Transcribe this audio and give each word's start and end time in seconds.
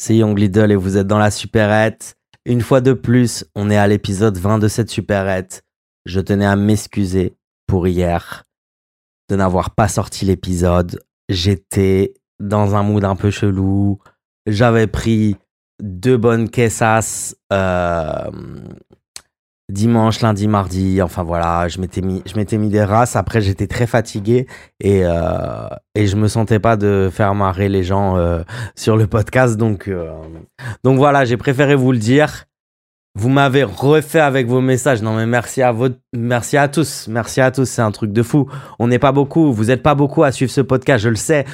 c'est 0.00 0.16
Young 0.16 0.38
Lidl 0.38 0.72
et 0.72 0.76
vous 0.76 0.96
êtes 0.96 1.06
dans 1.06 1.18
la 1.18 1.30
supérette. 1.30 2.16
Une 2.46 2.62
fois 2.62 2.80
de 2.80 2.94
plus, 2.94 3.44
on 3.54 3.68
est 3.68 3.76
à 3.76 3.86
l'épisode 3.86 4.38
20 4.38 4.58
de 4.58 4.66
cette 4.66 4.88
supérette. 4.88 5.62
Je 6.06 6.20
tenais 6.20 6.46
à 6.46 6.56
m'excuser 6.56 7.36
pour 7.66 7.86
hier 7.86 8.44
de 9.28 9.36
n'avoir 9.36 9.74
pas 9.74 9.88
sorti 9.88 10.24
l'épisode. 10.24 11.04
J'étais 11.28 12.14
dans 12.38 12.74
un 12.76 12.82
mood 12.82 13.04
un 13.04 13.14
peu 13.14 13.30
chelou. 13.30 13.98
J'avais 14.46 14.86
pris 14.86 15.36
deux 15.82 16.16
bonnes 16.16 16.48
caissas 16.48 17.34
euh, 17.52 18.30
dimanche, 19.70 20.20
lundi, 20.20 20.48
mardi. 20.48 21.00
Enfin 21.02 21.22
voilà, 21.22 21.68
je 21.68 21.80
m'étais 21.80 22.00
mis, 22.00 22.22
je 22.26 22.36
m'étais 22.36 22.58
mis 22.58 22.68
des 22.68 22.84
races. 22.84 23.16
Après, 23.16 23.40
j'étais 23.40 23.66
très 23.66 23.86
fatigué 23.86 24.46
et 24.80 25.02
euh, 25.04 25.68
et 25.94 26.06
je 26.06 26.16
me 26.16 26.28
sentais 26.28 26.58
pas 26.58 26.76
de 26.76 27.10
faire 27.12 27.34
marrer 27.34 27.68
les 27.68 27.82
gens 27.82 28.16
euh, 28.16 28.42
sur 28.76 28.96
le 28.96 29.06
podcast. 29.06 29.56
Donc 29.56 29.88
euh, 29.88 30.10
donc 30.84 30.98
voilà, 30.98 31.24
j'ai 31.24 31.36
préféré 31.36 31.74
vous 31.74 31.92
le 31.92 31.98
dire. 31.98 32.44
Vous 33.16 33.28
m'avez 33.28 33.64
refait 33.64 34.20
avec 34.20 34.46
vos 34.46 34.60
messages. 34.60 35.02
Non 35.02 35.14
mais 35.14 35.26
merci 35.26 35.62
à 35.62 35.72
vous, 35.72 35.88
merci 36.14 36.56
à 36.56 36.68
tous, 36.68 37.08
merci 37.08 37.40
à 37.40 37.50
tous. 37.50 37.64
C'est 37.64 37.82
un 37.82 37.90
truc 37.90 38.12
de 38.12 38.22
fou. 38.22 38.48
On 38.78 38.88
n'est 38.88 39.00
pas 39.00 39.12
beaucoup. 39.12 39.52
Vous 39.52 39.70
êtes 39.70 39.82
pas 39.82 39.94
beaucoup 39.94 40.22
à 40.22 40.32
suivre 40.32 40.52
ce 40.52 40.60
podcast. 40.60 41.02
Je 41.02 41.08
le 41.08 41.16
sais. 41.16 41.44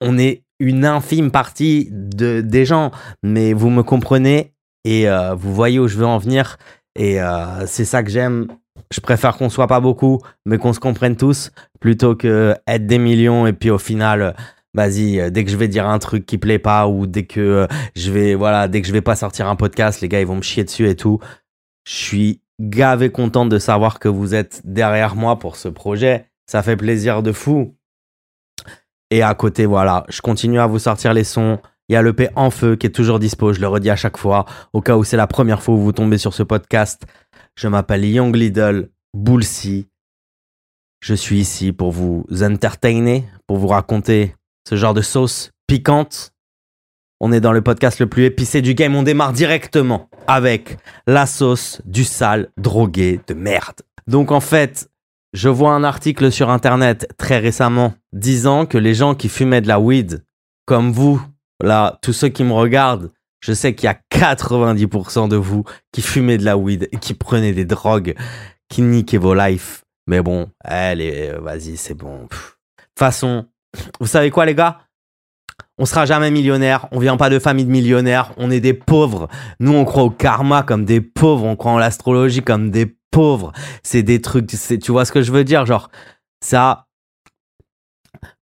On 0.00 0.16
est 0.16 0.44
une 0.60 0.84
infime 0.84 1.30
partie 1.30 1.88
de 1.92 2.40
des 2.40 2.64
gens, 2.64 2.90
mais 3.22 3.52
vous 3.52 3.70
me 3.70 3.82
comprenez 3.82 4.54
et 4.84 5.06
vous 5.36 5.54
voyez 5.54 5.78
où 5.78 5.88
je 5.88 5.98
veux 5.98 6.06
en 6.06 6.18
venir. 6.18 6.56
Et 6.94 7.20
euh, 7.20 7.66
c'est 7.66 7.84
ça 7.84 8.02
que 8.02 8.10
j'aime. 8.10 8.48
Je 8.90 9.00
préfère 9.00 9.36
qu'on 9.36 9.50
soit 9.50 9.66
pas 9.66 9.80
beaucoup, 9.80 10.20
mais 10.46 10.58
qu'on 10.58 10.72
se 10.72 10.80
comprenne 10.80 11.16
tous, 11.16 11.50
plutôt 11.80 12.14
que 12.14 12.54
être 12.66 12.86
des 12.86 12.98
millions 12.98 13.46
et 13.46 13.52
puis 13.52 13.70
au 13.70 13.78
final, 13.78 14.34
vas-y, 14.74 15.30
dès 15.30 15.44
que 15.44 15.50
je 15.50 15.56
vais 15.56 15.68
dire 15.68 15.88
un 15.88 15.98
truc 15.98 16.26
qui 16.26 16.38
plaît 16.38 16.58
pas 16.58 16.88
ou 16.88 17.06
dès 17.06 17.24
que 17.24 17.40
euh, 17.40 17.66
je 17.96 18.10
vais, 18.10 18.34
voilà, 18.34 18.68
dès 18.68 18.80
que 18.80 18.86
je 18.86 18.92
vais 18.92 19.00
pas 19.02 19.16
sortir 19.16 19.48
un 19.48 19.56
podcast, 19.56 20.00
les 20.00 20.08
gars 20.08 20.20
ils 20.20 20.26
vont 20.26 20.36
me 20.36 20.42
chier 20.42 20.64
dessus 20.64 20.88
et 20.88 20.96
tout. 20.96 21.18
Je 21.84 21.94
suis 21.94 22.42
gavé 22.60 23.10
content 23.10 23.46
de 23.46 23.58
savoir 23.58 23.98
que 23.98 24.08
vous 24.08 24.34
êtes 24.34 24.62
derrière 24.64 25.16
moi 25.16 25.38
pour 25.38 25.56
ce 25.56 25.68
projet. 25.68 26.26
Ça 26.46 26.62
fait 26.62 26.76
plaisir 26.76 27.22
de 27.22 27.32
fou. 27.32 27.76
Et 29.10 29.22
à 29.22 29.34
côté, 29.34 29.64
voilà, 29.66 30.04
je 30.08 30.20
continue 30.20 30.60
à 30.60 30.66
vous 30.66 30.78
sortir 30.78 31.14
les 31.14 31.24
sons. 31.24 31.58
Il 31.88 31.94
y 31.94 31.96
a 31.96 32.02
le 32.02 32.12
P 32.12 32.28
en 32.36 32.50
feu 32.50 32.76
qui 32.76 32.86
est 32.86 32.90
toujours 32.90 33.18
dispo, 33.18 33.52
je 33.52 33.60
le 33.60 33.68
redis 33.68 33.88
à 33.88 33.96
chaque 33.96 34.18
fois, 34.18 34.44
au 34.74 34.82
cas 34.82 34.96
où 34.96 35.04
c'est 35.04 35.16
la 35.16 35.26
première 35.26 35.62
fois 35.62 35.74
où 35.74 35.78
vous 35.78 35.92
tombez 35.92 36.18
sur 36.18 36.34
ce 36.34 36.42
podcast. 36.42 37.06
Je 37.56 37.66
m'appelle 37.66 38.04
Young 38.04 38.34
Lidl 38.36 38.90
Boulsi. 39.14 39.88
Je 41.00 41.14
suis 41.14 41.38
ici 41.38 41.72
pour 41.72 41.92
vous 41.92 42.26
entertainer, 42.42 43.24
pour 43.46 43.56
vous 43.56 43.68
raconter 43.68 44.34
ce 44.68 44.76
genre 44.76 44.92
de 44.92 45.00
sauce 45.00 45.50
piquante. 45.66 46.32
On 47.20 47.32
est 47.32 47.40
dans 47.40 47.52
le 47.52 47.62
podcast 47.62 48.00
le 48.00 48.06
plus 48.06 48.24
épicé 48.24 48.60
du 48.60 48.74
game. 48.74 48.94
On 48.94 49.02
démarre 49.02 49.32
directement 49.32 50.10
avec 50.26 50.76
la 51.06 51.24
sauce 51.24 51.80
du 51.86 52.04
sale 52.04 52.50
drogué 52.58 53.20
de 53.26 53.34
merde. 53.34 53.80
Donc 54.06 54.30
en 54.30 54.40
fait, 54.40 54.90
je 55.32 55.48
vois 55.48 55.72
un 55.72 55.84
article 55.84 56.30
sur 56.30 56.50
internet 56.50 57.08
très 57.16 57.38
récemment 57.38 57.94
disant 58.12 58.66
que 58.66 58.78
les 58.78 58.94
gens 58.94 59.14
qui 59.14 59.28
fumaient 59.28 59.60
de 59.60 59.68
la 59.68 59.80
weed, 59.80 60.22
comme 60.66 60.92
vous, 60.92 61.20
Là, 61.62 61.98
tous 62.02 62.12
ceux 62.12 62.28
qui 62.28 62.44
me 62.44 62.52
regardent, 62.52 63.10
je 63.40 63.52
sais 63.52 63.74
qu'il 63.74 63.86
y 63.86 63.92
a 63.92 63.98
90% 64.10 65.28
de 65.28 65.36
vous 65.36 65.64
qui 65.92 66.02
fumez 66.02 66.38
de 66.38 66.44
la 66.44 66.56
weed 66.56 66.88
qui 67.00 67.14
prenez 67.14 67.52
des 67.52 67.64
drogues, 67.64 68.14
qui 68.68 68.82
niquez 68.82 69.18
vos 69.18 69.34
lives. 69.34 69.82
Mais 70.06 70.22
bon, 70.22 70.50
allez, 70.64 71.32
vas-y, 71.40 71.76
c'est 71.76 71.94
bon. 71.94 72.22
De 72.22 72.28
toute 72.28 72.98
façon, 72.98 73.46
vous 74.00 74.06
savez 74.06 74.30
quoi, 74.30 74.46
les 74.46 74.54
gars? 74.54 74.80
On 75.80 75.84
sera 75.84 76.06
jamais 76.06 76.30
millionnaire. 76.30 76.88
On 76.90 76.98
vient 76.98 77.16
pas 77.16 77.30
de 77.30 77.38
famille 77.38 77.64
de 77.64 77.70
millionnaires. 77.70 78.32
On 78.36 78.50
est 78.50 78.60
des 78.60 78.74
pauvres. 78.74 79.28
Nous, 79.60 79.72
on 79.72 79.84
croit 79.84 80.02
au 80.02 80.10
karma 80.10 80.64
comme 80.64 80.84
des 80.84 81.00
pauvres. 81.00 81.44
On 81.44 81.54
croit 81.54 81.72
en 81.72 81.78
l'astrologie 81.78 82.42
comme 82.42 82.70
des 82.72 82.96
pauvres. 83.12 83.52
C'est 83.84 84.02
des 84.02 84.20
trucs. 84.20 84.46
Tu 84.48 84.90
vois 84.90 85.04
ce 85.04 85.12
que 85.12 85.22
je 85.22 85.30
veux 85.30 85.44
dire? 85.44 85.66
Genre, 85.66 85.90
ça. 86.40 86.86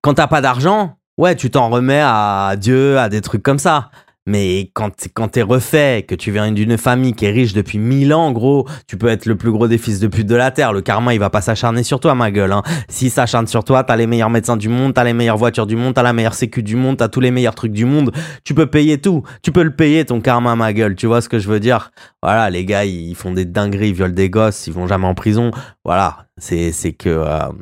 Quand 0.00 0.14
t'as 0.14 0.28
pas 0.28 0.40
d'argent, 0.40 0.96
ouais, 1.18 1.36
tu 1.36 1.50
t'en 1.50 1.68
remets 1.68 2.02
à 2.02 2.54
Dieu, 2.58 2.98
à 2.98 3.08
des 3.08 3.20
trucs 3.20 3.42
comme 3.42 3.58
ça. 3.58 3.90
Mais 4.28 4.72
quand, 4.74 4.90
quand 5.14 5.28
t'es 5.28 5.42
refait, 5.42 6.04
que 6.06 6.16
tu 6.16 6.32
viens 6.32 6.50
d'une 6.50 6.76
famille 6.76 7.14
qui 7.14 7.26
est 7.26 7.30
riche 7.30 7.52
depuis 7.52 7.78
mille 7.78 8.12
ans, 8.12 8.32
gros, 8.32 8.66
tu 8.88 8.96
peux 8.96 9.06
être 9.06 9.24
le 9.26 9.36
plus 9.36 9.52
gros 9.52 9.68
des 9.68 9.78
fils 9.78 10.00
de 10.00 10.08
pute 10.08 10.26
de 10.26 10.34
la 10.34 10.50
terre. 10.50 10.72
Le 10.72 10.80
karma, 10.80 11.14
il 11.14 11.20
va 11.20 11.30
pas 11.30 11.40
s'acharner 11.40 11.84
sur 11.84 12.00
toi, 12.00 12.16
ma 12.16 12.32
gueule. 12.32 12.50
Hein. 12.50 12.62
S'il 12.88 13.12
s'acharne 13.12 13.46
sur 13.46 13.62
toi, 13.62 13.84
t'as 13.84 13.94
les 13.94 14.08
meilleurs 14.08 14.30
médecins 14.30 14.56
du 14.56 14.68
monde, 14.68 14.94
t'as 14.94 15.04
les 15.04 15.12
meilleures 15.12 15.36
voitures 15.36 15.66
du 15.66 15.76
monde, 15.76 15.94
t'as 15.94 16.02
la 16.02 16.12
meilleure 16.12 16.34
sécu 16.34 16.64
du 16.64 16.74
monde, 16.74 16.96
t'as 16.96 17.08
tous 17.08 17.20
les 17.20 17.30
meilleurs 17.30 17.54
trucs 17.54 17.72
du 17.72 17.84
monde. 17.84 18.10
Tu 18.42 18.52
peux 18.52 18.66
payer 18.66 19.00
tout. 19.00 19.22
Tu 19.42 19.52
peux 19.52 19.62
le 19.62 19.76
payer, 19.76 20.04
ton 20.04 20.20
karma, 20.20 20.56
ma 20.56 20.72
gueule. 20.72 20.96
Tu 20.96 21.06
vois 21.06 21.20
ce 21.20 21.28
que 21.28 21.38
je 21.38 21.48
veux 21.48 21.60
dire? 21.60 21.92
Voilà, 22.20 22.50
les 22.50 22.64
gars, 22.64 22.84
ils 22.84 23.14
font 23.14 23.30
des 23.30 23.44
dingueries, 23.44 23.90
ils 23.90 23.94
violent 23.94 24.12
des 24.12 24.28
gosses, 24.28 24.66
ils 24.66 24.72
vont 24.72 24.88
jamais 24.88 25.06
en 25.06 25.14
prison. 25.14 25.52
Voilà, 25.84 26.26
c'est 26.36 26.72
c'est 26.72 26.92
que... 26.92 27.10
Euh, 27.10 27.48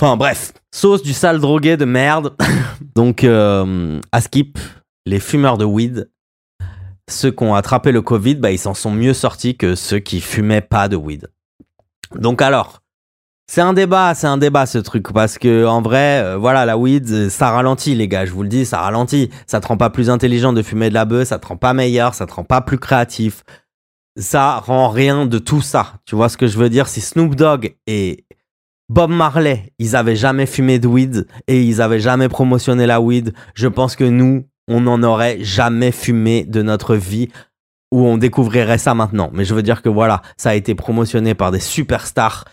Enfin 0.00 0.16
bref, 0.16 0.52
sauce 0.70 1.02
du 1.02 1.12
sale 1.12 1.40
drogué 1.40 1.76
de 1.76 1.84
merde. 1.84 2.36
Donc 2.94 3.24
euh, 3.24 4.00
à 4.12 4.20
skip, 4.20 4.58
les 5.06 5.20
fumeurs 5.20 5.58
de 5.58 5.64
weed, 5.64 6.10
ceux 7.08 7.30
qui 7.30 7.42
ont 7.42 7.54
attrapé 7.54 7.92
le 7.92 8.02
Covid, 8.02 8.36
bah, 8.36 8.50
ils 8.50 8.58
s'en 8.58 8.74
sont 8.74 8.90
mieux 8.90 9.14
sortis 9.14 9.56
que 9.56 9.74
ceux 9.74 9.98
qui 9.98 10.20
fumaient 10.20 10.60
pas 10.60 10.88
de 10.88 10.96
weed. 10.96 11.28
Donc 12.14 12.42
alors, 12.42 12.80
c'est 13.50 13.62
un 13.62 13.72
débat, 13.72 14.14
c'est 14.14 14.26
un 14.26 14.36
débat 14.36 14.66
ce 14.66 14.76
truc 14.76 15.10
parce 15.12 15.38
que 15.38 15.64
en 15.64 15.80
vrai, 15.80 16.22
euh, 16.22 16.36
voilà, 16.36 16.66
la 16.66 16.76
weed, 16.76 17.30
ça 17.30 17.50
ralentit 17.50 17.94
les 17.94 18.06
gars, 18.06 18.26
je 18.26 18.32
vous 18.32 18.42
le 18.42 18.48
dis, 18.48 18.66
ça 18.66 18.80
ralentit. 18.80 19.30
Ça 19.46 19.60
te 19.60 19.66
rend 19.66 19.78
pas 19.78 19.90
plus 19.90 20.10
intelligent 20.10 20.52
de 20.52 20.62
fumer 20.62 20.90
de 20.90 20.94
la 20.94 21.06
bœuf, 21.06 21.28
ça 21.28 21.38
te 21.38 21.46
rend 21.46 21.56
pas 21.56 21.72
meilleur, 21.72 22.14
ça 22.14 22.26
te 22.26 22.34
rend 22.34 22.44
pas 22.44 22.60
plus 22.60 22.78
créatif. 22.78 23.44
Ça 24.18 24.58
rend 24.58 24.88
rien 24.88 25.26
de 25.26 25.38
tout 25.38 25.62
ça. 25.62 25.94
Tu 26.04 26.14
vois 26.14 26.28
ce 26.28 26.36
que 26.36 26.46
je 26.46 26.58
veux 26.58 26.68
dire? 26.68 26.88
Si 26.88 27.00
Snoop 27.00 27.36
Dogg 27.36 27.76
est 27.86 28.24
Bob 28.88 29.10
Marley, 29.10 29.72
ils 29.78 29.96
avaient 29.96 30.16
jamais 30.16 30.46
fumé 30.46 30.78
de 30.78 30.86
weed 30.86 31.26
et 31.46 31.62
ils 31.62 31.82
avaient 31.82 32.00
jamais 32.00 32.28
promotionné 32.28 32.86
la 32.86 33.00
weed. 33.00 33.34
Je 33.54 33.68
pense 33.68 33.96
que 33.96 34.04
nous, 34.04 34.46
on 34.66 34.80
n'en 34.80 35.02
aurait 35.02 35.42
jamais 35.44 35.92
fumé 35.92 36.44
de 36.44 36.62
notre 36.62 36.96
vie 36.96 37.28
où 37.92 38.06
on 38.06 38.16
découvrirait 38.16 38.78
ça 38.78 38.94
maintenant. 38.94 39.30
Mais 39.32 39.44
je 39.44 39.54
veux 39.54 39.62
dire 39.62 39.82
que 39.82 39.88
voilà, 39.90 40.22
ça 40.36 40.50
a 40.50 40.54
été 40.54 40.74
promotionné 40.74 41.34
par 41.34 41.50
des 41.50 41.60
superstars 41.60 42.44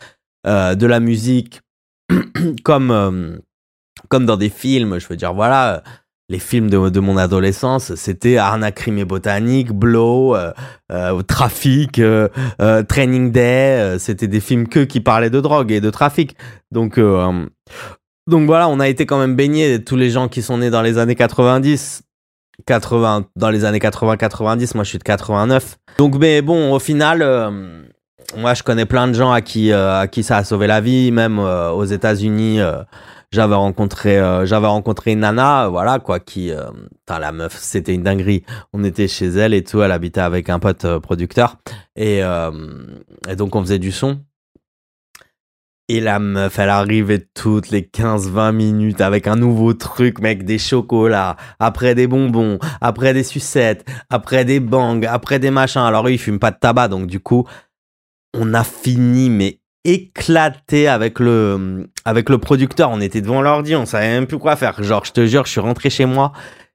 euh, 0.45 0.75
de 0.75 0.85
la 0.85 0.99
musique, 0.99 1.61
comme, 2.63 2.91
euh, 2.91 3.37
comme 4.09 4.25
dans 4.25 4.37
des 4.37 4.49
films. 4.49 4.99
Je 4.99 5.07
veux 5.07 5.17
dire, 5.17 5.33
voilà, 5.33 5.83
les 6.29 6.39
films 6.39 6.69
de, 6.69 6.99
mon 6.99 7.17
adolescence, 7.17 7.93
c'était 7.95 8.37
Arnaque, 8.37 8.75
Crime 8.75 8.97
et 8.97 9.05
Botanique, 9.05 9.71
Blow, 9.71 10.35
euh, 10.35 10.51
euh 10.91 11.21
Trafic, 11.21 11.99
euh, 11.99 12.29
Training 12.87 13.31
Day. 13.31 13.97
c'était 13.99 14.27
des 14.27 14.39
films 14.39 14.67
que 14.67 14.79
qui 14.79 15.01
parlaient 15.01 15.29
de 15.29 15.39
drogue 15.39 15.71
et 15.71 15.81
de 15.81 15.89
trafic. 15.89 16.35
Donc, 16.71 16.99
donc 16.99 18.45
voilà, 18.47 18.67
on 18.67 18.79
a 18.79 18.87
été 18.87 19.05
quand 19.05 19.19
même 19.19 19.35
baignés, 19.35 19.83
tous 19.83 19.95
les 19.95 20.09
gens 20.09 20.27
qui 20.27 20.41
sont 20.41 20.57
nés 20.57 20.71
dans 20.71 20.81
les 20.81 20.97
années 20.97 21.15
90. 21.15 22.01
80, 22.65 23.25
dans 23.35 23.49
les 23.49 23.65
années 23.65 23.79
80-90, 23.79 24.71
moi 24.75 24.83
je 24.85 24.89
suis 24.89 24.97
de 24.97 25.03
89. 25.03 25.75
Donc, 25.97 26.15
mais 26.17 26.41
bon, 26.41 26.73
au 26.73 26.79
final, 26.79 27.19
moi 28.37 28.53
je 28.55 28.63
connais 28.63 28.85
plein 28.85 29.07
de 29.07 29.13
gens 29.13 29.31
à 29.31 29.41
qui, 29.41 29.71
à 29.71 30.07
qui 30.07 30.23
ça 30.23 30.37
a 30.37 30.43
sauvé 30.43 30.65
la 30.65 30.81
vie, 30.81 31.11
même 31.11 31.37
aux 31.37 31.85
États-Unis 31.85 32.61
j'avais 33.31 33.55
rencontré 33.55 34.17
euh, 34.17 34.45
j'avais 34.45 34.67
rencontré 34.67 35.13
une 35.13 35.19
nana 35.19 35.67
voilà 35.69 35.99
quoi 35.99 36.19
qui 36.19 36.51
euh, 36.51 36.69
la 37.07 37.31
meuf 37.31 37.57
c'était 37.57 37.93
une 37.93 38.03
dinguerie. 38.03 38.43
On 38.73 38.83
était 38.83 39.07
chez 39.07 39.27
elle 39.27 39.53
et 39.53 39.63
tout 39.63 39.81
elle 39.81 39.91
habitait 39.91 40.21
avec 40.21 40.49
un 40.49 40.59
pote 40.59 40.85
euh, 40.85 40.99
producteur. 40.99 41.57
Et, 41.95 42.21
donc 43.37 43.55
on 43.55 43.61
faisait 43.61 43.79
du 43.79 43.91
son. 43.91 44.19
Et 45.87 46.01
la 46.01 46.17
meuf, 46.17 46.57
elle 46.57 46.69
arrivait 46.69 47.27
toutes 47.35 47.69
les 47.69 47.83
15-20 47.83 48.53
minutes 48.53 49.01
avec 49.01 49.27
un 49.27 49.35
nouveau 49.35 49.75
truc, 49.75 50.19
mec, 50.19 50.43
des 50.43 50.57
chocolats, 50.57 51.35
après 51.59 51.93
des 51.93 52.07
bonbons, 52.07 52.57
après 52.81 53.13
des 53.13 53.21
sucettes, 53.21 53.85
après 54.09 54.45
des 54.45 54.59
bangs, 54.59 55.03
après 55.03 55.37
des 55.37 55.51
machins. 55.51 55.83
Alors, 55.83 56.07
eux, 56.07 56.11
ils 56.11 56.17
fument 56.17 56.39
pas 56.39 56.49
de 56.49 56.57
tabac, 56.59 56.87
donc 56.87 57.05
du 57.05 57.19
coup, 57.19 57.47
on 58.33 58.55
a 58.55 58.63
fini, 58.63 59.29
mais 59.29 59.59
éclaté 59.85 60.87
avec 60.87 61.19
le 61.19 61.89
avec 62.03 62.29
le 62.29 62.37
producteur. 62.37 62.89
On 62.91 62.99
était 62.99 63.21
devant 63.21 63.41
l'ordi, 63.41 63.75
on 63.75 63.85
savait 63.85 64.09
même 64.09 64.27
plus 64.27 64.39
quoi 64.39 64.55
faire. 64.55 64.83
Genre, 64.83 65.05
je 65.05 65.11
te 65.11 65.25
jure, 65.25 65.45
je 65.45 65.51
suis 65.51 65.61
rentré 65.61 65.89
chez 65.89 66.05
moi, 66.05 66.33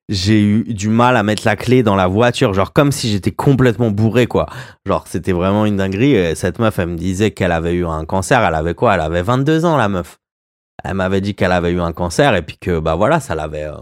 j'ai 0.09 0.41
eu 0.43 0.65
du 0.65 0.89
mal 0.89 1.17
à 1.17 1.23
mettre 1.23 1.43
la 1.45 1.57
clé 1.57 1.83
dans 1.83 1.97
la 1.97 2.07
voiture, 2.07 2.55
genre 2.55 2.73
comme 2.73 2.93
si 2.93 3.11
j'étais 3.11 3.33
complètement 3.33 3.91
bourré 3.91 4.27
quoi. 4.27 4.47
Genre, 4.87 5.05
c'était 5.07 5.33
vraiment 5.33 5.67
une 5.67 5.77
dinguerie. 5.77 6.35
cette 6.37 6.59
meuf, 6.59 6.79
elle 6.79 6.89
me 6.89 6.97
disait 6.97 7.33
qu'elle 7.33 7.53
avait 7.53 7.75
eu 7.75 7.87
un 7.87 8.05
cancer. 8.05 8.43
Elle 8.43 8.55
avait 8.55 8.75
quoi? 8.75 8.95
Elle 8.95 9.01
avait 9.01 9.23
22 9.23 9.65
ans, 9.67 9.77
la 9.77 9.89
meuf. 9.89 10.19
Elle 10.85 10.95
m'avait 10.95 11.21
dit 11.21 11.35
qu'elle 11.35 11.53
avait 11.53 11.73
eu 11.73 11.81
un 11.81 11.93
cancer 11.93 12.35
et 12.35 12.43
puis 12.43 12.57
que 12.59 12.79
bah 12.79 12.95
voilà, 12.95 13.21
ça 13.21 13.35
l'avait 13.35 13.65
euh, 13.65 13.77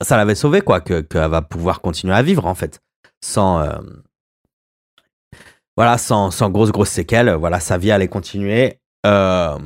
ça 0.00 0.16
l'avait 0.16 0.34
sauvé 0.34 0.60
quoi, 0.60 0.80
que 0.80 1.00
qu'elle 1.00 1.30
va 1.30 1.42
pouvoir 1.42 1.80
continuer 1.80 2.14
à 2.14 2.22
vivre 2.22 2.46
en 2.46 2.54
fait, 2.54 2.80
sans 3.22 3.60
euh, 3.60 3.78
voilà, 5.76 5.98
sans, 5.98 6.30
sans 6.30 6.50
grosse, 6.50 6.70
grosse 6.70 6.90
séquelles. 6.90 7.30
Voilà, 7.30 7.60
sa 7.60 7.78
vie 7.78 7.90
allait 7.90 8.08
continuer. 8.08 8.80
Euh, 9.06 9.58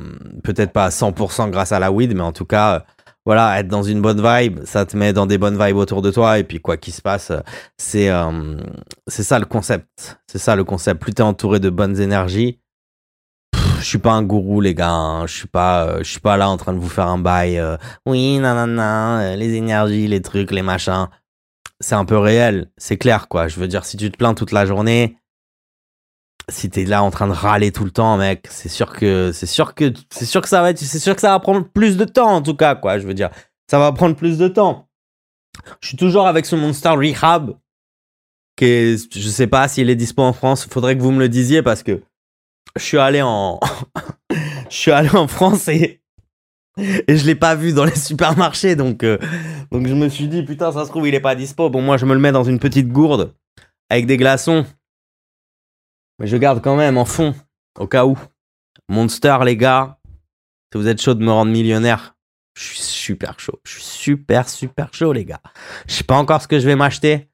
peut-être 0.43 0.73
pas 0.73 0.85
à 0.85 0.89
100% 0.89 1.49
grâce 1.49 1.71
à 1.71 1.79
la 1.79 1.91
weed, 1.91 2.15
mais 2.15 2.23
en 2.23 2.33
tout 2.33 2.45
cas, 2.45 2.83
voilà, 3.25 3.59
être 3.59 3.67
dans 3.67 3.83
une 3.83 4.01
bonne 4.01 4.21
vibe, 4.21 4.61
ça 4.65 4.85
te 4.85 4.97
met 4.97 5.13
dans 5.13 5.25
des 5.25 5.37
bonnes 5.37 5.63
vibes 5.63 5.75
autour 5.75 6.01
de 6.01 6.09
toi. 6.09 6.39
Et 6.39 6.43
puis, 6.43 6.59
quoi 6.59 6.77
qu'il 6.77 6.93
se 6.93 7.01
passe, 7.01 7.31
c'est 7.77 8.09
euh, 8.09 8.57
ça 9.07 9.39
le 9.39 9.45
concept. 9.45 10.19
C'est 10.27 10.39
ça 10.39 10.55
le 10.55 10.63
concept. 10.63 10.99
Plus 11.01 11.13
t'es 11.13 11.21
entouré 11.21 11.59
de 11.59 11.69
bonnes 11.69 11.99
énergies. 11.99 12.59
je 13.53 13.83
suis 13.83 13.97
pas 13.97 14.13
un 14.13 14.23
gourou, 14.23 14.61
les 14.61 14.73
gars. 14.73 14.89
Hein. 14.89 15.27
Je 15.27 15.35
suis 15.35 15.47
pas, 15.47 15.85
euh, 15.85 16.03
suis 16.03 16.19
pas 16.19 16.37
là 16.37 16.49
en 16.49 16.57
train 16.57 16.73
de 16.73 16.79
vous 16.79 16.89
faire 16.89 17.07
un 17.07 17.19
bail. 17.19 17.59
Euh, 17.59 17.77
oui, 18.05 18.39
nanana, 18.39 19.35
les 19.35 19.53
énergies, 19.53 20.07
les 20.07 20.21
trucs, 20.21 20.51
les 20.51 20.63
machins. 20.63 21.07
C'est 21.79 21.95
un 21.95 22.05
peu 22.05 22.17
réel. 22.17 22.71
C'est 22.77 22.97
clair, 22.97 23.27
quoi. 23.27 23.47
Je 23.47 23.59
veux 23.59 23.67
dire, 23.67 23.85
si 23.85 23.95
tu 23.95 24.09
te 24.11 24.17
plains 24.17 24.33
toute 24.33 24.51
la 24.51 24.65
journée, 24.65 25.17
si 26.49 26.69
t'es 26.69 26.85
là 26.85 27.03
en 27.03 27.11
train 27.11 27.27
de 27.27 27.33
râler 27.33 27.71
tout 27.71 27.83
le 27.83 27.91
temps, 27.91 28.17
mec, 28.17 28.47
c'est 28.49 28.69
sûr 28.69 28.93
que 28.93 29.31
c'est 29.31 29.45
sûr 29.45 29.73
que 29.75 29.93
c'est 30.09 30.25
sûr 30.25 30.41
que 30.41 30.49
ça 30.49 30.61
va 30.61 30.75
c'est 30.75 30.99
sûr 30.99 31.15
que 31.15 31.21
ça 31.21 31.29
va 31.29 31.39
prendre 31.39 31.65
plus 31.67 31.97
de 31.97 32.05
temps 32.05 32.29
en 32.29 32.41
tout 32.41 32.55
cas, 32.55 32.75
quoi. 32.75 32.99
Je 32.99 33.07
veux 33.07 33.13
dire, 33.13 33.29
ça 33.69 33.79
va 33.79 33.91
prendre 33.91 34.15
plus 34.15 34.37
de 34.37 34.47
temps. 34.47 34.87
Je 35.81 35.89
suis 35.89 35.97
toujours 35.97 36.27
avec 36.27 36.45
ce 36.45 36.55
Monster 36.55 36.89
Rehab, 36.89 37.55
qui 38.55 38.65
est, 38.65 39.13
je 39.15 39.29
sais 39.29 39.47
pas 39.47 39.67
s'il 39.67 39.89
est 39.89 39.95
dispo 39.95 40.21
en 40.21 40.33
France. 40.33 40.67
Faudrait 40.69 40.97
que 40.97 41.01
vous 41.01 41.11
me 41.11 41.19
le 41.19 41.29
disiez 41.29 41.61
parce 41.61 41.83
que 41.83 42.01
je 42.75 42.83
suis 42.83 42.97
allé 42.97 43.21
en, 43.21 43.59
je 44.69 44.75
suis 44.75 44.91
allé 44.91 45.09
en 45.09 45.27
France 45.27 45.67
et 45.67 46.01
et 46.77 47.17
je 47.17 47.25
l'ai 47.25 47.35
pas 47.35 47.55
vu 47.55 47.73
dans 47.73 47.83
les 47.83 47.95
supermarchés, 47.95 48.75
donc 48.75 49.03
euh, 49.03 49.17
donc 49.71 49.85
je 49.87 49.93
me 49.93 50.07
suis 50.07 50.27
dit 50.27 50.43
putain, 50.43 50.71
ça 50.71 50.85
se 50.85 50.89
trouve 50.89 51.07
il 51.07 51.15
est 51.15 51.19
pas 51.19 51.35
dispo. 51.35 51.69
Bon, 51.69 51.81
moi 51.81 51.97
je 51.97 52.05
me 52.05 52.13
le 52.13 52.19
mets 52.19 52.31
dans 52.31 52.43
une 52.43 52.59
petite 52.59 52.87
gourde 52.87 53.33
avec 53.89 54.05
des 54.05 54.17
glaçons 54.17 54.65
mais 56.19 56.27
je 56.27 56.37
garde 56.37 56.61
quand 56.61 56.75
même 56.75 56.97
en 56.97 57.05
fond, 57.05 57.33
au 57.77 57.87
cas 57.87 58.05
où. 58.05 58.17
Monster, 58.89 59.37
les 59.45 59.57
gars, 59.57 59.99
si 60.71 60.77
vous 60.77 60.87
êtes 60.87 61.01
chaud 61.01 61.13
de 61.13 61.23
me 61.23 61.31
rendre 61.31 61.51
millionnaire, 61.51 62.15
je 62.57 62.63
suis 62.63 62.79
super 62.79 63.39
chaud. 63.39 63.59
Je 63.63 63.73
suis 63.73 63.83
super, 63.83 64.49
super 64.49 64.93
chaud, 64.93 65.13
les 65.13 65.25
gars. 65.25 65.41
Je 65.87 65.93
sais 65.93 66.03
pas 66.03 66.15
encore 66.15 66.41
ce 66.41 66.47
que 66.47 66.59
je 66.59 66.65
vais 66.65 66.75
m'acheter. 66.75 67.29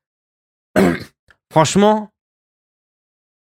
franchement, 1.52 2.12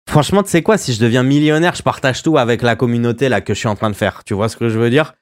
franchement, 0.08 0.42
tu 0.42 0.50
sais 0.50 0.62
quoi, 0.62 0.78
si 0.78 0.92
je 0.92 1.00
deviens 1.00 1.22
millionnaire, 1.22 1.74
je 1.74 1.82
partage 1.82 2.22
tout 2.22 2.38
avec 2.38 2.62
la 2.62 2.74
communauté 2.74 3.28
là 3.28 3.40
que 3.40 3.54
je 3.54 3.58
suis 3.58 3.68
en 3.68 3.76
train 3.76 3.90
de 3.90 3.96
faire. 3.96 4.24
Tu 4.24 4.34
vois 4.34 4.48
ce 4.48 4.56
que 4.56 4.68
je 4.68 4.78
veux 4.78 4.90
dire? 4.90 5.14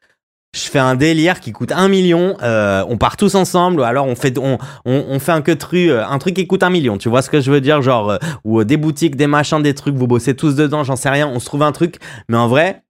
Je 0.54 0.70
fais 0.70 0.78
un 0.78 0.94
délire 0.94 1.40
qui 1.40 1.52
coûte 1.52 1.72
un 1.72 1.88
million, 1.88 2.36
euh, 2.42 2.82
on 2.88 2.96
part 2.96 3.16
tous 3.16 3.34
ensemble, 3.34 3.80
ou 3.80 3.82
alors 3.82 4.06
on 4.06 4.14
fait, 4.14 4.38
on, 4.38 4.58
on, 4.86 5.18
fait 5.18 5.32
un 5.32 5.42
que 5.42 5.52
euh, 5.74 6.06
un 6.06 6.18
truc 6.18 6.34
qui 6.34 6.46
coûte 6.46 6.62
un 6.62 6.70
million, 6.70 6.96
tu 6.96 7.08
vois 7.08 7.22
ce 7.22 7.28
que 7.28 7.40
je 7.40 7.50
veux 7.50 7.60
dire, 7.60 7.82
genre, 7.82 8.10
euh, 8.10 8.18
ou 8.44 8.64
des 8.64 8.76
boutiques, 8.78 9.16
des 9.16 9.26
machins, 9.26 9.62
des 9.62 9.74
trucs, 9.74 9.94
vous 9.94 10.06
bossez 10.06 10.34
tous 10.34 10.54
dedans, 10.54 10.84
j'en 10.84 10.96
sais 10.96 11.10
rien, 11.10 11.28
on 11.28 11.38
se 11.38 11.46
trouve 11.46 11.62
un 11.62 11.72
truc, 11.72 11.96
mais 12.28 12.38
en 12.38 12.48
vrai, 12.48 12.82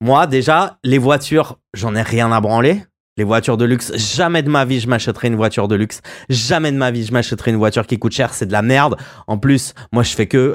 moi 0.00 0.26
déjà, 0.26 0.78
les 0.82 0.98
voitures, 0.98 1.58
j'en 1.72 1.94
ai 1.94 2.02
rien 2.02 2.32
à 2.32 2.40
branler. 2.40 2.82
Les 3.16 3.24
voitures 3.24 3.56
de 3.56 3.64
luxe, 3.64 3.90
jamais 3.96 4.44
de 4.44 4.48
ma 4.48 4.64
vie 4.64 4.78
je 4.78 4.86
m'achèterai 4.86 5.26
une 5.26 5.34
voiture 5.34 5.66
de 5.66 5.74
luxe. 5.74 6.02
Jamais 6.28 6.70
de 6.70 6.76
ma 6.76 6.92
vie 6.92 7.04
je 7.04 7.10
m'achèterai 7.12 7.50
une 7.50 7.56
voiture 7.56 7.84
qui 7.84 7.98
coûte 7.98 8.12
cher, 8.12 8.32
c'est 8.32 8.46
de 8.46 8.52
la 8.52 8.62
merde. 8.62 8.96
En 9.26 9.38
plus, 9.38 9.74
moi 9.90 10.04
je 10.04 10.14
fais 10.14 10.28
que 10.28 10.54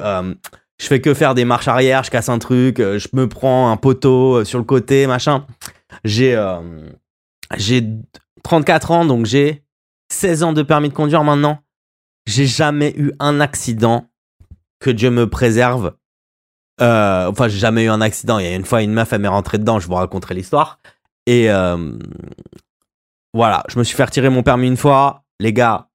je 0.81 0.87
fais 0.87 1.01
que 1.01 1.13
faire 1.13 1.35
des 1.35 1.43
marches 1.43 1.67
arrière, 1.67 2.05
je 2.05 2.09
casse 2.09 2.29
un 2.29 2.39
truc, 2.39 2.77
je 2.77 3.07
me 3.11 3.27
prends 3.27 3.69
un 3.69 3.75
poteau 3.75 4.45
sur 4.45 4.59
le 4.59 4.63
côté, 4.63 5.07
machin. 5.07 5.45
J'ai 6.03 6.35
euh, 6.35 6.89
j'ai 7.57 7.87
34 8.43 8.91
ans, 8.91 9.05
donc 9.05 9.25
j'ai 9.25 9.63
16 10.11 10.43
ans 10.43 10.53
de 10.53 10.61
permis 10.61 10.89
de 10.89 10.93
conduire 10.93 11.23
maintenant. 11.23 11.59
J'ai 12.25 12.45
jamais 12.45 12.93
eu 12.97 13.11
un 13.19 13.39
accident 13.39 14.09
que 14.79 14.89
Dieu 14.89 15.09
me 15.09 15.29
préserve. 15.29 15.95
Euh, 16.81 17.27
enfin, 17.27 17.47
j'ai 17.47 17.59
jamais 17.59 17.85
eu 17.85 17.89
un 17.89 18.01
accident. 18.01 18.39
Il 18.39 18.45
y 18.45 18.49
a 18.49 18.55
une 18.55 18.65
fois, 18.65 18.81
une 18.81 18.93
meuf, 18.93 19.13
elle 19.13 19.21
m'est 19.21 19.27
rentrée 19.27 19.57
dedans. 19.57 19.79
Je 19.79 19.87
vous 19.87 19.95
raconterai 19.95 20.35
l'histoire. 20.35 20.79
Et 21.25 21.49
euh, 21.49 21.97
voilà, 23.33 23.63
je 23.69 23.79
me 23.79 23.83
suis 23.83 23.95
fait 23.95 24.03
retirer 24.03 24.29
mon 24.29 24.43
permis 24.43 24.67
une 24.67 24.77
fois. 24.77 25.23
Les 25.39 25.53
gars, 25.53 25.89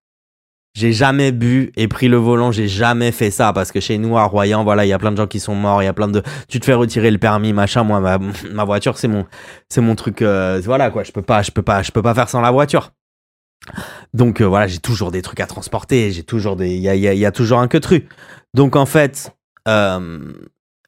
j'ai 0.78 0.92
jamais 0.92 1.32
bu 1.32 1.72
et 1.76 1.88
pris 1.88 2.06
le 2.06 2.18
volant, 2.18 2.52
j'ai 2.52 2.68
jamais 2.68 3.10
fait 3.10 3.32
ça 3.32 3.52
parce 3.52 3.72
que 3.72 3.80
chez 3.80 3.98
nous 3.98 4.16
à 4.16 4.24
Royan, 4.24 4.62
voilà, 4.62 4.86
il 4.86 4.88
y 4.88 4.92
a 4.92 4.98
plein 4.98 5.10
de 5.10 5.16
gens 5.16 5.26
qui 5.26 5.40
sont 5.40 5.56
morts, 5.56 5.82
il 5.82 5.86
y 5.86 5.88
a 5.88 5.92
plein 5.92 6.06
de 6.06 6.22
tu 6.46 6.60
te 6.60 6.64
fais 6.64 6.74
retirer 6.74 7.10
le 7.10 7.18
permis, 7.18 7.52
machin. 7.52 7.82
Moi 7.82 8.00
ma, 8.00 8.64
voiture, 8.64 8.96
c'est 8.96 9.08
mon 9.08 9.26
c'est 9.68 9.80
mon 9.80 9.96
truc 9.96 10.22
euh, 10.22 10.60
voilà 10.64 10.90
quoi, 10.90 11.02
je 11.02 11.10
peux 11.10 11.22
pas 11.22 11.42
je 11.42 11.50
peux 11.50 11.62
pas 11.62 11.82
je 11.82 11.90
peux 11.90 12.02
pas 12.02 12.14
faire 12.14 12.28
sans 12.28 12.40
la 12.40 12.52
voiture. 12.52 12.92
Donc 14.14 14.40
euh, 14.40 14.44
voilà, 14.44 14.68
j'ai 14.68 14.78
toujours 14.78 15.10
des 15.10 15.20
trucs 15.20 15.40
à 15.40 15.46
transporter, 15.46 16.12
j'ai 16.12 16.22
toujours 16.22 16.54
des 16.54 16.70
il 16.70 16.80
y 16.80 16.88
a, 16.88 16.94
y, 16.94 17.18
y 17.18 17.26
a, 17.26 17.32
toujours 17.32 17.58
un 17.58 17.66
que 17.66 17.78
tru. 17.78 18.06
Donc 18.54 18.76
en 18.76 18.86
fait 18.86 19.34
euh, 19.66 20.32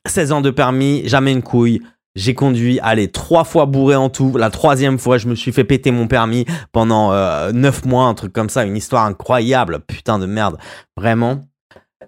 16 0.06 0.30
ans 0.30 0.40
de 0.40 0.50
permis, 0.50 1.02
jamais 1.08 1.32
une 1.32 1.42
couille, 1.42 1.82
j'ai 2.16 2.34
conduit, 2.34 2.80
allez, 2.82 3.08
trois 3.08 3.44
fois 3.44 3.66
bourré 3.66 3.94
en 3.94 4.08
tout. 4.08 4.36
La 4.36 4.50
troisième 4.50 4.98
fois, 4.98 5.18
je 5.18 5.28
me 5.28 5.34
suis 5.34 5.52
fait 5.52 5.64
péter 5.64 5.90
mon 5.90 6.08
permis 6.08 6.44
pendant 6.72 7.12
euh, 7.12 7.52
neuf 7.52 7.84
mois, 7.84 8.04
un 8.04 8.14
truc 8.14 8.32
comme 8.32 8.48
ça. 8.48 8.64
Une 8.64 8.76
histoire 8.76 9.04
incroyable. 9.04 9.80
Putain 9.86 10.18
de 10.18 10.26
merde. 10.26 10.58
Vraiment. 10.96 11.44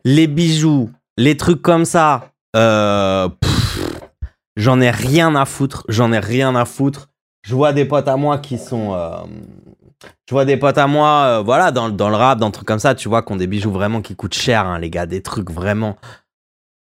Les 0.04 0.26
bijoux, 0.26 0.90
les 1.16 1.36
trucs 1.36 1.62
comme 1.62 1.84
ça, 1.84 2.32
euh, 2.56 3.28
j'en 4.56 4.80
ai 4.80 4.90
rien 4.90 5.36
à 5.36 5.44
foutre. 5.44 5.84
J'en 5.88 6.12
ai 6.12 6.18
rien 6.18 6.56
à 6.56 6.64
foutre. 6.64 7.08
Je 7.44 7.54
vois 7.54 7.72
des 7.72 7.84
potes 7.84 8.08
à 8.08 8.16
moi 8.16 8.38
qui 8.38 8.58
sont... 8.58 8.94
Euh, 8.94 9.22
je 10.28 10.34
vois 10.34 10.44
des 10.44 10.56
potes 10.56 10.78
à 10.78 10.88
moi, 10.88 11.42
voilà, 11.42 11.70
dans, 11.70 11.88
le 11.88 12.16
rap, 12.16 12.40
dans 12.40 12.50
trucs 12.50 12.66
comme 12.66 12.80
ça, 12.80 12.96
tu 12.96 13.08
vois, 13.08 13.22
qui 13.22 13.32
ont 13.32 13.36
des 13.36 13.46
bijoux 13.46 13.70
vraiment 13.70 14.00
qui 14.00 14.16
coûtent 14.16 14.34
cher, 14.34 14.66
hein, 14.66 14.80
les 14.80 14.90
gars. 14.90 15.06
Des 15.06 15.22
trucs 15.22 15.48
vraiment 15.48 15.96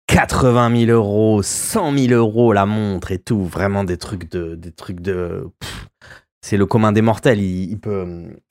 80 0.07 0.87
000 0.87 0.91
euros, 0.91 1.43
100 1.43 1.99
000 1.99 2.13
euros 2.13 2.53
la 2.53 2.67
montre 2.67 3.13
et 3.13 3.19
tout. 3.19 3.45
Vraiment 3.45 3.85
des 3.85 3.97
trucs 3.97 4.31
de. 4.31 4.55
Des 4.55 4.73
trucs 4.73 5.01
de 5.01 5.49
c'est 6.47 6.57
le 6.57 6.67
commun 6.67 6.93
des 6.93 7.03
mortels. 7.03 7.41
Il, 7.41 7.79
peut, 7.79 8.07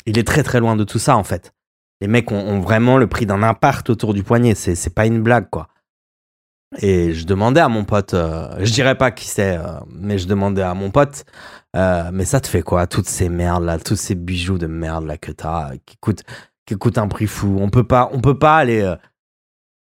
il 0.05 0.17
est 0.17 0.27
très 0.27 0.43
très 0.43 0.59
loin 0.59 0.75
de 0.75 0.83
tout 0.83 0.99
ça 0.99 1.15
en 1.15 1.23
fait. 1.23 1.53
Les 2.01 2.07
mecs 2.07 2.29
ont, 2.29 2.59
vraiment 2.59 2.97
le 2.97 3.07
prix 3.07 3.25
d'un 3.25 3.41
appart 3.41 3.89
autour 3.89 4.13
du 4.13 4.21
poignet. 4.21 4.53
C'est 4.53 4.93
pas 4.93 5.05
une 5.05 5.21
blague 5.21 5.49
quoi. 5.49 5.69
Et 6.81 7.13
je 7.13 7.25
demandais 7.25 7.61
à 7.61 7.69
mon 7.69 7.85
pote, 7.85 8.13
euh, 8.13 8.49
je 8.59 8.73
dirais 8.73 8.95
pas 8.95 9.11
qui 9.11 9.27
c'est, 9.27 9.55
euh, 9.57 9.79
mais 9.93 10.17
je 10.17 10.27
demandais 10.27 10.61
à 10.61 10.73
mon 10.73 10.91
pote, 10.91 11.23
euh, 11.77 12.09
mais 12.11 12.25
ça 12.25 12.41
te 12.41 12.47
fait 12.47 12.63
quoi 12.63 12.85
Toutes 12.85 13.07
ces 13.07 13.29
merdes 13.29 13.63
là, 13.63 13.79
tous 13.79 13.95
ces 13.95 14.13
bijoux 14.13 14.57
de 14.57 14.67
merde 14.67 15.05
là 15.05 15.17
que 15.17 15.31
t'as, 15.31 15.71
qui 15.85 15.95
coûtent, 15.97 16.23
qui 16.65 16.75
coûtent 16.75 16.97
un 16.97 17.07
prix 17.07 17.27
fou? 17.27 17.59
On 17.61 17.69
peut 17.69 17.85
pas, 17.85 18.09
on 18.11 18.19
peut 18.19 18.37
pas 18.37 18.57
aller 18.57 18.93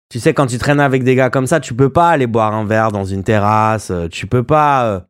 tu 0.09 0.19
sais, 0.19 0.33
quand 0.33 0.48
tu 0.48 0.57
traînes 0.57 0.80
avec 0.80 1.04
des 1.04 1.15
gars 1.15 1.30
comme 1.30 1.48
ça, 1.48 1.59
tu 1.59 1.74
peux 1.74 1.92
pas 1.92 2.09
aller 2.09 2.27
boire 2.27 2.54
un 2.54 2.65
verre 2.65 2.92
dans 2.92 3.04
une 3.06 3.24
terrasse. 3.24 3.92
Euh, 3.92 4.07
tu 4.07 4.25
peux 4.25 4.44
pas 4.44 4.86
euh, 4.86 5.01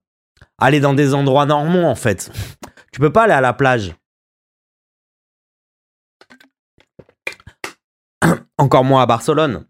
aller 0.58 0.80
dans 0.80 0.94
des 0.96 1.14
endroits 1.14 1.46
normaux, 1.46 1.84
en 1.84 1.96
fait. 1.96 2.32
Tu 2.92 3.00
peux 3.00 3.12
pas 3.12 3.24
aller 3.26 3.34
à 3.34 3.42
la 3.42 3.54
plage. 3.54 3.94
Encore 8.58 8.84
moins 8.84 9.04
à 9.04 9.06
Barcelone, 9.06 9.66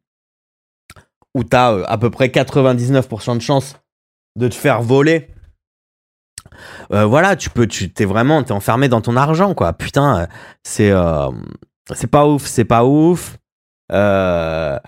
où 1.36 1.44
tu 1.44 1.56
as 1.56 1.74
euh, 1.74 1.84
à 1.88 1.98
peu 1.98 2.10
près 2.10 2.28
99% 2.28 3.36
de 3.36 3.42
chances 3.42 3.76
de 4.38 4.48
te 4.48 4.56
faire 4.56 4.82
voler. 4.82 5.28
voilà, 6.90 7.36
tu 7.36 7.50
peux, 7.50 7.68
tu 7.68 7.92
t'es 7.92 8.06
vraiment, 8.06 8.44
t'es 8.44 8.54
enfermé 8.54 8.88
dans 8.88 9.02
ton 9.02 9.18
argent, 9.18 9.54
quoi. 9.56 9.74
Putain, 9.74 10.28
c'est, 10.64 10.94
c'est 11.94 12.08
pas 12.08 12.28
ouf, 12.28 12.46
c'est 12.46 12.64
pas 12.64 12.86
ouf. 12.86 13.38
Euh, 13.92 14.80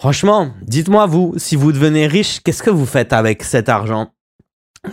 Franchement, 0.00 0.54
dites-moi 0.62 1.04
vous, 1.04 1.34
si 1.36 1.56
vous 1.56 1.72
devenez 1.72 2.06
riche, 2.06 2.40
qu'est-ce 2.42 2.62
que 2.62 2.70
vous 2.70 2.86
faites 2.86 3.12
avec 3.12 3.42
cet 3.42 3.68
argent? 3.68 4.14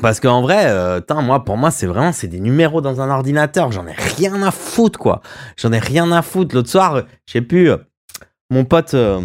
Parce 0.02 0.20
qu'en 0.20 0.42
vrai, 0.42 0.66
euh, 0.66 1.00
moi, 1.24 1.46
pour 1.46 1.56
moi, 1.56 1.72
c'est 1.72 1.88
vraiment, 1.88 2.12
c'est 2.12 2.28
des 2.28 2.42
numéros 2.42 2.82
dans 2.82 3.00
un 3.00 3.10
ordinateur. 3.10 3.72
J'en 3.72 3.88
ai 3.88 3.94
rien 3.94 4.44
à 4.44 4.52
foutre, 4.52 5.00
quoi. 5.00 5.22
J'en 5.56 5.72
ai 5.72 5.80
rien 5.80 6.12
à 6.12 6.22
foutre. 6.22 6.54
L'autre 6.54 6.70
soir, 6.70 7.04
je 7.26 7.32
sais 7.32 7.48
euh, 7.54 7.78
mon 8.50 8.66
pote, 8.66 8.96
euh, 8.96 9.22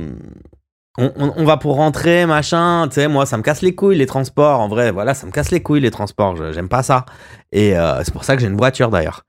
on, 0.98 1.44
va 1.44 1.56
pour 1.56 1.74
rentrer, 1.74 2.26
machin. 2.26 2.86
Tu 2.86 2.94
sais, 2.94 3.08
moi, 3.08 3.26
ça 3.26 3.36
me 3.36 3.42
casse 3.42 3.62
les 3.62 3.74
couilles, 3.74 3.98
les 3.98 4.06
transports. 4.06 4.60
En 4.60 4.68
vrai, 4.68 4.92
voilà, 4.92 5.14
ça 5.14 5.26
me 5.26 5.32
casse 5.32 5.50
les 5.50 5.64
couilles, 5.64 5.80
les 5.80 5.90
transports. 5.90 6.52
J'aime 6.52 6.68
pas 6.68 6.84
ça. 6.84 7.06
Et 7.50 7.74
c'est 8.04 8.12
pour 8.12 8.22
ça 8.22 8.36
que 8.36 8.40
j'ai 8.42 8.46
une 8.48 8.56
voiture, 8.56 8.88
d'ailleurs. 8.88 9.24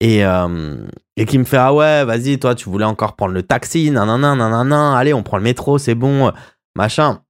Et, 0.00 0.24
euh, 0.24 0.86
et 1.16 1.24
qui 1.26 1.38
me 1.38 1.44
fait 1.44 1.56
Ah 1.56 1.72
ouais, 1.72 2.04
vas-y, 2.04 2.38
toi, 2.38 2.54
tu 2.54 2.68
voulais 2.68 2.84
encore 2.84 3.16
prendre 3.16 3.32
le 3.32 3.42
taxi, 3.42 3.90
nanana, 3.90 4.34
nanana, 4.34 4.96
allez, 4.96 5.14
on 5.14 5.22
prend 5.22 5.36
le 5.36 5.42
métro, 5.42 5.78
c'est 5.78 5.94
bon, 5.94 6.32
machin. 6.74 7.20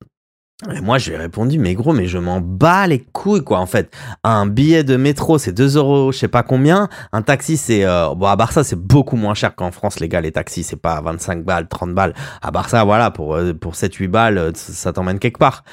Et 0.72 0.80
moi, 0.80 0.98
je 0.98 1.10
lui 1.10 1.16
ai 1.16 1.18
répondu, 1.18 1.58
mais 1.58 1.74
gros, 1.74 1.92
mais 1.92 2.06
je 2.06 2.16
m'en 2.16 2.40
bats 2.40 2.86
les 2.86 3.00
couilles, 3.00 3.42
quoi, 3.42 3.58
en 3.58 3.66
fait. 3.66 3.92
Un 4.22 4.46
billet 4.46 4.84
de 4.84 4.96
métro, 4.96 5.36
c'est 5.36 5.52
2 5.52 5.76
euros, 5.76 6.12
je 6.12 6.18
sais 6.18 6.28
pas 6.28 6.42
combien. 6.42 6.88
Un 7.12 7.22
taxi, 7.22 7.56
c'est. 7.56 7.84
Euh, 7.84 8.14
bon, 8.14 8.26
à 8.26 8.36
Barça, 8.36 8.62
c'est 8.64 8.78
beaucoup 8.78 9.16
moins 9.16 9.34
cher 9.34 9.56
qu'en 9.56 9.72
France, 9.72 10.00
les 10.00 10.08
gars, 10.08 10.20
les 10.20 10.32
taxis, 10.32 10.62
c'est 10.62 10.80
pas 10.80 11.00
25 11.00 11.44
balles, 11.44 11.68
30 11.68 11.92
balles. 11.92 12.14
À 12.40 12.50
Barça, 12.50 12.84
voilà, 12.84 13.10
pour, 13.10 13.34
euh, 13.34 13.52
pour 13.52 13.74
7-8 13.74 14.08
balles, 14.08 14.52
ça 14.54 14.92
t'emmène 14.92 15.18
quelque 15.18 15.38
part. 15.38 15.64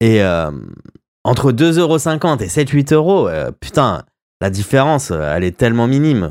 Et 0.00 0.22
entre 1.24 1.52
2,50 1.52 1.80
euros 1.80 1.96
et 2.38 2.48
7-8 2.48 2.92
euros, 2.92 3.28
putain, 3.60 4.04
la 4.40 4.50
différence, 4.50 5.10
elle 5.10 5.44
est 5.44 5.56
tellement 5.56 5.86
minime. 5.86 6.28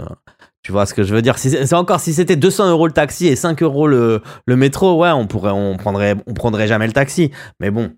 Tu 0.65 0.71
vois 0.71 0.87
ce 0.87 0.95
que 0.95 1.03
je 1.03 1.13
veux 1.13 1.21
dire? 1.21 1.37
C'est 1.37 1.73
encore 1.73 1.99
si 1.99 2.11
c'était 2.11 2.35
200 2.35 2.71
euros 2.71 2.87
le 2.87 2.91
taxi 2.91 3.27
et 3.27 3.35
5 3.35 3.61
euros 3.61 3.85
le, 3.87 4.23
métro, 4.47 4.99
ouais, 4.99 5.11
on 5.11 5.27
pourrait, 5.27 5.51
on 5.51 5.77
prendrait, 5.77 6.15
on 6.25 6.33
prendrait 6.33 6.65
jamais 6.65 6.87
le 6.87 6.91
taxi. 6.91 7.29
Mais 7.59 7.69
bon, 7.69 7.91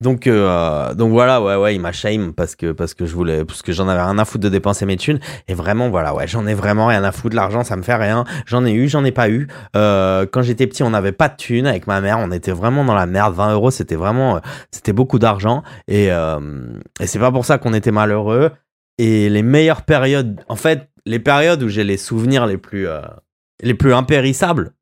Donc, 0.00 0.28
euh, 0.28 0.94
donc 0.94 1.10
voilà, 1.10 1.42
ouais, 1.42 1.56
ouais, 1.56 1.74
il 1.74 1.80
m'a 1.80 1.90
shame 1.90 2.32
parce 2.32 2.54
que, 2.54 2.70
parce 2.70 2.94
que 2.94 3.06
je 3.06 3.12
voulais, 3.12 3.44
parce 3.44 3.62
que 3.62 3.72
j'en 3.72 3.88
avais 3.88 4.00
rien 4.00 4.16
à 4.18 4.24
foutre 4.24 4.44
de 4.44 4.48
dépenser 4.48 4.86
mes 4.86 4.96
thunes. 4.96 5.18
Et 5.48 5.54
vraiment, 5.54 5.90
voilà, 5.90 6.14
ouais, 6.14 6.28
j'en 6.28 6.46
ai 6.46 6.54
vraiment 6.54 6.86
rien 6.86 7.02
à 7.02 7.10
foutre. 7.10 7.34
L'argent, 7.34 7.64
ça 7.64 7.74
me 7.74 7.82
fait 7.82 7.96
rien. 7.96 8.22
J'en 8.46 8.64
ai 8.64 8.72
eu, 8.72 8.86
j'en 8.86 9.04
ai 9.04 9.10
pas 9.10 9.28
eu. 9.28 9.48
Euh, 9.74 10.26
quand 10.30 10.42
j'étais 10.42 10.68
petit, 10.68 10.84
on 10.84 10.90
n'avait 10.90 11.10
pas 11.10 11.28
de 11.28 11.34
thunes 11.34 11.66
avec 11.66 11.88
ma 11.88 12.00
mère. 12.00 12.20
On 12.20 12.30
était 12.30 12.52
vraiment 12.52 12.84
dans 12.84 12.94
la 12.94 13.06
merde. 13.06 13.34
20 13.34 13.54
euros, 13.54 13.72
c'était 13.72 13.96
vraiment, 13.96 14.36
euh, 14.36 14.40
c'était 14.70 14.92
beaucoup 14.92 15.18
d'argent. 15.18 15.64
Et, 15.88 16.06
et 16.06 17.06
c'est 17.06 17.18
pas 17.18 17.32
pour 17.32 17.44
ça 17.44 17.58
qu'on 17.58 17.74
était 17.74 17.90
malheureux. 17.90 18.52
Et 18.98 19.28
les 19.28 19.42
meilleures 19.42 19.82
périodes, 19.82 20.44
en 20.48 20.56
fait, 20.56 20.90
les 21.06 21.20
périodes 21.20 21.62
où 21.62 21.68
j'ai 21.68 21.84
les 21.84 21.96
souvenirs 21.96 22.46
les 22.46 22.58
plus, 22.58 22.88
euh, 22.88 23.00
les 23.62 23.74
plus 23.74 23.94
impérissables, 23.94 24.74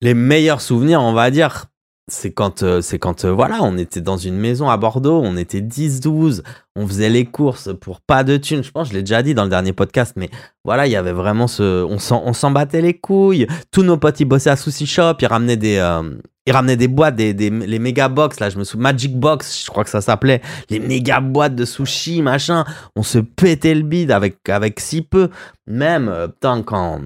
les 0.00 0.14
meilleurs 0.14 0.60
souvenirs, 0.60 1.02
on 1.02 1.12
va 1.12 1.30
dire, 1.30 1.66
c'est 2.08 2.32
quand, 2.32 2.62
euh, 2.62 2.80
c'est 2.80 2.98
quand 2.98 3.24
euh, 3.24 3.30
voilà, 3.32 3.58
on 3.62 3.76
était 3.76 4.00
dans 4.00 4.16
une 4.16 4.36
maison 4.36 4.68
à 4.68 4.76
Bordeaux, 4.76 5.20
on 5.22 5.36
était 5.36 5.60
10-12, 5.60 6.42
on 6.76 6.86
faisait 6.86 7.10
les 7.10 7.24
courses 7.24 7.70
pour 7.80 8.00
pas 8.00 8.24
de 8.24 8.36
thunes. 8.36 8.62
Je 8.62 8.70
pense, 8.70 8.88
je 8.88 8.94
l'ai 8.94 9.02
déjà 9.02 9.22
dit 9.22 9.34
dans 9.34 9.44
le 9.44 9.50
dernier 9.50 9.72
podcast, 9.72 10.14
mais 10.16 10.30
voilà, 10.64 10.86
il 10.86 10.92
y 10.92 10.96
avait 10.96 11.12
vraiment 11.12 11.46
ce. 11.46 11.84
On 11.84 11.98
s'en, 11.98 12.50
battait 12.50 12.80
les 12.80 12.94
couilles. 12.94 13.46
Tous 13.70 13.82
nos 13.82 13.96
potes, 13.96 14.20
ils 14.20 14.24
bossaient 14.24 14.50
à 14.50 14.56
Sushi 14.56 14.86
Shop, 14.86 15.14
ils 15.20 15.26
ramenaient 15.26 15.56
des. 15.56 15.76
euh, 15.76 16.14
ils 16.46 16.52
ramenaient 16.52 16.76
des 16.76 16.88
boîtes, 16.88 17.14
des, 17.14 17.34
des, 17.34 17.50
les 17.50 17.78
méga 17.78 18.08
box, 18.08 18.40
là, 18.40 18.48
je 18.48 18.58
me 18.58 18.64
souviens, 18.64 18.84
Magic 18.84 19.14
Box, 19.14 19.64
je 19.66 19.70
crois 19.70 19.84
que 19.84 19.90
ça 19.90 20.00
s'appelait, 20.00 20.40
les 20.70 20.80
méga 20.80 21.20
boîtes 21.20 21.54
de 21.54 21.66
sushi, 21.66 22.22
machin. 22.22 22.64
On 22.96 23.02
se 23.02 23.18
pétait 23.18 23.74
le 23.74 23.82
bide 23.82 24.10
avec, 24.10 24.48
avec 24.48 24.80
si 24.80 25.02
peu. 25.02 25.28
Même, 25.66 26.10
putain, 26.32 26.62
quand, 26.62 27.02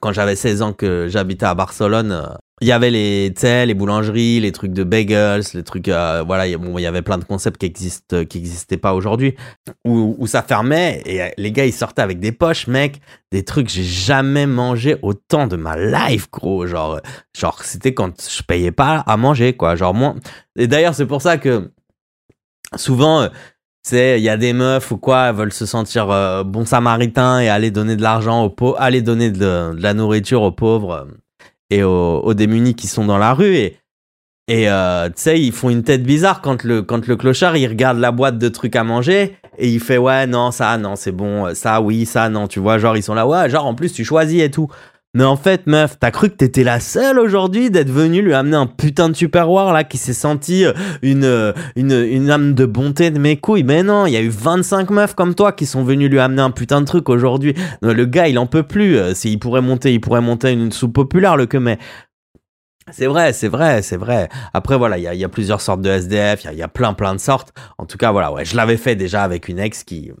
quand 0.00 0.12
j'avais 0.12 0.36
16 0.36 0.60
ans 0.60 0.72
que 0.74 1.08
j'habitais 1.08 1.46
à 1.46 1.54
Barcelone, 1.54 2.36
il 2.64 2.68
y 2.68 2.72
avait 2.72 2.90
les, 2.90 3.28
les 3.66 3.74
boulangeries, 3.74 4.40
les 4.40 4.50
trucs 4.50 4.72
de 4.72 4.84
bagels, 4.84 5.42
les 5.52 5.62
trucs, 5.62 5.88
euh, 5.88 6.24
voilà, 6.26 6.46
il 6.46 6.80
y 6.80 6.86
avait 6.86 7.02
plein 7.02 7.18
de 7.18 7.24
concepts 7.24 7.58
qui 7.60 7.66
existent, 7.66 8.24
qui 8.24 8.38
existaient 8.38 8.78
pas 8.78 8.94
aujourd'hui, 8.94 9.34
où, 9.84 10.16
où 10.18 10.26
ça 10.26 10.42
fermait 10.42 11.02
et 11.04 11.22
euh, 11.22 11.28
les 11.36 11.52
gars 11.52 11.66
ils 11.66 11.74
sortaient 11.74 12.00
avec 12.00 12.20
des 12.20 12.32
poches, 12.32 12.66
mec, 12.66 13.02
des 13.32 13.44
trucs 13.44 13.68
j'ai 13.68 13.82
jamais 13.82 14.46
mangé 14.46 14.96
autant 15.02 15.46
de 15.46 15.56
ma 15.56 15.76
life, 15.76 16.30
gros, 16.30 16.66
genre, 16.66 17.00
genre 17.38 17.62
c'était 17.62 17.92
quand 17.92 18.12
je 18.26 18.42
payais 18.42 18.72
pas 18.72 19.04
à 19.06 19.18
manger, 19.18 19.52
quoi, 19.52 19.76
genre 19.76 19.92
moi. 19.92 20.14
Et 20.56 20.66
d'ailleurs 20.66 20.94
c'est 20.94 21.06
pour 21.06 21.20
ça 21.20 21.36
que 21.36 21.70
souvent. 22.76 23.20
euh, 23.22 23.28
c'est, 23.86 24.18
il 24.18 24.24
y 24.24 24.30
a 24.30 24.38
des 24.38 24.54
meufs 24.54 24.90
ou 24.92 24.96
quoi, 24.96 25.26
elles 25.28 25.34
veulent 25.34 25.52
se 25.52 25.66
sentir 25.66 26.10
euh, 26.10 26.42
bon 26.42 26.64
samaritain 26.64 27.40
et 27.40 27.50
aller 27.50 27.70
donner 27.70 27.96
de 27.96 28.02
l'argent 28.02 28.42
aux 28.42 28.48
pauvres, 28.48 28.80
aller 28.80 29.02
donner 29.02 29.30
de, 29.30 29.74
de 29.74 29.82
la 29.82 29.92
nourriture 29.92 30.40
aux 30.40 30.52
pauvres 30.52 30.92
euh, 30.92 31.04
et 31.70 31.82
aux, 31.82 32.34
démunis 32.34 32.74
qui 32.74 32.86
sont 32.86 33.04
dans 33.04 33.18
la 33.18 33.34
rue. 33.34 33.54
Et, 33.54 33.78
et 34.48 34.68
euh, 34.68 35.08
tu 35.08 35.14
sais, 35.16 35.40
ils 35.40 35.52
font 35.52 35.70
une 35.70 35.82
tête 35.82 36.02
bizarre 36.02 36.40
quand 36.40 36.64
le, 36.64 36.82
quand 36.82 37.06
le 37.06 37.16
clochard, 37.16 37.56
il 37.56 37.66
regarde 37.66 37.98
la 37.98 38.12
boîte 38.12 38.38
de 38.38 38.48
trucs 38.48 38.76
à 38.76 38.84
manger 38.84 39.36
et 39.58 39.68
il 39.68 39.80
fait 39.80 39.98
ouais, 39.98 40.26
non, 40.26 40.50
ça, 40.50 40.76
non, 40.78 40.96
c'est 40.96 41.12
bon, 41.12 41.54
ça, 41.54 41.80
oui, 41.80 42.06
ça, 42.06 42.28
non, 42.28 42.46
tu 42.46 42.60
vois, 42.60 42.78
genre, 42.78 42.96
ils 42.96 43.02
sont 43.02 43.14
là, 43.14 43.26
ouais, 43.26 43.48
genre, 43.48 43.66
en 43.66 43.74
plus, 43.74 43.92
tu 43.92 44.04
choisis 44.04 44.42
et 44.42 44.50
tout. 44.50 44.68
Mais 45.16 45.22
en 45.22 45.36
fait, 45.36 45.68
meuf, 45.68 45.96
t'as 45.98 46.10
cru 46.10 46.28
que 46.28 46.34
t'étais 46.34 46.64
la 46.64 46.80
seule 46.80 47.20
aujourd'hui 47.20 47.70
d'être 47.70 47.90
venue 47.90 48.20
lui 48.20 48.34
amener 48.34 48.56
un 48.56 48.66
putain 48.66 49.08
de 49.08 49.14
superwar 49.14 49.72
là 49.72 49.84
qui 49.84 49.96
s'est 49.96 50.12
senti 50.12 50.64
euh, 50.64 50.72
une, 51.02 51.22
euh, 51.22 51.52
une, 51.76 51.92
une 51.92 52.30
âme 52.30 52.54
de 52.54 52.66
bonté 52.66 53.12
de 53.12 53.20
mes 53.20 53.36
couilles. 53.36 53.62
Mais 53.62 53.84
non, 53.84 54.06
il 54.06 54.12
y 54.12 54.16
a 54.16 54.20
eu 54.20 54.28
25 54.28 54.90
meufs 54.90 55.14
comme 55.14 55.36
toi 55.36 55.52
qui 55.52 55.66
sont 55.66 55.84
venues 55.84 56.08
lui 56.08 56.18
amener 56.18 56.42
un 56.42 56.50
putain 56.50 56.80
de 56.80 56.86
truc 56.86 57.08
aujourd'hui. 57.08 57.54
Le 57.80 58.04
gars, 58.06 58.26
il 58.26 58.40
en 58.40 58.46
peut 58.46 58.64
plus. 58.64 58.96
Euh, 58.96 59.14
S'il 59.14 59.38
pourrait 59.38 59.62
monter, 59.62 59.94
il 59.94 60.00
pourrait 60.00 60.20
monter 60.20 60.50
une 60.50 60.72
soupe 60.72 60.94
populaire, 60.94 61.36
le 61.36 61.46
que 61.46 61.58
mais. 61.58 61.78
C'est 62.90 63.06
vrai, 63.06 63.32
c'est 63.32 63.48
vrai, 63.48 63.82
c'est 63.82 63.96
vrai. 63.96 64.28
Après, 64.52 64.76
voilà, 64.76 64.98
il 64.98 65.04
y 65.04 65.24
a, 65.24 65.28
plusieurs 65.30 65.62
sortes 65.62 65.80
de 65.80 65.88
SDF, 65.88 66.44
il 66.44 66.58
y 66.58 66.62
a, 66.62 66.68
plein, 66.68 66.92
plein 66.92 67.14
de 67.14 67.20
sortes. 67.20 67.54
En 67.78 67.86
tout 67.86 67.96
cas, 67.96 68.12
voilà, 68.12 68.30
ouais, 68.30 68.44
je 68.44 68.56
l'avais 68.56 68.76
fait 68.76 68.94
déjà 68.94 69.22
avec 69.22 69.48
une 69.48 69.58
ex 69.58 69.84
qui. 69.84 70.12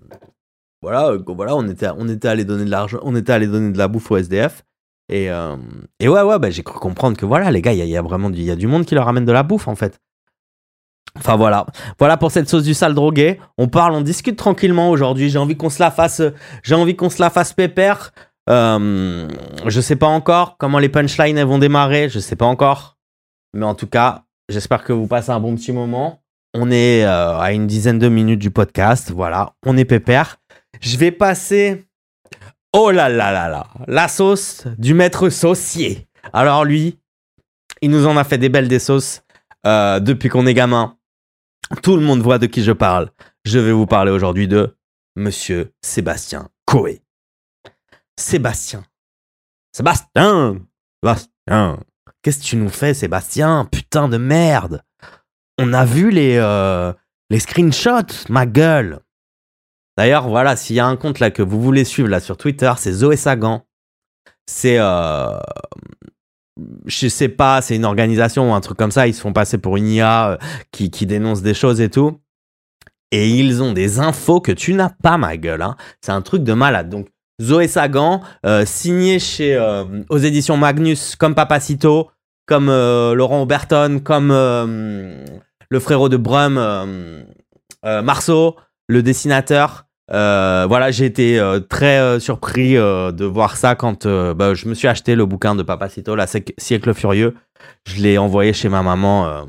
Voilà, 0.80 1.12
voilà 1.26 1.56
on, 1.56 1.68
était, 1.68 1.88
on 1.94 2.08
était 2.08 2.28
allé 2.28 2.44
donner 2.44 2.64
de 2.64 2.70
l'argent, 2.70 3.00
on 3.02 3.14
était 3.16 3.32
allé 3.32 3.48
donner 3.48 3.70
de 3.70 3.76
la 3.76 3.88
bouffe 3.88 4.10
au 4.10 4.16
SDF. 4.16 4.64
Et, 5.10 5.30
euh, 5.30 5.56
et 6.00 6.08
ouais, 6.08 6.22
ouais, 6.22 6.38
bah, 6.38 6.50
j'ai 6.50 6.62
cru 6.62 6.78
comprendre 6.78 7.16
que 7.16 7.26
voilà, 7.26 7.50
les 7.50 7.60
gars, 7.62 7.72
il 7.72 7.78
y, 7.78 7.82
a- 7.82 7.84
y 7.84 7.96
a 7.96 8.02
vraiment 8.02 8.30
du, 8.30 8.40
y 8.40 8.50
a 8.50 8.56
du 8.56 8.66
monde 8.66 8.84
qui 8.86 8.94
leur 8.94 9.06
amène 9.08 9.24
de 9.26 9.32
la 9.32 9.42
bouffe, 9.42 9.68
en 9.68 9.74
fait. 9.76 10.00
Enfin 11.16 11.36
voilà, 11.36 11.66
voilà 12.00 12.16
pour 12.16 12.32
cette 12.32 12.48
sauce 12.48 12.64
du 12.64 12.74
sale 12.74 12.94
drogué. 12.94 13.38
On 13.56 13.68
parle, 13.68 13.92
on 13.94 14.00
discute 14.00 14.36
tranquillement 14.36 14.90
aujourd'hui. 14.90 15.30
J'ai 15.30 15.38
envie 15.38 15.56
qu'on 15.56 15.70
se 15.70 15.80
la 15.80 15.90
fasse, 15.92 16.22
j'ai 16.64 16.74
envie 16.74 16.96
qu'on 16.96 17.10
se 17.10 17.22
la 17.22 17.30
fasse 17.30 17.52
pépère. 17.52 18.12
Euh, 18.50 19.28
je 19.66 19.80
sais 19.80 19.94
pas 19.96 20.08
encore 20.08 20.56
comment 20.58 20.78
les 20.80 20.88
punchlines 20.88 21.40
vont 21.44 21.58
démarrer, 21.58 22.08
je 22.08 22.18
sais 22.18 22.34
pas 22.36 22.46
encore. 22.46 22.96
Mais 23.54 23.64
en 23.64 23.74
tout 23.76 23.86
cas, 23.86 24.24
j'espère 24.48 24.82
que 24.82 24.92
vous 24.92 25.06
passez 25.06 25.30
un 25.30 25.38
bon 25.38 25.54
petit 25.54 25.70
moment. 25.72 26.20
On 26.52 26.70
est 26.70 27.04
euh, 27.04 27.38
à 27.38 27.52
une 27.52 27.66
dizaine 27.68 27.98
de 28.00 28.08
minutes 28.08 28.40
du 28.40 28.50
podcast, 28.50 29.10
voilà, 29.12 29.52
on 29.64 29.76
est 29.76 29.84
pépère. 29.84 30.38
Je 30.80 30.96
vais 30.96 31.12
passer. 31.12 31.84
Oh 32.76 32.90
là 32.90 33.08
là 33.08 33.30
là 33.30 33.48
là, 33.48 33.68
la 33.86 34.08
sauce 34.08 34.66
du 34.78 34.94
maître 34.94 35.28
saucier. 35.28 36.08
Alors 36.32 36.64
lui, 36.64 36.98
il 37.80 37.88
nous 37.88 38.08
en 38.08 38.16
a 38.16 38.24
fait 38.24 38.36
des 38.36 38.48
belles 38.48 38.66
des 38.66 38.80
sauces 38.80 39.22
euh, 39.64 40.00
depuis 40.00 40.28
qu'on 40.28 40.44
est 40.44 40.54
gamin. 40.54 40.98
Tout 41.84 41.94
le 41.94 42.02
monde 42.02 42.20
voit 42.20 42.38
de 42.38 42.46
qui 42.46 42.64
je 42.64 42.72
parle. 42.72 43.10
Je 43.44 43.60
vais 43.60 43.70
vous 43.70 43.86
parler 43.86 44.10
aujourd'hui 44.10 44.48
de 44.48 44.76
Monsieur 45.14 45.72
Sébastien 45.82 46.48
Coé. 46.66 47.00
Sébastien. 48.18 48.84
Sébastien 49.70 50.58
Sébastien 51.00 51.78
Qu'est-ce 52.22 52.40
que 52.40 52.44
tu 52.44 52.56
nous 52.56 52.70
fais, 52.70 52.92
Sébastien 52.92 53.68
Putain 53.70 54.08
de 54.08 54.16
merde? 54.16 54.82
On 55.60 55.74
a 55.74 55.84
vu 55.84 56.10
les, 56.10 56.38
euh, 56.38 56.92
les 57.30 57.38
screenshots, 57.38 58.26
ma 58.30 58.46
gueule 58.46 58.98
D'ailleurs, 59.96 60.28
voilà, 60.28 60.56
s'il 60.56 60.76
y 60.76 60.80
a 60.80 60.86
un 60.86 60.96
compte 60.96 61.20
là 61.20 61.30
que 61.30 61.42
vous 61.42 61.60
voulez 61.60 61.84
suivre 61.84 62.08
là 62.08 62.20
sur 62.20 62.36
Twitter, 62.36 62.72
c'est 62.76 62.92
Zoé 62.92 63.16
Sagan. 63.16 63.64
C'est... 64.46 64.78
Euh, 64.78 65.38
je 66.86 67.08
sais 67.08 67.28
pas, 67.28 67.62
c'est 67.62 67.76
une 67.76 67.84
organisation 67.84 68.50
ou 68.50 68.54
un 68.54 68.60
truc 68.60 68.76
comme 68.76 68.90
ça, 68.90 69.06
ils 69.08 69.14
se 69.14 69.20
font 69.20 69.32
passer 69.32 69.58
pour 69.58 69.76
une 69.76 69.88
IA 69.88 70.30
euh, 70.30 70.36
qui, 70.70 70.88
dénonce 71.06 71.42
des 71.42 71.54
choses 71.54 71.80
et 71.80 71.90
tout. 71.90 72.20
Et 73.10 73.30
ils 73.30 73.62
ont 73.62 73.72
des 73.72 74.00
infos 74.00 74.40
que 74.40 74.52
tu 74.52 74.74
n'as 74.74 74.90
pas, 74.90 75.16
ma 75.18 75.36
gueule. 75.36 75.62
Hein. 75.62 75.76
C'est 76.00 76.12
un 76.12 76.22
truc 76.22 76.42
de 76.42 76.52
malade. 76.52 76.88
Donc, 76.88 77.08
Zoé 77.40 77.68
Sagan, 77.68 78.20
euh, 78.46 78.64
signé 78.64 79.18
chez, 79.18 79.58
aux 80.08 80.18
éditions 80.18 80.56
Magnus, 80.56 81.14
comme 81.16 81.34
Papacito, 81.34 82.10
comme 82.46 82.66
Laurent 82.66 83.42
Oberton, 83.42 84.00
comme 84.02 84.30
le 84.30 85.80
frérot 85.80 86.08
de 86.08 86.16
Brum, 86.16 86.60
Marceau, 87.84 88.56
le 88.88 89.02
dessinateur. 89.02 89.86
Euh, 90.12 90.66
voilà, 90.68 90.90
j'ai 90.90 91.06
été 91.06 91.38
euh, 91.38 91.60
très 91.60 91.98
euh, 91.98 92.20
surpris 92.20 92.74
de 92.74 93.24
voir 93.24 93.56
ça 93.56 93.74
quand 93.74 94.06
bah, 94.06 94.54
je 94.54 94.68
me 94.68 94.74
suis 94.74 94.88
acheté 94.88 95.14
le 95.14 95.26
bouquin 95.26 95.54
de 95.54 95.62
Papacito, 95.62 96.14
La 96.14 96.26
Siècle 96.26 96.94
Furieux. 96.94 97.34
Je 97.86 98.02
l'ai 98.02 98.18
envoyé 98.18 98.52
chez 98.52 98.68
ma 98.68 98.82
maman 98.82 99.46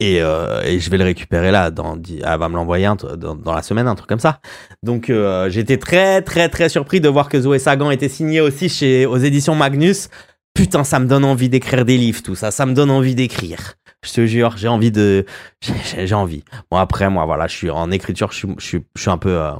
et, 0.00 0.20
je 0.20 0.90
vais 0.90 0.96
le 0.96 1.04
récupérer 1.04 1.50
là. 1.50 1.70
Dans, 1.70 1.96
elle 1.96 2.38
va 2.38 2.48
me 2.48 2.56
l'envoyer 2.56 2.88
dans, 3.16 3.34
dans 3.34 3.54
la 3.54 3.62
semaine, 3.62 3.86
un 3.86 3.94
truc 3.94 4.08
comme 4.08 4.20
ça. 4.20 4.40
Donc 4.82 5.12
j'étais 5.48 5.76
très 5.76 6.22
très 6.22 6.48
très 6.48 6.70
surpris 6.70 7.00
de 7.00 7.08
voir 7.08 7.28
que 7.28 7.40
Zoé 7.40 7.58
Sagan 7.58 7.90
était 7.90 8.08
signé 8.08 8.40
aussi 8.40 8.68
chez 8.70 9.04
aux 9.04 9.18
éditions 9.18 9.54
Magnus. 9.54 10.08
Putain, 10.54 10.84
ça 10.84 11.00
me 11.00 11.06
donne 11.06 11.24
envie 11.24 11.48
d'écrire 11.48 11.84
des 11.84 11.98
livres, 11.98 12.22
tout 12.22 12.36
ça. 12.36 12.50
Ça 12.50 12.64
me 12.64 12.74
donne 12.74 12.90
envie 12.90 13.16
d'écrire. 13.16 13.74
Je 14.04 14.12
te 14.12 14.26
jure, 14.26 14.56
j'ai 14.56 14.68
envie 14.68 14.90
de, 14.90 15.24
j'ai 15.60 16.14
envie. 16.14 16.44
Bon 16.70 16.76
après, 16.76 17.08
moi, 17.08 17.24
voilà, 17.24 17.46
je 17.46 17.56
suis 17.56 17.70
en 17.70 17.90
écriture, 17.90 18.32
je 18.32 18.36
suis, 18.36 18.48
je 18.58 19.00
suis, 19.00 19.10
un 19.10 19.18
peu, 19.18 19.40
euh, 19.40 19.52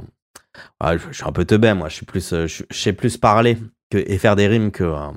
ouais, 0.82 0.98
je 1.10 1.16
suis 1.16 1.24
un 1.24 1.32
peu 1.32 1.44
teubé. 1.44 1.72
Moi, 1.72 1.88
je 1.88 1.94
suis 1.94 2.06
plus, 2.06 2.32
euh, 2.32 2.46
je, 2.46 2.62
sais 2.70 2.92
plus 2.92 3.16
parler 3.16 3.56
et 3.92 4.18
faire 4.18 4.36
des 4.36 4.46
rimes 4.46 4.70
que, 4.70 4.84
euh, 4.84 5.10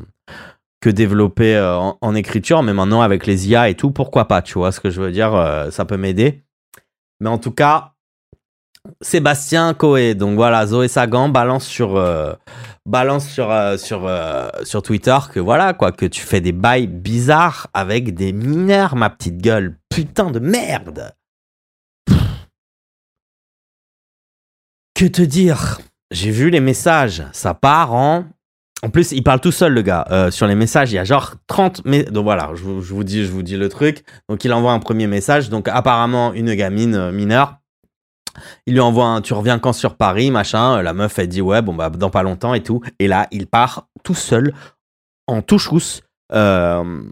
que 0.81 0.89
développer 0.89 1.59
en, 1.59 1.97
en 1.99 2.15
écriture. 2.15 2.63
Mais 2.63 2.73
maintenant, 2.73 3.01
avec 3.01 3.25
les 3.25 3.49
IA 3.49 3.69
et 3.69 3.75
tout, 3.75 3.91
pourquoi 3.91 4.27
pas 4.27 4.41
Tu 4.41 4.53
vois 4.53 4.71
ce 4.71 4.79
que 4.79 4.89
je 4.89 5.01
veux 5.01 5.11
dire 5.11 5.67
Ça 5.71 5.83
peut 5.85 5.97
m'aider. 5.97 6.43
Mais 7.19 7.29
en 7.29 7.37
tout 7.37 7.51
cas, 7.51 7.93
Sébastien 9.01 9.73
Coé. 9.73 10.15
Donc 10.15 10.35
voilà, 10.35 10.65
Zoé 10.67 10.87
Sagan 10.87 11.29
balance 11.29 11.65
sur, 11.65 11.97
balance 12.87 13.27
sur, 13.29 13.51
euh, 13.51 13.75
euh, 13.91 14.49
sur 14.63 14.81
Twitter 14.81 15.17
que 15.31 15.39
voilà, 15.39 15.73
quoi, 15.73 15.91
que 15.91 16.05
tu 16.05 16.21
fais 16.21 16.41
des 16.41 16.53
bails 16.53 16.87
bizarres 16.87 17.67
avec 17.73 18.15
des 18.15 18.31
mineurs, 18.31 18.95
ma 18.95 19.09
petite 19.09 19.37
gueule. 19.37 19.77
Putain 19.89 20.31
de 20.31 20.39
merde. 20.39 21.11
Que 24.95 25.05
te 25.05 25.21
dire? 25.21 25.79
J'ai 26.09 26.31
vu 26.31 26.49
les 26.49 26.61
messages. 26.61 27.23
Ça 27.33 27.53
part 27.53 27.93
en. 27.93 28.25
En 28.83 28.89
plus, 28.89 29.11
il 29.11 29.23
parle 29.23 29.41
tout 29.41 29.51
seul, 29.51 29.73
le 29.73 29.81
gars. 29.81 30.05
Euh, 30.11 30.31
sur 30.31 30.47
les 30.47 30.55
messages, 30.55 30.91
il 30.91 30.95
y 30.95 30.99
a 30.99 31.03
genre 31.03 31.35
30. 31.47 31.81
Mais... 31.85 32.03
Donc 32.03 32.23
voilà, 32.23 32.51
je 32.55 32.63
vous, 32.63 33.03
dis, 33.03 33.25
je 33.25 33.31
vous 33.31 33.43
dis 33.43 33.57
le 33.57 33.69
truc. 33.69 34.03
Donc 34.29 34.45
il 34.45 34.53
envoie 34.53 34.71
un 34.71 34.79
premier 34.79 35.07
message. 35.07 35.49
Donc 35.49 35.67
apparemment, 35.67 36.33
une 36.33 36.53
gamine 36.55 37.11
mineure. 37.11 37.56
Il 38.65 38.73
lui 38.73 38.79
envoie 38.79 39.05
un 39.05 39.21
tu 39.21 39.33
reviens 39.33 39.59
quand 39.59 39.73
sur 39.73 39.95
Paris, 39.95 40.31
machin. 40.31 40.81
La 40.81 40.93
meuf, 40.93 41.17
elle 41.19 41.27
dit 41.27 41.41
ouais, 41.41 41.61
bon, 41.61 41.73
bah, 41.73 41.89
dans 41.89 42.09
pas 42.09 42.23
longtemps 42.23 42.53
et 42.53 42.63
tout. 42.63 42.81
Et 42.99 43.07
là, 43.07 43.27
il 43.31 43.47
part 43.47 43.87
tout 44.03 44.15
seul, 44.15 44.53
en 45.27 45.41
touchous, 45.41 46.01
euh, 46.33 47.03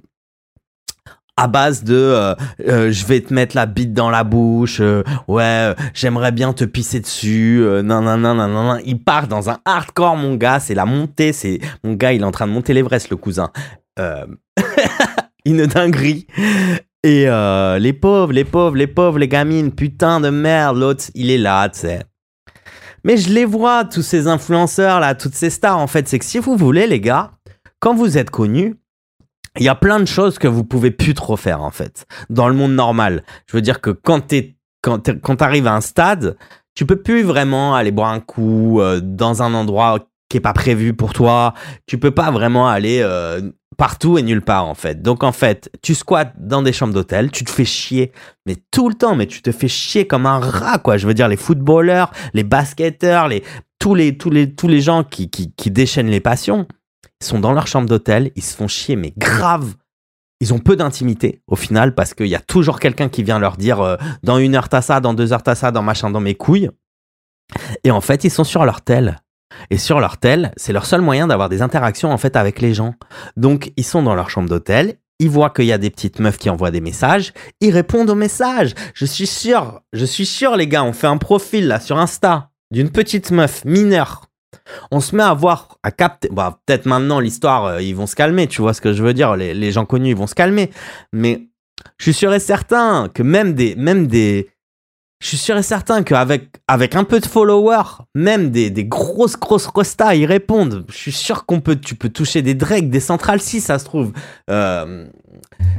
à 1.37 1.47
base 1.47 1.83
de 1.83 1.95
euh, 1.95 2.35
euh, 2.65 2.91
je 2.91 3.05
vais 3.05 3.19
te 3.19 3.33
mettre 3.33 3.55
la 3.55 3.65
bite 3.65 3.93
dans 3.93 4.09
la 4.09 4.23
bouche, 4.23 4.81
ouais, 5.27 5.75
j'aimerais 5.93 6.31
bien 6.31 6.53
te 6.53 6.63
pisser 6.63 7.01
dessus, 7.01 7.61
non, 7.83 8.01
non, 8.01 8.17
non, 8.17 8.33
non, 8.33 8.47
non, 8.47 8.79
il 8.85 9.03
part 9.03 9.27
dans 9.27 9.49
un 9.49 9.59
hardcore, 9.65 10.15
mon 10.15 10.35
gars, 10.35 10.59
c'est 10.59 10.75
la 10.75 10.85
montée, 10.85 11.33
c'est 11.33 11.59
mon 11.83 11.93
gars, 11.93 12.13
il 12.13 12.21
est 12.21 12.25
en 12.25 12.31
train 12.31 12.47
de 12.47 12.53
monter 12.53 12.73
l'Everest, 12.73 13.09
le 13.09 13.17
cousin. 13.17 13.51
une 15.45 15.65
dinguerie. 15.65 16.27
Et 17.05 17.27
les 17.79 17.93
pauvres, 17.93 18.33
les 18.33 18.45
pauvres, 18.45 18.75
les 18.75 18.87
pauvres, 18.87 19.19
les 19.19 19.27
gamines, 19.27 19.71
putain 19.71 20.19
de 20.19 20.29
merde, 20.29 20.77
l'autre, 20.77 21.05
il 21.13 21.29
est 21.29 21.37
là, 21.37 21.69
tu 21.69 21.81
sais. 21.81 22.01
Mais 23.03 23.17
je 23.17 23.29
les 23.29 23.45
vois, 23.45 23.85
tous 23.85 24.01
ces 24.01 24.27
influenceurs 24.27 24.99
là, 24.99 25.13
toutes 25.13 25.35
ces 25.35 25.51
stars, 25.51 25.77
en 25.77 25.85
fait, 25.85 26.07
c'est 26.07 26.17
que 26.17 26.25
si 26.25 26.39
vous 26.39 26.57
voulez, 26.57 26.87
les 26.87 26.99
gars, 26.99 27.33
quand 27.79 27.93
vous 27.93 28.17
êtes 28.17 28.31
connus, 28.31 28.79
il 29.57 29.63
y 29.63 29.69
a 29.69 29.75
plein 29.75 29.99
de 29.99 30.05
choses 30.05 30.39
que 30.39 30.47
vous 30.47 30.63
pouvez 30.63 30.91
plus 30.91 31.13
trop 31.13 31.37
faire 31.37 31.61
en 31.61 31.71
fait 31.71 32.05
dans 32.29 32.49
le 32.49 32.55
monde 32.55 32.73
normal. 32.73 33.23
Je 33.47 33.55
veux 33.55 33.61
dire 33.61 33.81
que 33.81 33.91
quand 33.91 34.27
tu 34.27 34.55
quand 34.81 35.19
quand 35.21 35.41
arrives 35.41 35.67
à 35.67 35.75
un 35.75 35.81
stade, 35.81 36.37
tu 36.73 36.85
peux 36.85 37.01
plus 37.01 37.23
vraiment 37.23 37.75
aller 37.75 37.91
boire 37.91 38.11
un 38.11 38.19
coup 38.19 38.81
euh, 38.81 38.99
dans 39.01 39.43
un 39.43 39.53
endroit 39.53 40.09
qui 40.29 40.37
est 40.37 40.41
pas 40.41 40.53
prévu 40.53 40.93
pour 40.93 41.13
toi. 41.13 41.53
Tu 41.85 41.97
peux 41.97 42.11
pas 42.11 42.31
vraiment 42.31 42.67
aller 42.67 42.99
euh, 43.01 43.41
partout 43.77 44.17
et 44.17 44.23
nulle 44.23 44.41
part 44.41 44.65
en 44.65 44.73
fait. 44.73 45.01
Donc 45.01 45.23
en 45.23 45.31
fait, 45.31 45.69
tu 45.81 45.95
squattes 45.95 46.33
dans 46.37 46.61
des 46.61 46.73
chambres 46.73 46.93
d'hôtel, 46.93 47.31
tu 47.31 47.43
te 47.43 47.51
fais 47.51 47.65
chier, 47.65 48.11
mais 48.45 48.55
tout 48.71 48.89
le 48.89 48.95
temps, 48.95 49.15
mais 49.15 49.27
tu 49.27 49.41
te 49.41 49.51
fais 49.51 49.67
chier 49.67 50.07
comme 50.07 50.25
un 50.25 50.39
rat 50.39 50.79
quoi. 50.79 50.97
Je 50.97 51.07
veux 51.07 51.13
dire 51.13 51.27
les 51.27 51.37
footballeurs, 51.37 52.11
les 52.33 52.43
basketteurs, 52.43 53.27
les 53.27 53.43
tous 53.79 53.95
les 53.95 54.17
tous 54.17 54.29
les 54.29 54.53
tous 54.53 54.67
les 54.67 54.81
gens 54.81 55.03
qui 55.03 55.29
qui, 55.29 55.71
déchaînent 55.71 56.09
les 56.09 56.21
passions 56.21 56.67
sont 57.21 57.39
dans 57.39 57.53
leur 57.53 57.67
chambre 57.67 57.87
d'hôtel, 57.87 58.31
ils 58.35 58.43
se 58.43 58.55
font 58.55 58.67
chier, 58.67 58.95
mais 58.95 59.13
grave. 59.17 59.75
Ils 60.41 60.53
ont 60.53 60.59
peu 60.59 60.75
d'intimité 60.75 61.41
au 61.47 61.55
final 61.55 61.95
parce 61.95 62.13
qu'il 62.13 62.27
y 62.27 62.35
a 62.35 62.41
toujours 62.41 62.79
quelqu'un 62.79 63.07
qui 63.07 63.23
vient 63.23 63.39
leur 63.39 63.55
dire 63.55 63.79
euh, 63.79 63.95
dans 64.21 64.37
une 64.37 64.55
heure 64.55 64.67
t'as 64.67 64.81
ça, 64.81 64.99
dans 64.99 65.13
deux 65.13 65.31
heures 65.31 65.43
t'as 65.43 65.55
ça, 65.55 65.71
dans 65.71 65.81
machin, 65.81 66.09
dans 66.09 66.19
mes 66.19 66.35
couilles. 66.35 66.69
Et 67.83 67.91
en 67.91 68.01
fait, 68.01 68.23
ils 68.23 68.31
sont 68.31 68.43
sur 68.43 68.65
leur 68.65 68.81
tel. 68.81 69.21
Et 69.69 69.77
sur 69.77 69.99
leur 69.99 70.17
tel, 70.17 70.51
c'est 70.57 70.73
leur 70.73 70.85
seul 70.85 71.01
moyen 71.01 71.27
d'avoir 71.27 71.49
des 71.49 71.61
interactions 71.61 72.11
en 72.11 72.17
fait 72.17 72.35
avec 72.35 72.61
les 72.61 72.73
gens. 72.73 72.93
Donc, 73.37 73.71
ils 73.77 73.83
sont 73.83 74.03
dans 74.03 74.15
leur 74.15 74.29
chambre 74.29 74.49
d'hôtel, 74.49 74.95
ils 75.19 75.29
voient 75.29 75.49
qu'il 75.49 75.65
y 75.65 75.71
a 75.71 75.77
des 75.77 75.89
petites 75.89 76.19
meufs 76.19 76.37
qui 76.37 76.49
envoient 76.49 76.71
des 76.71 76.81
messages, 76.81 77.33
ils 77.61 77.71
répondent 77.71 78.09
aux 78.09 78.15
messages. 78.15 78.73
Je 78.93 79.05
suis 79.05 79.27
sûr, 79.27 79.81
je 79.93 80.05
suis 80.05 80.25
sûr 80.25 80.55
les 80.55 80.67
gars, 80.67 80.83
on 80.83 80.93
fait 80.93 81.07
un 81.07 81.17
profil 81.17 81.67
là 81.67 81.79
sur 81.79 81.97
Insta 81.97 82.49
d'une 82.71 82.89
petite 82.89 83.31
meuf 83.31 83.63
mineure 83.63 84.25
on 84.91 84.99
se 84.99 85.15
met 85.15 85.23
à 85.23 85.33
voir, 85.33 85.77
à 85.83 85.91
capter. 85.91 86.29
Bah, 86.31 86.59
peut-être 86.65 86.85
maintenant, 86.85 87.19
l'histoire, 87.19 87.65
euh, 87.65 87.81
ils 87.81 87.95
vont 87.95 88.07
se 88.07 88.15
calmer, 88.15 88.47
tu 88.47 88.61
vois 88.61 88.73
ce 88.73 88.81
que 88.81 88.93
je 88.93 89.03
veux 89.03 89.13
dire. 89.13 89.35
Les, 89.35 89.53
les, 89.53 89.71
gens 89.71 89.85
connus, 89.85 90.09
ils 90.09 90.15
vont 90.15 90.27
se 90.27 90.35
calmer. 90.35 90.71
Mais 91.13 91.47
je 91.97 92.03
suis 92.03 92.13
sûr 92.13 92.33
et 92.33 92.39
certain 92.39 93.09
que 93.13 93.23
même 93.23 93.53
des, 93.53 93.75
même 93.75 94.07
des, 94.07 94.49
je 95.25 95.29
suis 95.29 95.37
sûr 95.37 95.57
et 95.57 95.63
certain 95.63 96.03
qu'avec 96.03 96.49
avec 96.67 96.95
un 96.95 97.03
peu 97.03 97.19
de 97.19 97.25
followers, 97.25 98.03
même 98.13 98.51
des, 98.51 98.69
des 98.69 98.85
grosses, 98.85 99.35
grosses 99.39 99.67
restas, 99.75 100.13
ils 100.13 100.27
répondent. 100.27 100.85
Je 100.91 100.95
suis 100.95 101.11
sûr 101.11 101.47
qu'on 101.47 101.61
peut, 101.61 101.77
tu 101.77 101.95
peux 101.95 102.09
toucher 102.09 102.43
des 102.43 102.53
Drake, 102.53 102.91
des 102.91 102.99
centrales 102.99 103.41
si 103.41 103.59
ça 103.59 103.79
se 103.79 103.85
trouve. 103.85 104.13
Euh, 104.51 105.07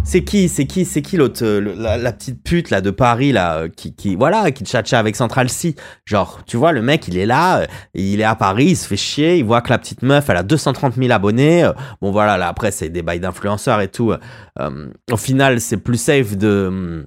c'est 0.02 0.24
qui, 0.24 0.48
c'est 0.48 0.66
qui, 0.66 0.84
c'est 0.84 1.00
qui 1.00 1.16
l'autre, 1.16 1.44
euh, 1.44 1.60
la, 1.76 2.12
petite 2.12 2.42
pute 2.42 2.70
là 2.70 2.80
de 2.80 2.90
Paris 2.90 3.30
là, 3.30 3.58
euh, 3.58 3.68
qui, 3.68 3.94
qui 3.94 4.16
voilà, 4.16 4.50
qui 4.50 4.64
tchatche 4.64 4.94
avec 4.94 5.14
Central 5.14 5.48
C. 5.48 5.76
Genre, 6.06 6.40
tu 6.44 6.56
vois, 6.56 6.72
le 6.72 6.82
mec, 6.82 7.06
il 7.06 7.16
est 7.16 7.26
là, 7.26 7.68
il 7.94 8.20
est 8.20 8.24
à 8.24 8.34
Paris, 8.34 8.70
il 8.70 8.76
se 8.76 8.88
fait 8.88 8.96
chier, 8.96 9.36
il 9.36 9.44
voit 9.44 9.60
que 9.60 9.70
la 9.70 9.78
petite 9.78 10.02
meuf, 10.02 10.28
elle 10.28 10.38
a 10.38 10.42
230 10.42 10.96
000 10.96 11.12
abonnés. 11.12 11.70
Bon 12.02 12.10
voilà, 12.10 12.36
là 12.36 12.48
après 12.48 12.72
c'est 12.72 12.88
des 12.88 13.02
bails 13.02 13.20
d'influenceurs 13.20 13.80
et 13.80 13.88
tout. 13.88 14.12
au 14.58 15.16
final, 15.16 15.60
c'est 15.60 15.76
plus 15.76 15.98
safe 15.98 16.36
de 16.36 17.06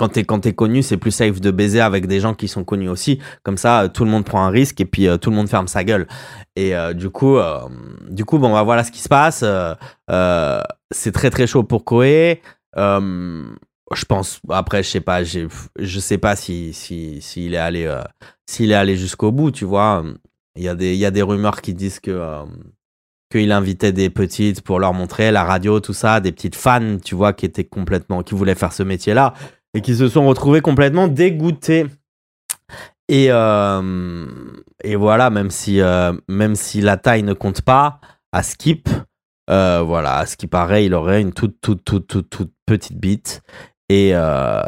quand 0.00 0.08
t'es 0.08 0.24
quand 0.24 0.46
es 0.46 0.54
connu, 0.54 0.82
c'est 0.82 0.96
plus 0.96 1.10
safe 1.10 1.42
de 1.42 1.50
baiser 1.50 1.82
avec 1.82 2.06
des 2.06 2.20
gens 2.20 2.32
qui 2.32 2.48
sont 2.48 2.64
connus 2.64 2.88
aussi. 2.88 3.20
Comme 3.42 3.58
ça, 3.58 3.90
tout 3.92 4.06
le 4.06 4.10
monde 4.10 4.24
prend 4.24 4.42
un 4.42 4.48
risque 4.48 4.80
et 4.80 4.86
puis 4.86 5.06
euh, 5.06 5.18
tout 5.18 5.28
le 5.28 5.36
monde 5.36 5.50
ferme 5.50 5.68
sa 5.68 5.84
gueule. 5.84 6.08
Et 6.56 6.74
euh, 6.74 6.94
du 6.94 7.10
coup, 7.10 7.36
euh, 7.36 7.68
du 8.08 8.24
coup, 8.24 8.38
bon, 8.38 8.50
bah, 8.50 8.62
voilà 8.62 8.82
ce 8.82 8.90
qui 8.90 9.00
se 9.00 9.10
passe. 9.10 9.44
c'est 10.90 11.12
très 11.12 11.28
très 11.28 11.46
chaud 11.46 11.64
pour 11.64 11.84
Koé. 11.84 12.40
je 12.74 14.04
pense. 14.08 14.40
Après, 14.48 14.82
je 14.82 14.88
sais 14.88 15.02
pas. 15.02 15.22
Je 15.22 16.00
sais 16.00 16.18
pas 16.18 16.34
si 16.34 16.72
s'il 16.72 17.20
si, 17.22 17.52
est 17.52 17.58
allé 17.58 17.94
s'il 18.46 18.72
est 18.72 18.76
allé 18.76 18.96
jusqu'au 18.96 19.32
bout. 19.32 19.50
Tu 19.50 19.66
vois, 19.66 20.02
il 20.56 20.62
y 20.62 20.68
a 20.68 20.74
des 20.74 20.94
il 20.94 20.98
y 20.98 21.04
a 21.04 21.10
des 21.10 21.22
rumeurs 21.22 21.60
qui 21.60 21.74
disent 21.74 22.00
que 22.00 22.46
qu'il 23.30 23.52
invitait 23.52 23.92
des 23.92 24.08
petites 24.08 24.62
pour 24.62 24.80
leur 24.80 24.94
montrer 24.94 25.30
la 25.30 25.44
radio, 25.44 25.78
tout 25.78 25.92
ça, 25.92 26.20
des 26.20 26.32
petites 26.32 26.56
fans, 26.56 26.96
tu 27.04 27.14
vois, 27.14 27.32
qui 27.32 27.46
étaient 27.46 27.64
complètement, 27.64 28.24
qui 28.24 28.34
voulaient 28.34 28.56
faire 28.56 28.72
ce 28.72 28.82
métier-là 28.82 29.34
et 29.74 29.80
qui 29.80 29.94
se 29.94 30.08
sont 30.08 30.26
retrouvés 30.26 30.60
complètement 30.60 31.08
dégoûtés. 31.08 31.86
Et, 33.08 33.26
euh, 33.30 34.26
et 34.84 34.94
voilà, 34.94 35.30
même 35.30 35.50
si, 35.50 35.80
euh, 35.80 36.12
même 36.28 36.54
si 36.54 36.80
la 36.80 36.96
taille 36.96 37.24
ne 37.24 37.32
compte 37.32 37.62
pas, 37.62 38.00
à 38.32 38.44
Skip, 38.44 38.88
euh, 39.50 39.82
voilà, 39.84 40.18
à 40.18 40.26
ce 40.26 40.36
qui 40.36 40.46
paraît, 40.46 40.84
il 40.84 40.94
aurait 40.94 41.20
une 41.20 41.32
toute, 41.32 41.60
toute, 41.60 41.84
toute, 41.84 42.06
toute, 42.06 42.30
toute 42.30 42.52
petite 42.66 42.98
bite. 42.98 43.42
Et 43.88 44.14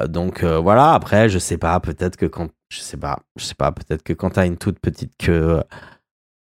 donc 0.09 0.43
voilà, 0.43 0.95
après, 0.95 1.29
je 1.29 1.39
sais 1.39 1.57
pas, 1.57 1.79
peut-être 1.79 2.17
que 2.17 2.27
quand, 2.27 2.49
je 2.71 2.81
sais 2.81 2.97
pas, 2.97 3.21
je 3.37 3.45
sais 3.45 3.55
pas, 3.55 3.71
peut-être 3.71 4.03
que 4.03 4.13
quand 4.13 4.31
t'as 4.31 4.47
une 4.47 4.57
toute 4.57 4.81
petite 4.81 5.13
queue, 5.17 5.63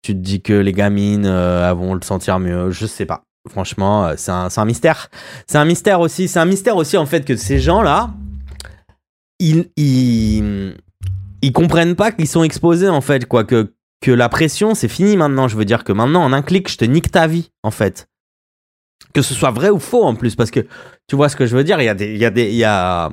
tu 0.02 0.13
te 0.13 0.19
dis 0.19 0.41
que 0.41 0.54
les 0.54 0.72
gamines 0.72 1.28
vont 1.28 1.93
le 1.93 2.02
sentir 2.02 2.39
mieux, 2.39 2.72
je 2.72 2.86
sais 2.86 3.06
pas. 3.06 3.24
Franchement, 3.50 4.13
c'est 4.15 4.32
un, 4.32 4.48
un 4.56 4.65
mystère. 4.65 5.10
C'est 5.45 5.58
un 5.58 5.65
mystère 5.65 6.00
aussi, 6.00 6.30
c'est 6.30 6.39
un 6.39 6.45
mystère 6.45 6.78
aussi 6.78 6.95
en 6.95 7.06
fait 7.06 7.26
que 7.26 7.36
ces 7.36 7.60
gens-là, 7.60 8.12
ils, 9.39 9.69
ils, 11.41 11.54
comprennent 11.54 11.95
pas 11.95 12.12
qu'ils 12.12 12.28
sont 12.28 12.43
exposés 12.43 12.89
en 12.89 13.02
fait, 13.02 13.25
quoi. 13.25 13.43
Que, 13.43 13.73
que 14.02 14.12
la 14.12 14.30
pression, 14.30 14.75
c'est 14.75 14.88
fini 14.88 15.17
maintenant. 15.17 15.47
Je 15.47 15.58
veux 15.58 15.65
dire 15.65 15.84
que 15.84 15.91
maintenant, 15.91 16.23
en 16.23 16.34
un 16.34 16.41
clic, 16.41 16.69
je 16.69 16.78
te 16.78 16.86
nique 16.86 17.12
ta 17.12 17.28
vie, 17.28 17.52
en 17.63 17.71
fait. 17.71 18.08
Que 19.13 19.21
ce 19.21 19.34
soit 19.34 19.52
vrai 19.52 19.69
ou 19.69 19.80
faux 19.80 20.04
en 20.04 20.15
plus, 20.15 20.36
parce 20.36 20.52
que 20.52 20.65
tu 21.08 21.15
vois 21.15 21.30
ce 21.30 21.36
que 21.36 21.45
je 21.45 21.56
veux 21.56 21.63
dire. 21.63 21.82
Il 21.82 21.86
y 21.86 21.89
a 21.89 21.95
des, 21.95 22.15
y 22.15 22.56
y 22.58 22.63
a, 22.63 23.10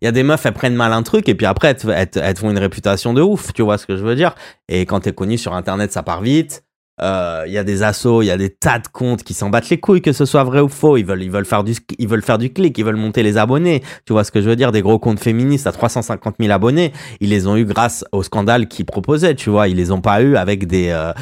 y 0.00 0.06
a 0.06 0.12
des 0.12 0.22
meufs, 0.22 0.46
elles 0.46 0.52
prennent 0.52 0.74
mal 0.74 0.92
un 0.92 1.02
truc 1.02 1.28
et 1.28 1.34
puis 1.34 1.46
après, 1.46 1.76
elles, 1.84 2.08
elles, 2.14 2.36
font 2.36 2.50
une 2.50 2.58
réputation 2.58 3.12
de 3.12 3.20
ouf. 3.20 3.52
Tu 3.52 3.62
vois 3.62 3.78
ce 3.78 3.86
que 3.86 3.96
je 3.96 4.02
veux 4.02 4.14
dire. 4.14 4.34
Et 4.68 4.86
quand 4.86 5.00
t'es 5.00 5.12
connu 5.12 5.38
sur 5.38 5.54
Internet, 5.54 5.92
ça 5.92 6.02
part 6.02 6.22
vite. 6.22 6.64
Euh, 7.02 7.42
il 7.46 7.52
y 7.52 7.58
a 7.58 7.64
des 7.64 7.82
assos, 7.82 8.22
il 8.22 8.26
y 8.26 8.30
a 8.30 8.36
des 8.36 8.50
tas 8.50 8.78
de 8.78 8.86
comptes 8.86 9.24
qui 9.24 9.34
s'en 9.34 9.50
battent 9.50 9.70
les 9.70 9.80
couilles, 9.80 10.02
que 10.02 10.12
ce 10.12 10.24
soit 10.24 10.44
vrai 10.44 10.60
ou 10.60 10.68
faux. 10.68 10.96
Ils 10.96 11.04
veulent, 11.04 11.44
faire 11.44 11.64
du, 11.64 11.74
ils 11.98 12.06
veulent 12.06 12.22
faire 12.22 12.38
du 12.38 12.52
clic, 12.52 12.78
ils 12.78 12.84
veulent 12.84 12.96
monter 12.96 13.24
les 13.24 13.38
abonnés. 13.38 13.82
Tu 14.06 14.12
vois 14.12 14.22
ce 14.22 14.30
que 14.30 14.40
je 14.40 14.48
veux 14.48 14.54
dire? 14.54 14.70
Des 14.70 14.82
gros 14.82 15.00
comptes 15.00 15.18
féministes 15.18 15.66
à 15.66 15.72
350 15.72 16.36
000 16.38 16.52
abonnés, 16.52 16.92
ils 17.20 17.30
les 17.30 17.48
ont 17.48 17.56
eu 17.56 17.64
grâce 17.64 18.04
au 18.12 18.22
scandale 18.22 18.68
qu'ils 18.68 18.86
proposaient. 18.86 19.34
Tu 19.34 19.50
vois, 19.50 19.66
ils 19.66 19.76
les 19.76 19.90
ont 19.90 20.00
pas 20.00 20.22
eu 20.22 20.36
avec 20.36 20.68
des, 20.68 20.90
euh, 20.90 21.12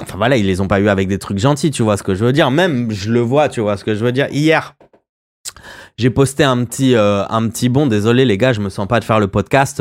enfin 0.00 0.16
voilà, 0.16 0.36
ils 0.36 0.46
les 0.46 0.60
ont 0.60 0.66
pas 0.68 0.80
eu 0.80 0.88
avec 0.88 1.06
des 1.06 1.18
trucs 1.18 1.38
gentils. 1.38 1.70
Tu 1.70 1.84
vois 1.84 1.96
ce 1.96 2.02
que 2.02 2.16
je 2.16 2.24
veux 2.24 2.32
dire 2.32 2.50
Même, 2.50 2.90
je 2.90 3.12
le 3.12 3.20
vois. 3.20 3.48
Tu 3.48 3.60
vois 3.60 3.76
ce 3.76 3.84
que 3.84 3.94
je 3.94 4.04
veux 4.04 4.12
dire 4.12 4.26
Hier, 4.32 4.74
j'ai 5.96 6.10
posté 6.10 6.42
un 6.42 6.64
petit, 6.64 6.96
euh, 6.96 7.24
un 7.28 7.48
petit 7.48 7.68
bon. 7.68 7.86
Désolé 7.86 8.24
les 8.24 8.36
gars, 8.36 8.52
je 8.52 8.60
me 8.60 8.68
sens 8.68 8.88
pas 8.88 8.98
de 8.98 9.04
faire 9.04 9.20
le 9.20 9.28
podcast. 9.28 9.80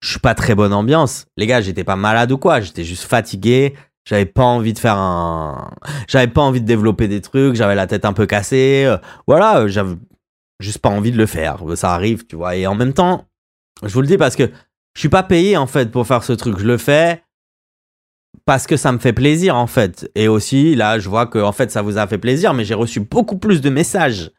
je 0.00 0.10
suis 0.10 0.20
pas 0.20 0.34
très 0.34 0.56
bonne 0.56 0.72
ambiance. 0.72 1.26
Les 1.36 1.46
gars, 1.46 1.60
j'étais 1.60 1.84
pas 1.84 1.96
malade 1.96 2.32
ou 2.32 2.38
quoi. 2.38 2.60
J'étais 2.60 2.82
juste 2.82 3.04
fatigué. 3.04 3.74
J'avais 4.06 4.24
pas 4.24 4.44
envie 4.44 4.72
de 4.72 4.78
faire 4.78 4.96
un, 4.96 5.72
j'avais 6.06 6.28
pas 6.28 6.40
envie 6.40 6.60
de 6.60 6.66
développer 6.66 7.08
des 7.08 7.20
trucs, 7.20 7.56
j'avais 7.56 7.74
la 7.74 7.88
tête 7.88 8.04
un 8.04 8.12
peu 8.12 8.26
cassée. 8.26 8.84
Euh, 8.86 8.98
voilà, 9.26 9.60
euh, 9.60 9.68
j'avais 9.68 9.96
juste 10.60 10.78
pas 10.78 10.88
envie 10.88 11.10
de 11.10 11.18
le 11.18 11.26
faire. 11.26 11.58
Ça 11.74 11.92
arrive, 11.92 12.24
tu 12.24 12.36
vois. 12.36 12.54
Et 12.54 12.68
en 12.68 12.76
même 12.76 12.92
temps, 12.92 13.26
je 13.82 13.92
vous 13.92 14.00
le 14.00 14.06
dis 14.06 14.16
parce 14.16 14.36
que 14.36 14.44
je 14.94 15.00
suis 15.00 15.08
pas 15.08 15.24
payé 15.24 15.56
en 15.56 15.66
fait 15.66 15.90
pour 15.90 16.06
faire 16.06 16.22
ce 16.22 16.32
truc. 16.32 16.56
Je 16.58 16.66
le 16.66 16.78
fais 16.78 17.24
parce 18.44 18.68
que 18.68 18.76
ça 18.76 18.92
me 18.92 18.98
fait 18.98 19.12
plaisir 19.12 19.56
en 19.56 19.66
fait. 19.66 20.08
Et 20.14 20.28
aussi, 20.28 20.76
là, 20.76 21.00
je 21.00 21.08
vois 21.08 21.26
que 21.26 21.40
en 21.40 21.52
fait, 21.52 21.72
ça 21.72 21.82
vous 21.82 21.98
a 21.98 22.06
fait 22.06 22.18
plaisir, 22.18 22.54
mais 22.54 22.64
j'ai 22.64 22.74
reçu 22.74 23.00
beaucoup 23.00 23.38
plus 23.38 23.60
de 23.60 23.70
messages 23.70 24.30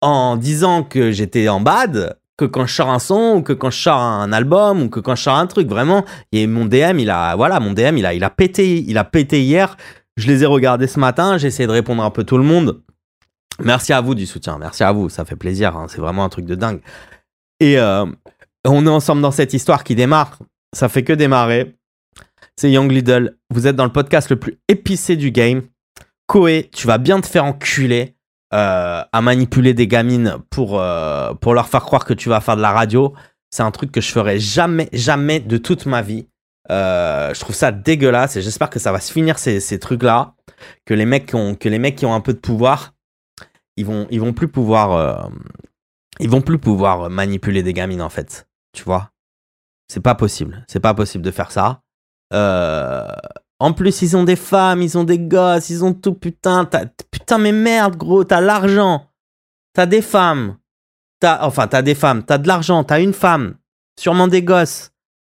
en 0.00 0.36
disant 0.36 0.82
que 0.82 1.12
j'étais 1.12 1.48
en 1.48 1.60
bad 1.60 2.18
que 2.36 2.44
quand 2.44 2.66
je 2.66 2.74
sors 2.74 2.90
un 2.90 2.98
son 2.98 3.34
ou 3.36 3.42
que 3.42 3.52
quand 3.52 3.70
je 3.70 3.78
sors 3.78 3.98
un 3.98 4.32
album 4.32 4.82
ou 4.82 4.88
que 4.88 5.00
quand 5.00 5.14
je 5.14 5.22
sors 5.22 5.36
un 5.36 5.46
truc 5.46 5.68
vraiment. 5.68 6.04
Et 6.32 6.46
mon 6.46 6.64
DM 6.64 6.98
il 6.98 7.10
a 7.10 7.36
voilà 7.36 7.60
mon 7.60 7.72
DM 7.72 7.98
il 7.98 8.06
a 8.06 8.14
il 8.14 8.24
a 8.24 8.30
pété 8.30 8.78
il 8.86 8.98
a 8.98 9.04
pété 9.04 9.42
hier. 9.42 9.76
Je 10.16 10.26
les 10.26 10.42
ai 10.42 10.46
regardés 10.46 10.86
ce 10.86 10.98
matin 10.98 11.38
j'ai 11.38 11.48
essayé 11.48 11.66
de 11.66 11.72
répondre 11.72 12.02
un 12.02 12.10
peu 12.10 12.24
tout 12.24 12.38
le 12.38 12.44
monde. 12.44 12.82
Merci 13.60 13.92
à 13.92 14.00
vous 14.00 14.14
du 14.14 14.26
soutien 14.26 14.58
merci 14.58 14.82
à 14.82 14.92
vous 14.92 15.08
ça 15.08 15.24
fait 15.24 15.36
plaisir 15.36 15.76
hein. 15.76 15.86
c'est 15.88 16.00
vraiment 16.00 16.24
un 16.24 16.28
truc 16.28 16.46
de 16.46 16.54
dingue. 16.54 16.80
Et 17.60 17.78
euh, 17.78 18.06
on 18.66 18.86
est 18.86 18.90
ensemble 18.90 19.22
dans 19.22 19.30
cette 19.30 19.54
histoire 19.54 19.84
qui 19.84 19.94
démarre. 19.94 20.38
Ça 20.74 20.88
fait 20.88 21.04
que 21.04 21.12
démarrer. 21.12 21.76
C'est 22.56 22.70
Young 22.70 22.90
Lidl. 22.90 23.36
Vous 23.50 23.66
êtes 23.66 23.76
dans 23.76 23.84
le 23.84 23.92
podcast 23.92 24.30
le 24.30 24.36
plus 24.36 24.58
épicé 24.68 25.16
du 25.16 25.30
game. 25.30 25.62
Koé 26.26 26.70
tu 26.72 26.86
vas 26.86 26.98
bien 26.98 27.20
te 27.20 27.26
faire 27.26 27.44
enculer 27.44 28.16
euh, 28.54 29.02
à 29.10 29.22
manipuler 29.22 29.74
des 29.74 29.86
gamines 29.86 30.36
pour, 30.50 30.80
euh, 30.80 31.34
pour 31.34 31.54
leur 31.54 31.68
faire 31.68 31.82
croire 31.82 32.04
que 32.04 32.14
tu 32.14 32.28
vas 32.28 32.40
faire 32.40 32.56
de 32.56 32.62
la 32.62 32.72
radio, 32.72 33.14
c'est 33.50 33.62
un 33.62 33.70
truc 33.70 33.92
que 33.92 34.00
je 34.00 34.10
ferai 34.10 34.38
jamais, 34.38 34.88
jamais 34.92 35.40
de 35.40 35.56
toute 35.56 35.86
ma 35.86 36.02
vie. 36.02 36.28
Euh, 36.70 37.34
je 37.34 37.40
trouve 37.40 37.54
ça 37.54 37.72
dégueulasse 37.72 38.36
et 38.36 38.42
j'espère 38.42 38.70
que 38.70 38.78
ça 38.78 38.92
va 38.92 39.00
se 39.00 39.12
finir 39.12 39.38
ces, 39.38 39.60
ces 39.60 39.78
trucs-là. 39.78 40.34
Que 40.84 40.94
les 40.94 41.06
mecs 41.06 41.26
qui 41.26 41.34
ont, 41.34 41.54
que 41.54 41.68
les 41.68 41.78
mecs 41.78 41.96
qui 41.96 42.06
ont 42.06 42.14
un 42.14 42.20
peu 42.20 42.32
de 42.32 42.38
pouvoir, 42.38 42.94
ils 43.76 43.84
vont, 43.84 44.06
ils 44.10 44.20
vont 44.20 44.32
plus 44.32 44.48
pouvoir, 44.48 45.30
ils 46.20 46.30
vont 46.30 46.40
plus 46.40 46.58
pouvoir 46.58 47.10
manipuler 47.10 47.64
des 47.64 47.72
gamines 47.72 48.02
en 48.02 48.08
fait. 48.08 48.46
Tu 48.72 48.84
vois, 48.84 49.10
c'est 49.88 50.00
pas 50.00 50.14
possible. 50.14 50.64
C'est 50.68 50.80
pas 50.80 50.94
possible 50.94 51.24
de 51.24 51.30
faire 51.30 51.50
ça. 51.50 51.82
Euh, 52.32 53.06
en 53.62 53.72
plus, 53.72 54.02
ils 54.02 54.16
ont 54.16 54.24
des 54.24 54.34
femmes, 54.34 54.82
ils 54.82 54.98
ont 54.98 55.04
des 55.04 55.20
gosses, 55.20 55.70
ils 55.70 55.84
ont 55.84 55.94
tout. 55.94 56.14
Putain, 56.14 56.68
putain, 57.12 57.38
mais 57.38 57.52
merde, 57.52 57.96
gros, 57.96 58.24
t'as 58.24 58.40
l'argent, 58.40 59.06
t'as 59.72 59.86
des 59.86 60.02
femmes, 60.02 60.56
enfin, 61.22 61.68
t'as 61.68 61.80
des 61.80 61.94
femmes, 61.94 62.24
t'as 62.24 62.38
de 62.38 62.48
l'argent, 62.48 62.82
t'as 62.82 63.00
une 63.00 63.12
femme, 63.12 63.54
sûrement 63.96 64.26
des 64.26 64.42
gosses, 64.42 64.90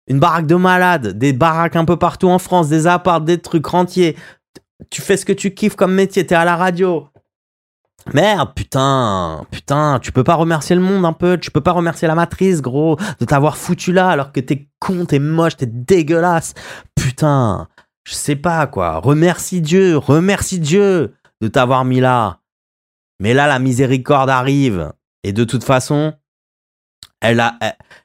une 0.09 0.19
baraque 0.19 0.49
de 0.49 0.57
malades, 0.57 1.17
des 1.17 1.33
baraques 1.33 1.77
un 1.77 1.85
peu 1.85 1.97
partout 1.97 2.29
en 2.29 2.41
France, 2.41 2.69
des 2.69 2.89
apparts, 2.89 3.21
des 3.21 3.39
trucs 3.39 3.67
rentiers. 3.67 4.17
Tu 4.91 5.03
fais 5.03 5.17
ce 5.17 5.25
que 5.25 5.33
tu 5.33 5.55
kiffes 5.55 5.77
comme 5.77 5.95
métier, 5.95 6.27
t'es 6.27 6.35
à 6.35 6.45
la 6.45 6.57
radio, 6.57 7.09
Merde, 8.13 8.55
putain, 8.55 9.47
putain, 9.51 9.99
tu 10.01 10.13
peux 10.13 10.23
pas 10.23 10.35
remercier 10.35 10.77
le 10.77 10.83
monde 10.83 11.05
un 11.05 11.13
peu, 11.13 11.39
tu 11.39 11.51
peux 11.51 11.61
pas 11.61 11.73
remercier 11.73 12.07
la 12.07 12.15
matrice, 12.15 12.61
gros, 12.61 12.97
de 13.21 13.25
t'avoir 13.25 13.57
foutu 13.57 13.93
là 13.93 14.09
alors 14.09 14.31
que 14.31 14.39
t'es 14.41 14.69
con, 14.79 15.07
t'es 15.07 15.19
moche, 15.19 15.57
t'es 15.57 15.67
dégueulasse. 15.67 16.55
Putain, 16.95 17.67
je 18.07 18.15
sais 18.15 18.37
pas 18.37 18.67
quoi. 18.69 18.99
Remercie 18.99 19.61
Dieu, 19.61 19.97
remercie 19.97 20.61
Dieu 20.61 21.15
de 21.41 21.49
t'avoir 21.49 21.85
mis 21.85 21.99
là. 21.99 22.41
Mais 23.19 23.35
là, 23.35 23.49
la 23.49 23.59
miséricorde 23.59 24.31
arrive. 24.31 24.93
Et 25.25 25.33
de 25.33 25.43
toute 25.43 25.65
façon, 25.65 26.15
elle 27.21 27.41
a, 27.41 27.59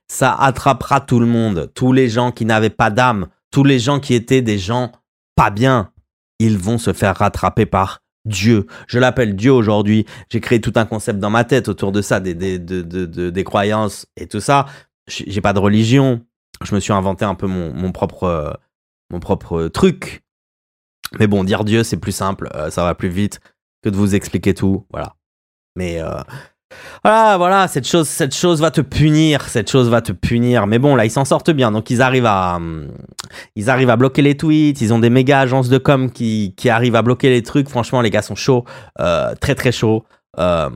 ça 0.07 0.33
attrapera 0.33 1.01
tout 1.01 1.19
le 1.19 1.27
monde. 1.27 1.71
Tous 1.75 1.93
les 1.93 2.09
gens 2.09 2.31
qui 2.31 2.45
n'avaient 2.45 2.71
pas 2.71 2.89
d'âme, 2.89 3.27
tous 3.51 3.63
les 3.63 3.77
gens 3.77 3.99
qui 3.99 4.15
étaient 4.15 4.41
des 4.41 4.57
gens 4.57 4.91
pas 5.35 5.51
bien, 5.51 5.91
ils 6.39 6.57
vont 6.57 6.79
se 6.79 6.93
faire 6.93 7.17
rattraper 7.17 7.67
par 7.67 7.99
Dieu. 8.25 8.65
Je 8.87 8.97
l'appelle 8.97 9.35
Dieu 9.35 9.53
aujourd'hui. 9.53 10.07
J'ai 10.29 10.41
créé 10.41 10.59
tout 10.61 10.73
un 10.77 10.85
concept 10.85 11.19
dans 11.19 11.29
ma 11.29 11.43
tête 11.43 11.69
autour 11.69 11.91
de 11.91 12.01
ça, 12.01 12.19
des, 12.19 13.43
croyances 13.43 14.07
et 14.17 14.27
tout 14.27 14.41
ça. 14.41 14.65
J'ai 15.05 15.41
pas 15.41 15.53
de 15.53 15.59
religion. 15.59 16.25
Je 16.63 16.73
me 16.73 16.79
suis 16.79 16.93
inventé 16.93 17.23
un 17.23 17.35
peu 17.35 17.45
mon, 17.45 17.71
mon 17.71 17.91
propre, 17.91 18.59
mon 19.11 19.19
propre 19.19 19.67
truc. 19.67 20.23
Mais 21.19 21.27
bon, 21.27 21.43
dire 21.43 21.63
Dieu, 21.63 21.83
c'est 21.83 21.97
plus 21.97 22.11
simple. 22.13 22.49
Euh, 22.55 22.69
ça 22.69 22.83
va 22.83 22.95
plus 22.95 23.09
vite 23.09 23.39
que 23.83 23.89
de 23.89 23.95
vous 23.95 24.15
expliquer 24.15 24.53
tout. 24.53 24.85
Voilà. 24.91 25.15
Mais 25.75 26.01
euh, 26.01 26.21
voilà, 27.03 27.37
voilà, 27.37 27.67
cette 27.67 27.87
chose, 27.87 28.07
cette 28.07 28.35
chose 28.35 28.61
va 28.61 28.71
te 28.71 28.81
punir, 28.81 29.41
cette 29.49 29.69
chose 29.69 29.89
va 29.89 30.01
te 30.01 30.11
punir. 30.11 30.67
Mais 30.67 30.79
bon, 30.79 30.95
là, 30.95 31.05
ils 31.05 31.11
s'en 31.11 31.25
sortent 31.25 31.51
bien. 31.51 31.71
Donc, 31.71 31.89
ils 31.89 32.01
arrivent 32.01 32.25
à, 32.25 32.59
ils 33.55 33.69
arrivent 33.69 33.89
à 33.89 33.97
bloquer 33.97 34.21
les 34.21 34.37
tweets. 34.37 34.81
Ils 34.81 34.93
ont 34.93 34.99
des 34.99 35.09
méga 35.09 35.41
agences 35.41 35.69
de 35.69 35.77
com 35.77 36.11
qui, 36.11 36.53
qui 36.55 36.69
arrivent 36.69 36.95
à 36.95 37.01
bloquer 37.01 37.29
les 37.29 37.43
trucs. 37.43 37.69
Franchement, 37.69 38.01
les 38.01 38.09
gars 38.09 38.21
sont 38.21 38.35
chauds, 38.35 38.65
euh, 38.99 39.35
très 39.35 39.55
très 39.55 39.71
chauds. 39.71 40.05
Euh, 40.39 40.69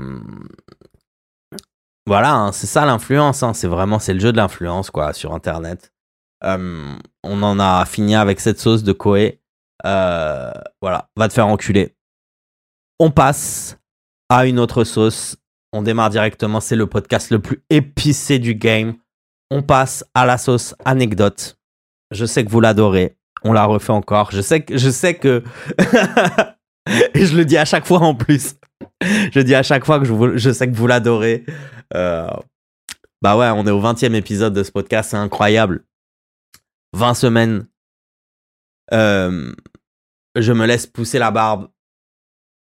voilà, 2.06 2.34
hein, 2.34 2.52
c'est 2.52 2.68
ça 2.68 2.86
l'influence. 2.86 3.42
Hein. 3.44 3.54
C'est 3.54 3.68
vraiment, 3.68 4.00
c'est 4.00 4.14
le 4.14 4.20
jeu 4.20 4.32
de 4.32 4.38
l'influence, 4.38 4.92
quoi, 4.92 5.14
sur 5.14 5.34
Internet. 5.34 5.94
Euh, 6.46 6.96
on 7.24 7.44
en 7.44 7.60
a 7.60 7.86
fini 7.86 8.16
avec 8.16 8.40
cette 8.40 8.60
sauce 8.60 8.84
de 8.84 8.92
Koé. 8.94 9.42
voilà, 9.84 11.10
va 11.16 11.28
te 11.28 11.34
faire 11.34 11.48
enculer. 11.48 11.96
On 13.00 13.12
passe 13.12 13.78
à 14.30 14.46
une 14.46 14.60
autre 14.60 14.84
sauce 14.84 15.38
on 15.76 15.82
démarre 15.82 16.10
directement, 16.10 16.62
c'est 16.62 16.78
le 16.78 16.88
podcast 16.88 17.32
le 17.32 17.40
plus 17.40 17.62
épicé 17.70 18.40
du 18.40 18.56
game. 18.56 18.94
On 19.52 19.62
passe 19.62 20.06
à 20.14 20.26
la 20.26 20.38
sauce 20.38 20.74
anecdote. 20.86 21.58
Je 22.12 22.26
sais 22.26 22.46
que 22.46 22.50
vous 22.50 22.62
l'adorez. 22.62 23.18
On 23.44 23.52
la 23.52 23.66
refait 23.66 23.92
encore. 23.92 24.32
Je 24.32 24.40
sais 24.40 24.62
que 24.62 24.78
je 24.78 24.90
sais 24.90 25.16
que 25.16 25.44
et 27.14 27.26
je 27.26 27.36
le 27.36 27.44
dis 27.44 27.58
à 27.58 27.66
chaque 27.66 27.86
fois 27.86 28.00
en 28.00 28.16
plus. 28.16 28.56
je 29.04 29.40
dis 29.42 29.54
à 29.54 29.64
chaque 29.64 29.86
fois 29.86 30.00
que 30.00 30.06
je, 30.06 30.38
je 30.38 30.52
sais 30.52 30.66
que 30.70 30.76
vous 30.76 30.88
l'adorez. 30.88 31.46
Euh, 31.94 32.30
bah 33.22 33.36
ouais, 33.36 33.50
on 33.50 33.68
est 33.68 33.72
au 33.72 33.82
20e 33.82 34.14
épisode 34.14 34.54
de 34.54 34.64
ce 34.64 34.72
podcast, 34.72 35.10
c'est 35.12 35.18
incroyable. 35.18 35.84
20 36.96 37.14
semaines. 37.14 37.68
Euh, 38.94 39.54
je 40.36 40.54
me 40.54 40.66
laisse 40.66 40.88
pousser 40.88 41.20
la 41.20 41.32
barbe 41.32 41.70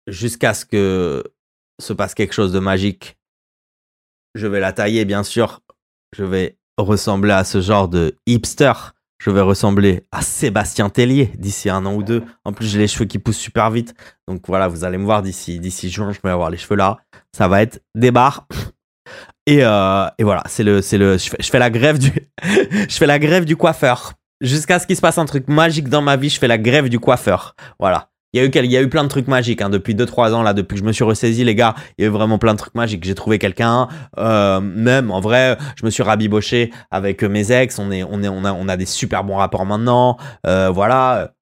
jusqu'à 0.08 0.54
ce 0.54 0.66
que 0.66 1.24
se 1.80 1.94
passe 1.94 2.14
quelque 2.14 2.34
chose 2.34 2.52
de 2.52 2.60
magique, 2.60 3.18
je 4.36 4.48
vais 4.48 4.60
la 4.60 4.74
tailler, 4.74 5.06
bien 5.06 5.24
sûr. 5.24 5.62
Je 6.16 6.24
vais 6.24 6.58
ressembler 6.78 7.32
à 7.32 7.44
ce 7.44 7.62
genre 7.62 7.88
de 7.88 8.18
hipster. 8.26 8.74
Je 9.20 9.30
vais 9.30 9.42
ressembler 9.42 10.06
à 10.12 10.22
Sébastien 10.22 10.90
Tellier 10.90 11.32
d'ici 11.38 11.70
un 11.70 11.86
an 11.86 11.96
ou 11.96 12.04
deux. 12.04 12.24
En 12.44 12.52
plus, 12.52 12.68
j'ai 12.68 12.80
les 12.80 12.88
cheveux 12.88 13.06
qui 13.06 13.20
poussent 13.20 13.38
super 13.38 13.72
vite. 13.72 13.94
Donc 14.28 14.48
voilà, 14.48 14.68
vous 14.68 14.84
allez 14.84 14.98
me 14.98 15.06
voir 15.06 15.22
d'ici 15.22 15.60
d'ici 15.60 15.90
juin, 15.90 16.12
je 16.12 16.20
vais 16.22 16.30
avoir 16.30 16.50
les 16.50 16.58
cheveux 16.58 16.76
là. 16.76 17.00
Ça 17.32 17.48
va 17.48 17.62
être 17.62 17.82
des 17.96 18.12
barres. 18.12 18.48
Et, 19.46 19.60
euh, 19.62 20.08
et 20.18 20.24
voilà, 20.24 20.44
c'est 20.48 20.64
le 20.64 20.82
c'est 20.82 20.98
le 20.98 21.18
je 21.18 21.50
fais, 21.50 21.60
la 21.60 21.70
grève 21.70 22.00
du 22.00 22.12
je 22.90 22.96
fais 22.96 23.06
la 23.06 23.20
grève 23.20 23.46
du 23.46 23.58
coiffeur 23.58 24.14
jusqu'à 24.42 24.80
ce 24.80 24.88
qu'il 24.88 24.96
se 24.96 25.02
passe 25.02 25.18
un 25.18 25.26
truc 25.26 25.48
magique 25.48 25.90
dans 25.90 26.02
ma 26.02 26.16
vie. 26.16 26.30
Je 26.30 26.40
fais 26.40 26.48
la 26.48 26.58
grève 26.58 26.90
du 26.90 27.00
coiffeur. 27.00 27.56
Voilà. 27.80 28.10
Il 28.36 28.42
y, 28.42 28.44
a 28.44 28.48
eu, 28.48 28.52
il 28.52 28.72
y 28.72 28.78
a 28.78 28.82
eu 28.82 28.90
plein 28.90 29.04
de 29.04 29.10
trucs 29.10 29.28
magiques 29.28 29.62
hein, 29.62 29.70
depuis 29.70 29.94
2-3 29.94 30.34
ans 30.34 30.42
là, 30.42 30.54
depuis 30.54 30.74
que 30.74 30.80
je 30.80 30.86
me 30.86 30.92
suis 30.92 31.04
ressaisi 31.04 31.44
les 31.44 31.54
gars, 31.54 31.76
il 32.00 32.02
y 32.02 32.06
a 32.06 32.08
eu 32.08 32.12
vraiment 32.12 32.40
plein 32.40 32.54
de 32.54 32.58
trucs 32.58 32.74
magiques. 32.74 33.04
J'ai 33.04 33.14
trouvé 33.14 33.38
quelqu'un, 33.38 33.88
euh, 34.18 34.60
même 34.60 35.12
en 35.12 35.20
vrai, 35.20 35.56
je 35.76 35.86
me 35.86 35.92
suis 35.92 36.02
rabiboché 36.02 36.72
avec 36.90 37.22
mes 37.22 37.52
ex. 37.52 37.78
On 37.78 37.92
est, 37.92 38.02
on 38.04 38.24
est, 38.24 38.30
on 38.30 38.44
a, 38.44 38.52
on 38.52 38.68
a 38.68 38.76
des 38.76 38.88
super 38.88 39.24
bons 39.24 39.36
rapports 39.36 39.68
maintenant. 39.68 40.18
Euh, 40.48 40.72
voilà, 40.72 41.34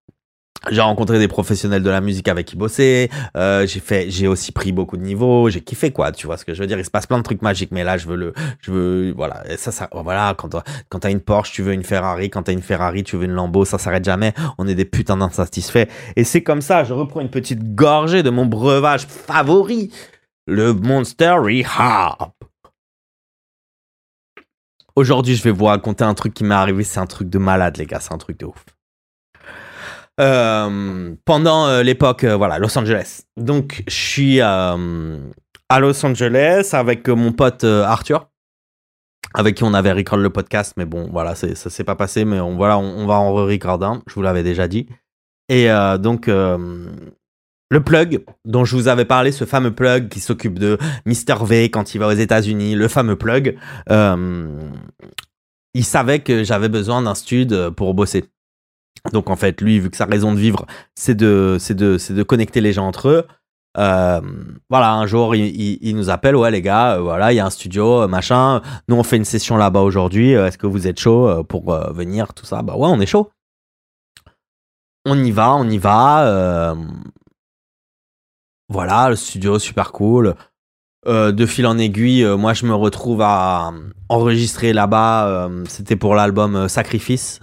j'ai 0.70 0.82
rencontré 0.82 1.18
des 1.18 1.28
professionnels 1.28 1.82
de 1.82 1.90
la 1.90 2.02
musique 2.02 2.28
avec 2.28 2.46
qui 2.46 2.56
bosser. 2.56 3.10
Euh, 3.36 3.66
j'ai 3.66 3.80
fait, 3.80 4.12
j'ai 4.12 4.28
aussi 4.28 4.52
pris 4.52 4.72
beaucoup 4.72 4.96
de 4.96 5.02
niveaux. 5.02 5.50
J'ai 5.50 5.62
kiffé 5.62 5.92
quoi. 5.92 6.12
Tu 6.12 6.28
vois 6.28 6.38
ce 6.38 6.46
que 6.46 6.54
je 6.54 6.62
veux 6.62 6.68
dire 6.68 6.78
Il 6.78 6.86
se 6.86 6.92
passe 6.92 7.08
plein 7.08 7.18
de 7.18 7.24
trucs 7.24 7.42
magiques, 7.42 7.72
mais 7.72 7.84
là 7.84 7.98
je 7.98 8.08
veux 8.08 8.16
le, 8.16 8.34
je 8.60 8.72
veux, 8.72 9.12
voilà, 9.12 9.44
ça, 9.58 9.72
ça, 9.72 9.90
voilà. 9.92 10.36
Quand 10.38 10.56
quand 10.90 11.00
t'as 11.00 11.10
une 11.10 11.22
Porsche, 11.22 11.52
tu 11.52 11.64
veux 11.64 11.74
une 11.74 11.84
Ferrari. 11.84 12.30
Quand 12.30 12.44
t'as 12.44 12.54
une 12.54 12.62
Ferrari, 12.62 13.04
tu 13.04 13.18
veux 13.18 13.26
une 13.26 13.32
Lambo. 13.32 13.66
Ça 13.66 13.80
s'arrête 13.80 14.06
jamais. 14.06 14.34
On 14.60 14.68
est 14.68 14.76
des 14.76 14.86
putains 14.86 15.18
d'insatisfaits. 15.18 15.88
Et 16.16 16.24
c'est 16.24 16.44
comme 16.44 16.62
ça. 16.62 16.84
Je 16.84 16.94
reprends 16.94 17.22
une 17.22 17.32
petite 17.32 17.74
gorgée 17.74 18.22
de 18.22 18.30
mon 18.30 18.46
breuvage 18.46 19.08
favori, 19.08 19.92
le 20.46 20.74
Monster 20.74 21.38
Rehab. 21.40 22.32
Aujourd'hui, 24.96 25.36
je 25.36 25.44
vais 25.44 25.52
vous 25.52 25.66
raconter 25.66 26.04
un 26.04 26.14
truc 26.14 26.36
qui 26.36 26.44
m'est 26.44 26.54
arrivé. 26.54 26.84
C'est 26.84 27.00
un 27.00 27.08
truc 27.08 27.30
de 27.30 27.40
malade, 27.40 27.78
les 27.78 27.88
gars. 27.88 28.00
C'est 28.00 28.14
un 28.14 28.18
truc 28.20 28.38
de 28.40 28.46
ouf. 28.46 28.64
Euh, 30.21 31.15
pendant 31.25 31.65
euh, 31.65 31.81
l'époque, 31.81 32.23
euh, 32.23 32.36
voilà, 32.36 32.60
Los 32.60 32.77
Angeles. 32.77 33.21
Donc, 33.38 33.84
je 33.88 33.93
suis 33.93 34.41
à 34.41 34.77
Los 35.79 36.05
Angeles 36.05 36.69
avec 36.73 37.07
mon 37.07 37.31
pote 37.31 37.63
Arthur, 37.63 38.29
avec 39.34 39.55
qui 39.55 39.63
on 39.63 39.73
avait 39.73 39.91
record 39.91 40.19
le 40.19 40.29
podcast, 40.29 40.73
mais 40.77 40.86
bon, 40.86 41.10
voilà, 41.12 41.34
ça 41.34 41.55
s'est 41.55 41.84
pas 41.84 41.95
passé, 41.95 42.23
mais 42.25 42.39
on, 42.39 42.55
voilà, 42.55 42.77
on, 42.77 43.07
va 43.07 43.15
en 43.15 43.34
re-record 43.34 43.84
un, 43.84 44.03
je 44.07 44.13
vous 44.13 44.21
l'avais 44.21 44.43
déjà 44.43 44.67
dit. 44.67 44.88
Et 45.49 45.69
donc, 45.99 46.27
le 46.27 47.84
plug 47.84 48.23
dont 48.45 48.65
je 48.65 48.75
vous 48.75 48.89
avais 48.89 49.05
parlé, 49.05 49.31
ce 49.31 49.45
fameux 49.45 49.73
plug 49.73 50.10
qui 50.10 50.19
s'occupe 50.19 50.60
de 50.60 50.77
Mr. 51.05 51.45
V 51.45 51.69
quand 51.71 51.95
il 51.95 51.99
va 51.99 52.07
aux 52.07 52.12
États-Unis, 52.12 52.75
le 52.75 52.88
fameux 52.89 53.15
plug, 53.15 53.57
il 55.73 55.86
savait 55.86 56.19
que 56.19 56.43
j'avais 56.43 56.69
besoin 56.69 57.01
d'un 57.01 57.15
stud 57.15 57.69
pour 57.69 57.93
bosser. 57.93 58.25
Donc 59.13 59.30
en 59.30 59.36
fait, 59.36 59.62
lui, 59.62 59.80
vu 59.80 59.89
que 59.89 59.97
sa 59.97 60.06
raison 60.06 60.34
de 60.34 60.39
vivre, 60.39 60.65
c'est 60.95 61.15
de, 61.15 61.58
c'est 61.60 61.73
de, 61.73 61.97
c'est 61.97 62.13
de 62.13 62.23
connecter 62.23 62.62
les 62.62 62.73
gens 62.73 62.88
entre 62.88 63.10
eux. 63.10 63.27
Euh, 63.77 64.21
voilà, 64.69 64.93
un 64.93 65.06
jour, 65.08 65.36
il, 65.36 65.95
nous 65.95 66.10
appelle, 66.10 66.36
ouais 66.36 66.51
les 66.51 66.62
gars, 66.62 66.95
euh, 66.95 67.01
voilà, 67.01 67.32
il 67.32 67.38
y 67.38 67.39
a 67.39 67.45
un 67.45 67.49
studio, 67.49 68.01
euh, 68.01 68.08
machin. 68.08 68.62
Nous, 68.88 68.95
on 68.95 69.04
fait 69.04 69.17
une 69.17 69.25
session 69.25 69.58
là-bas 69.58 69.82
aujourd'hui. 69.82 70.32
Est-ce 70.32 70.58
que 70.58 70.67
vous 70.67 70.88
êtes 70.88 70.99
chaud 70.99 71.43
pour 71.45 71.73
venir, 71.93 72.34
tout 72.34 72.45
ça? 72.45 72.62
Bah 72.62 72.75
ouais, 72.75 72.88
on 72.88 72.99
est 72.99 73.06
chaud. 73.06 73.32
On 75.06 75.17
y 75.23 75.32
va, 75.32 75.56
on 75.56 75.67
y 75.69 75.77
va. 75.77 76.75
Voilà, 78.69 79.10
le 79.10 79.15
studio 79.15 79.60
super 79.60 79.91
cool. 79.91 80.36
de 81.08 81.45
fil 81.45 81.65
en 81.65 81.77
aiguille, 81.77 82.25
moi 82.38 82.54
je 82.54 82.65
me 82.65 82.75
retrouve 82.75 83.21
à 83.21 83.71
enregistrer 84.10 84.73
là-bas. 84.73 85.49
C'était 85.67 85.95
pour 85.95 86.15
l'album 86.15 86.67
Sacrifice 86.67 87.39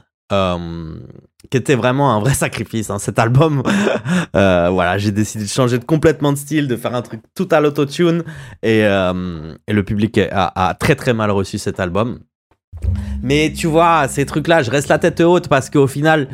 qui 1.50 1.56
était 1.56 1.74
vraiment 1.74 2.14
un 2.14 2.20
vrai 2.20 2.34
sacrifice. 2.34 2.90
Hein, 2.90 2.98
cet 2.98 3.18
album, 3.18 3.62
euh, 4.36 4.68
voilà, 4.70 4.98
j'ai 4.98 5.12
décidé 5.12 5.44
de 5.44 5.48
changer 5.48 5.78
de 5.78 5.84
complètement 5.84 6.32
de 6.32 6.38
style, 6.38 6.68
de 6.68 6.76
faire 6.76 6.94
un 6.94 7.02
truc 7.02 7.20
tout 7.34 7.48
à 7.50 7.60
l'autotune, 7.60 8.24
et, 8.62 8.84
euh, 8.84 9.54
et 9.66 9.72
le 9.72 9.82
public 9.84 10.18
a, 10.18 10.76
très 10.78 10.94
très 10.94 11.14
mal 11.14 11.30
reçu 11.30 11.58
cet 11.58 11.80
album. 11.80 12.20
Mais 13.22 13.52
tu 13.52 13.66
vois, 13.66 14.06
ces 14.08 14.24
trucs-là, 14.24 14.62
je 14.62 14.70
reste 14.70 14.88
la 14.88 14.98
tête 14.98 15.20
haute 15.20 15.48
parce 15.48 15.68
qu'au 15.68 15.88
final, 15.88 16.28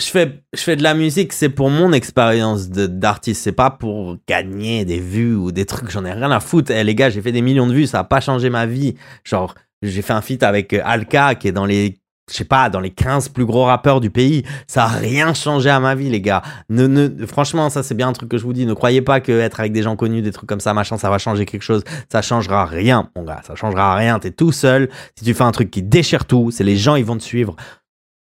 je 0.00 0.06
fais, 0.06 0.42
je 0.54 0.62
fais 0.62 0.76
de 0.76 0.82
la 0.82 0.94
musique, 0.94 1.32
c'est 1.32 1.48
pour 1.48 1.68
mon 1.68 1.92
expérience 1.92 2.70
d'artiste, 2.70 3.42
c'est 3.42 3.52
pas 3.52 3.70
pour 3.70 4.16
gagner 4.26 4.84
des 4.84 5.00
vues 5.00 5.34
ou 5.34 5.52
des 5.52 5.66
trucs, 5.66 5.90
j'en 5.90 6.04
ai 6.04 6.12
rien 6.12 6.30
à 6.30 6.40
foutre. 6.40 6.70
Eh, 6.70 6.84
les 6.84 6.94
gars, 6.94 7.10
j'ai 7.10 7.20
fait 7.20 7.32
des 7.32 7.42
millions 7.42 7.66
de 7.66 7.74
vues, 7.74 7.86
ça 7.86 8.00
a 8.00 8.04
pas 8.04 8.20
changé 8.20 8.48
ma 8.48 8.64
vie. 8.64 8.94
Genre, 9.24 9.54
j'ai 9.82 10.00
fait 10.00 10.12
un 10.12 10.22
feat 10.22 10.42
avec 10.42 10.72
Alka 10.72 11.34
qui 11.34 11.48
est 11.48 11.52
dans 11.52 11.66
les 11.66 11.98
je 12.30 12.36
sais 12.36 12.44
pas, 12.44 12.70
dans 12.70 12.80
les 12.80 12.90
15 12.90 13.28
plus 13.30 13.44
gros 13.44 13.64
rappeurs 13.64 14.00
du 14.00 14.10
pays. 14.10 14.44
Ça 14.66 14.84
a 14.84 14.86
rien 14.88 15.34
changé 15.34 15.70
à 15.70 15.80
ma 15.80 15.94
vie, 15.94 16.10
les 16.10 16.20
gars. 16.20 16.42
Ne, 16.68 16.86
ne, 16.86 17.26
franchement, 17.26 17.70
ça, 17.70 17.82
c'est 17.82 17.94
bien 17.94 18.08
un 18.08 18.12
truc 18.12 18.28
que 18.28 18.38
je 18.38 18.44
vous 18.44 18.52
dis. 18.52 18.66
Ne 18.66 18.74
croyez 18.74 19.02
pas 19.02 19.20
que 19.20 19.32
être 19.32 19.60
avec 19.60 19.72
des 19.72 19.82
gens 19.82 19.96
connus, 19.96 20.22
des 20.22 20.32
trucs 20.32 20.48
comme 20.48 20.60
ça, 20.60 20.74
machin, 20.74 20.98
ça 20.98 21.10
va 21.10 21.18
changer 21.18 21.46
quelque 21.46 21.62
chose. 21.62 21.82
Ça 22.10 22.22
changera 22.22 22.66
rien, 22.66 23.10
mon 23.16 23.24
gars. 23.24 23.40
Ça 23.46 23.54
changera 23.54 23.94
rien. 23.94 24.18
T'es 24.18 24.30
tout 24.30 24.52
seul. 24.52 24.88
Si 25.16 25.24
tu 25.24 25.34
fais 25.34 25.44
un 25.44 25.52
truc 25.52 25.70
qui 25.70 25.82
déchire 25.82 26.24
tout, 26.24 26.50
c'est 26.50 26.64
les 26.64 26.76
gens, 26.76 26.96
ils 26.96 27.04
vont 27.04 27.16
te 27.16 27.22
suivre. 27.22 27.56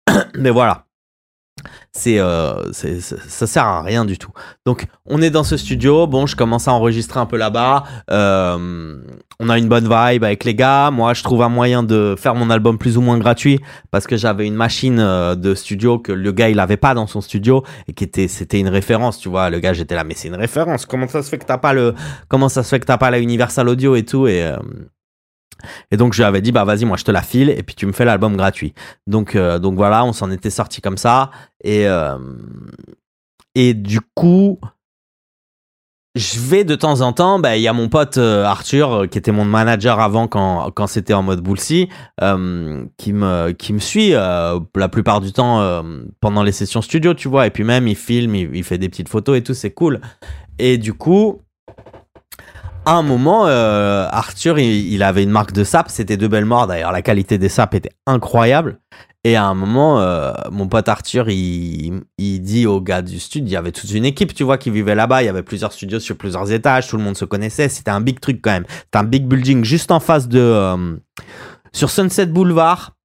Mais 0.37 0.51
voilà 0.51 0.87
c'est 1.93 2.19
euh, 2.19 2.73
ça 2.73 3.47
sert 3.47 3.65
à 3.65 3.83
rien 3.83 4.05
du 4.05 4.19
tout. 4.19 4.31
Donc 4.67 4.87
on 5.07 5.21
est 5.21 5.31
dans 5.31 5.45
ce 5.45 5.57
studio, 5.57 6.07
bon 6.07 6.27
je 6.27 6.37
commence 6.37 6.69
à 6.69 6.73
enregistrer 6.73 7.21
un 7.21 7.27
peu 7.27 7.37
là-bas, 7.37 7.85
euh, 8.11 8.97
on 9.41 9.49
a 9.49 9.59
une 9.59 9.69
bonne 9.69 9.85
vibe 9.85 10.25
avec 10.25 10.45
les 10.45 10.55
gars, 10.55 10.91
moi 10.91 11.15
je 11.15 11.23
trouve 11.23 11.43
un 11.43 11.49
moyen 11.49 11.83
de 11.83 12.15
faire 12.19 12.35
mon 12.35 12.51
album 12.51 12.79
plus 12.79 12.97
ou 12.97 13.01
moins 13.01 13.19
gratuit 13.19 13.61
parce 13.91 14.07
que 14.07 14.17
j'avais 14.17 14.47
une 14.47 14.55
machine 14.55 14.99
euh, 15.01 15.35
de 15.35 15.55
studio 15.55 15.99
que 15.99 16.13
le 16.13 16.33
gars 16.33 16.49
il 16.49 16.61
avait 16.61 16.77
pas 16.77 16.95
dans 16.95 17.07
son 17.07 17.21
studio 17.21 17.65
et 17.89 17.93
qui 17.93 18.05
était 18.05 18.29
c'était 18.29 18.61
une 18.61 18.69
référence, 18.69 19.19
tu 19.19 19.29
vois, 19.29 19.51
le 19.51 19.61
gars 19.61 19.73
j'étais 19.73 19.95
là 19.95 20.05
mais 20.05 20.15
c'est 20.15 20.29
une 20.29 20.37
référence, 20.37 20.87
comment 20.87 21.09
ça 21.09 21.23
se 21.23 21.29
fait 21.29 21.39
que 21.39 21.47
t'as 21.47 21.59
pas 21.59 21.73
le 21.73 21.95
comment 22.29 22.49
ça 22.49 22.63
se 22.63 22.69
fait 22.69 22.81
que 22.81 22.87
t'as 22.87 22.99
pas 22.99 23.11
la 23.11 23.19
Universal 23.19 23.69
Audio 23.69 23.97
et 23.97 24.05
tout 24.05 24.27
et 24.27 24.53
et 25.91 25.97
donc 25.97 26.13
je 26.13 26.19
lui 26.19 26.25
avais 26.25 26.41
dit 26.41 26.53
bah 26.53 26.65
vas-y 26.65 26.85
moi 26.85 26.97
je 26.97 27.05
te 27.05 27.11
la 27.11 27.23
file 27.23 27.51
et 27.51 27.63
puis 27.63 27.75
tu 27.75 27.87
me 27.87 27.93
fais 27.93 28.05
l'album 28.05 28.37
gratuit. 28.37 28.75
Donc 29.07 29.35
euh, 29.35 29.59
donc 29.59 29.75
voilà 29.75 30.05
on 30.05 30.13
s'en 30.13 30.31
était 30.31 30.51
sorti 30.51 30.81
comme 30.81 30.99
ça 30.99 31.31
et 31.63 31.87
euh, 31.87 32.19
et 33.55 33.75
du 33.75 34.01
coup 34.15 34.59
je 36.15 36.39
vais 36.39 36.65
de 36.65 36.75
temps 36.75 37.01
en 37.01 37.15
temps, 37.15 37.39
bah, 37.39 37.57
il 37.57 37.63
y 37.63 37.69
a 37.69 37.73
mon 37.73 37.89
pote 37.89 38.19
euh, 38.19 38.45
Arthur, 38.45 39.09
qui 39.11 39.17
était 39.17 39.33
mon 39.33 39.47
manager 39.47 39.99
avant 39.99 40.29
quand, 40.29 40.71
quand 40.73 40.87
c'était 40.87 41.15
en 41.15 41.23
mode 41.23 41.41
Bullsy, 41.41 41.89
qui, 42.99 43.13
me, 43.15 43.53
qui 43.53 43.73
me 43.73 43.79
suit 43.79 44.11
la 44.11 44.89
plupart 44.91 45.23
du 45.23 45.33
temps 45.33 45.83
pendant 46.21 46.43
les 46.43 46.53
sessions 46.53 46.83
studio, 46.83 47.15
tu 47.15 47.29
vois. 47.29 47.47
Et 47.47 47.51
puis 47.51 47.65
même, 47.65 47.89
il 47.89 47.97
filme, 47.97 48.35
il, 48.35 48.55
il 48.55 48.63
fait 48.63 48.77
des 48.77 48.91
petites 48.91 49.09
photos 49.09 49.39
et 49.39 49.43
tout, 49.43 49.55
c'est 49.55 49.71
cool. 49.71 50.03
Et 50.59 50.77
du 50.77 50.93
coup, 50.93 51.41
à 52.85 52.93
un 52.95 53.03
moment, 53.03 53.47
euh, 53.47 54.09
Arthur, 54.11 54.59
il, 54.59 55.03
avait 55.03 55.23
une 55.23 55.31
marque 55.31 55.53
de 55.53 55.65
sap. 55.65 55.91
C'était 55.91 56.17
de 56.17 56.27
belles 56.27 56.45
morts 56.45 56.67
d'ailleurs. 56.67 56.93
La 56.93 57.03
qualité 57.03 57.39
des 57.39 57.49
sapes 57.49 57.75
était 57.75 57.93
incroyable. 58.07 58.79
Et 59.25 59.37
à 59.37 59.45
un 59.45 59.55
moment, 59.55 60.01
euh, 60.01 60.33
mon 60.51 60.67
pote 60.67 60.89
Arthur, 60.89 61.29
il, 61.29 62.03
dit 62.19 62.67
au 62.67 62.81
gars 62.81 63.03
du 63.03 63.21
studio, 63.21 63.47
il 63.47 63.53
y 63.53 63.57
avait 63.57 63.71
toute 63.71 63.91
une 63.93 64.05
équipe, 64.05 64.35
tu 64.35 64.43
vois, 64.43 64.59
qui 64.59 64.71
vivait 64.71 64.97
là-bas. 64.97 65.23
Il 65.23 65.27
y 65.27 65.29
avait 65.29 65.45
plusieurs 65.45 65.73
studios 65.73 66.01
sur 66.01 66.17
plusieurs 66.17 66.51
étages. 66.51 66.89
Tout 66.89 66.97
le 66.97 67.05
monde 67.05 67.17
se 67.17 67.25
connaissait. 67.25 67.69
C'était 67.69 67.93
un 67.93 68.01
big 68.01 68.19
truc 68.19 68.41
quand 68.43 68.51
même. 68.51 68.67
C'était 68.69 68.99
un 68.99 69.05
big 69.05 69.27
building 69.27 69.65
juste 69.65 69.93
en 69.93 70.01
face 70.01 70.27
de. 70.27 70.41
Euh, 70.41 70.97
sur 71.73 71.89
Sunset 71.89 72.27
Boulevard, 72.27 72.97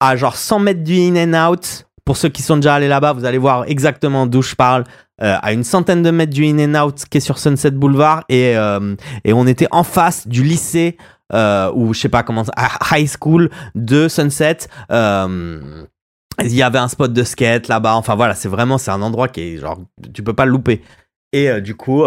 à 0.00 0.16
genre 0.16 0.36
100 0.36 0.58
mètres 0.58 0.82
du 0.82 0.98
In 0.98 1.16
and 1.16 1.50
Out. 1.50 1.86
Pour 2.04 2.16
ceux 2.16 2.30
qui 2.30 2.42
sont 2.42 2.56
déjà 2.56 2.74
allés 2.74 2.88
là-bas, 2.88 3.12
vous 3.12 3.26
allez 3.26 3.38
voir 3.38 3.64
exactement 3.68 4.26
d'où 4.26 4.42
je 4.42 4.56
parle. 4.56 4.84
Euh, 5.22 5.36
à 5.40 5.52
une 5.52 5.62
centaine 5.62 6.02
de 6.02 6.10
mètres 6.10 6.32
du 6.32 6.44
In 6.44 6.58
and 6.58 6.84
Out 6.84 7.04
qui 7.08 7.18
est 7.18 7.20
sur 7.20 7.38
Sunset 7.38 7.70
Boulevard 7.70 8.24
et, 8.28 8.56
euh, 8.56 8.96
et 9.24 9.32
on 9.32 9.46
était 9.46 9.68
en 9.70 9.84
face 9.84 10.26
du 10.26 10.42
lycée 10.42 10.96
euh, 11.32 11.70
ou 11.74 11.94
je 11.94 12.00
sais 12.00 12.08
pas 12.08 12.24
comment 12.24 12.44
high 12.90 13.08
school 13.08 13.48
de 13.76 14.08
Sunset. 14.08 14.58
il 14.90 15.86
y 16.40 16.62
avait 16.62 16.78
un 16.78 16.88
spot 16.88 17.12
de 17.12 17.22
skate 17.22 17.68
là-bas. 17.68 17.94
Enfin 17.94 18.16
voilà, 18.16 18.34
c'est 18.34 18.48
vraiment 18.48 18.78
c'est 18.78 18.90
un 18.90 19.00
endroit 19.00 19.28
qui 19.28 19.40
est 19.42 19.58
genre 19.58 19.78
tu 20.12 20.24
peux 20.24 20.34
pas 20.34 20.44
le 20.44 20.50
louper. 20.50 20.82
Et 21.34 21.62
du 21.62 21.74
coup, 21.74 22.04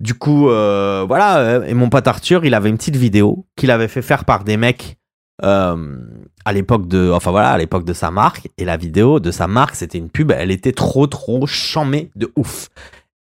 du 0.00 0.14
coup, 0.14 0.48
voilà. 0.48 1.62
Et 1.66 1.72
mon 1.72 1.88
pote 1.88 2.06
Arthur, 2.06 2.44
il 2.44 2.52
avait 2.52 2.68
une 2.68 2.76
petite 2.76 2.96
vidéo 2.96 3.46
qu'il 3.56 3.70
avait 3.70 3.88
fait 3.88 4.02
faire 4.02 4.26
par 4.26 4.44
des 4.44 4.58
mecs 4.58 4.99
euh, 5.42 5.96
à 6.44 6.52
l'époque 6.52 6.88
de, 6.88 7.10
enfin 7.12 7.30
voilà, 7.30 7.50
à 7.50 7.58
l'époque 7.58 7.84
de 7.84 7.92
sa 7.92 8.10
marque. 8.10 8.48
Et 8.58 8.64
la 8.64 8.76
vidéo 8.76 9.20
de 9.20 9.30
sa 9.30 9.46
marque, 9.46 9.74
c'était 9.74 9.98
une 9.98 10.10
pub. 10.10 10.32
Elle 10.32 10.50
était 10.50 10.72
trop, 10.72 11.06
trop 11.06 11.46
chamée 11.46 12.10
de 12.16 12.32
ouf. 12.36 12.68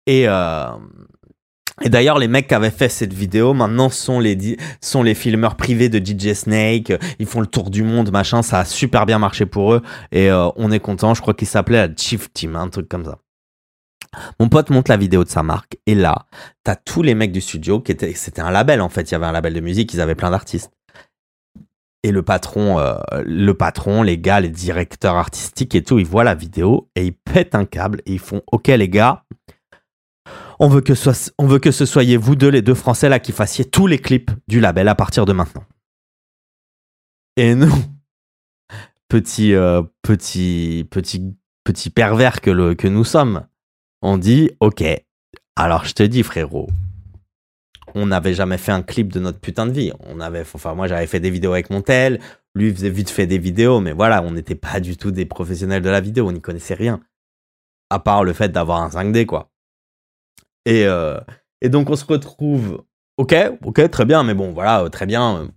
Et 0.05 0.27
euh, 0.27 0.67
et 1.83 1.89
d'ailleurs, 1.89 2.17
les 2.17 2.27
mecs 2.27 2.47
qui 2.47 2.55
avaient 2.55 2.71
fait 2.71 2.89
cette 2.89 3.13
vidéo, 3.13 3.53
maintenant, 3.53 3.89
sont 3.89 4.19
les, 4.19 4.57
sont 4.81 5.03
les 5.03 5.13
filmeurs 5.13 5.55
privés 5.55 5.89
de 5.89 5.99
DJ 5.99 6.33
Snake. 6.33 6.91
Ils 7.19 7.27
font 7.27 7.39
le 7.39 7.45
tour 7.45 7.69
du 7.69 7.83
monde, 7.83 8.11
machin. 8.11 8.41
Ça 8.41 8.59
a 8.59 8.65
super 8.65 9.05
bien 9.05 9.19
marché 9.19 9.45
pour 9.45 9.73
eux. 9.73 9.83
Et 10.11 10.31
euh, 10.31 10.49
on 10.55 10.71
est 10.71 10.79
content. 10.79 11.13
Je 11.13 11.21
crois 11.21 11.35
qu'il 11.35 11.47
s'appelait 11.47 11.87
la 11.87 11.93
Chief 11.95 12.33
Team, 12.33 12.55
un 12.55 12.69
truc 12.69 12.89
comme 12.89 13.05
ça. 13.05 13.19
Mon 14.39 14.49
pote 14.49 14.71
monte 14.71 14.89
la 14.89 14.97
vidéo 14.97 15.23
de 15.23 15.29
sa 15.29 15.43
marque. 15.43 15.77
Et 15.85 15.93
là, 15.93 16.25
t'as 16.63 16.75
tous 16.75 17.03
les 17.03 17.13
mecs 17.13 17.31
du 17.31 17.41
studio 17.41 17.79
qui 17.79 17.91
étaient, 17.91 18.13
c'était 18.13 18.41
un 18.41 18.49
label, 18.49 18.81
en 18.81 18.89
fait. 18.89 19.11
Il 19.11 19.13
y 19.13 19.15
avait 19.15 19.27
un 19.27 19.31
label 19.31 19.53
de 19.53 19.59
musique. 19.59 19.93
Ils 19.93 20.01
avaient 20.01 20.15
plein 20.15 20.31
d'artistes. 20.31 20.71
Et 22.07 22.11
le 22.13 22.21
patron, 22.21 22.79
euh, 22.79 22.95
le 23.25 23.51
patron, 23.53 24.01
les 24.01 24.17
gars, 24.17 24.39
les 24.39 24.47
directeurs 24.47 25.15
artistiques 25.15 25.75
et 25.75 25.83
tout, 25.83 25.99
ils 25.99 26.05
voient 26.05 26.23
la 26.23 26.35
vidéo 26.35 26.89
et 26.95 27.05
ils 27.07 27.13
pètent 27.13 27.53
un 27.53 27.65
câble 27.65 28.01
et 28.05 28.13
ils 28.13 28.19
font 28.19 28.43
OK 28.49 28.67
les 28.67 28.87
gars, 28.87 29.25
on 30.57 30.69
veut 30.69 30.79
que, 30.79 30.95
ce 30.95 31.85
soyez 31.85 32.15
vous 32.15 32.37
deux, 32.37 32.47
les 32.47 32.61
deux 32.61 32.75
Français 32.75 33.09
là, 33.09 33.19
qui 33.19 33.33
fassiez 33.33 33.65
tous 33.65 33.87
les 33.87 33.99
clips 33.99 34.31
du 34.47 34.61
label 34.61 34.87
à 34.87 34.95
partir 34.95 35.25
de 35.25 35.33
maintenant. 35.33 35.65
Et 37.35 37.55
nous, 37.55 37.75
petit, 39.09 39.53
euh, 39.53 39.83
petit, 40.01 40.87
petit, 40.89 41.89
pervers 41.89 42.39
que, 42.39 42.73
que 42.73 42.87
nous 42.87 43.03
sommes, 43.03 43.45
on 44.01 44.17
dit 44.17 44.49
OK. 44.61 44.81
Alors 45.57 45.83
je 45.83 45.91
te 45.91 46.03
dis 46.03 46.23
frérot, 46.23 46.69
on 47.95 48.07
n'avait 48.07 48.33
jamais 48.33 48.57
fait 48.57 48.71
un 48.71 48.81
clip 48.81 49.11
de 49.11 49.19
notre 49.19 49.39
putain 49.39 49.65
de 49.65 49.71
vie. 49.71 49.91
On 49.99 50.19
avait, 50.19 50.41
enfin, 50.41 50.73
moi, 50.73 50.87
j'avais 50.87 51.07
fait 51.07 51.19
des 51.19 51.29
vidéos 51.29 51.53
avec 51.53 51.69
mon 51.69 51.81
tel. 51.81 52.19
Lui 52.55 52.73
faisait 52.73 52.89
vite 52.89 53.09
fait 53.09 53.27
des 53.27 53.37
vidéos, 53.37 53.79
mais 53.79 53.93
voilà, 53.93 54.21
on 54.23 54.31
n'était 54.31 54.55
pas 54.55 54.79
du 54.79 54.97
tout 54.97 55.11
des 55.11 55.25
professionnels 55.25 55.81
de 55.81 55.89
la 55.89 56.01
vidéo. 56.01 56.27
On 56.27 56.31
n'y 56.31 56.41
connaissait 56.41 56.73
rien. 56.73 56.99
À 57.89 57.99
part 57.99 58.23
le 58.23 58.33
fait 58.33 58.49
d'avoir 58.49 58.81
un 58.81 58.89
5D, 58.89 59.25
quoi. 59.25 59.49
Et, 60.65 60.85
euh, 60.85 61.19
et 61.61 61.69
donc, 61.69 61.89
on 61.89 61.95
se 61.95 62.05
retrouve. 62.05 62.83
Ok, 63.17 63.35
ok, 63.63 63.89
très 63.89 64.05
bien, 64.05 64.23
mais 64.23 64.33
bon, 64.33 64.51
voilà, 64.51 64.83
euh, 64.83 64.89
très 64.89 65.05
bien. 65.05 65.37
Euh, 65.37 65.47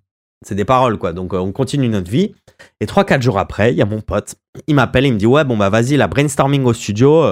c'est 0.47 0.55
des 0.55 0.65
paroles, 0.65 0.99
quoi. 0.99 1.13
Donc, 1.13 1.35
on 1.35 1.53
continue 1.53 1.89
notre 1.89 2.11
vie. 2.11 2.35
Et 2.81 2.87
3-4 2.87 3.21
jours 3.21 3.39
après, 3.39 3.73
il 3.73 3.77
y 3.77 3.83
a 3.83 3.87
mon 3.87 4.01
pote. 4.01 4.37
Il 4.67 4.75
m'appelle, 4.75 5.07
il 5.07 5.15
me 5.15 5.19
dit 5.19 5.27
Ouais, 5.27 5.45
bon, 5.45 5.57
bah, 5.57 5.69
vas-y, 5.69 5.97
la 5.97 6.07
brainstorming 6.07 6.65
au 6.65 6.73
studio. 6.73 7.25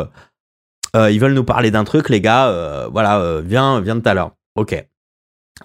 ils 0.95 1.19
veulent 1.21 1.35
nous 1.35 1.45
parler 1.45 1.71
d'un 1.71 1.85
truc, 1.85 2.09
les 2.09 2.21
gars. 2.21 2.89
voilà, 2.91 3.41
viens, 3.43 3.81
viens 3.81 3.99
tout 4.01 4.09
à 4.09 4.15
l'heure. 4.15 4.33
Ok. 4.55 4.87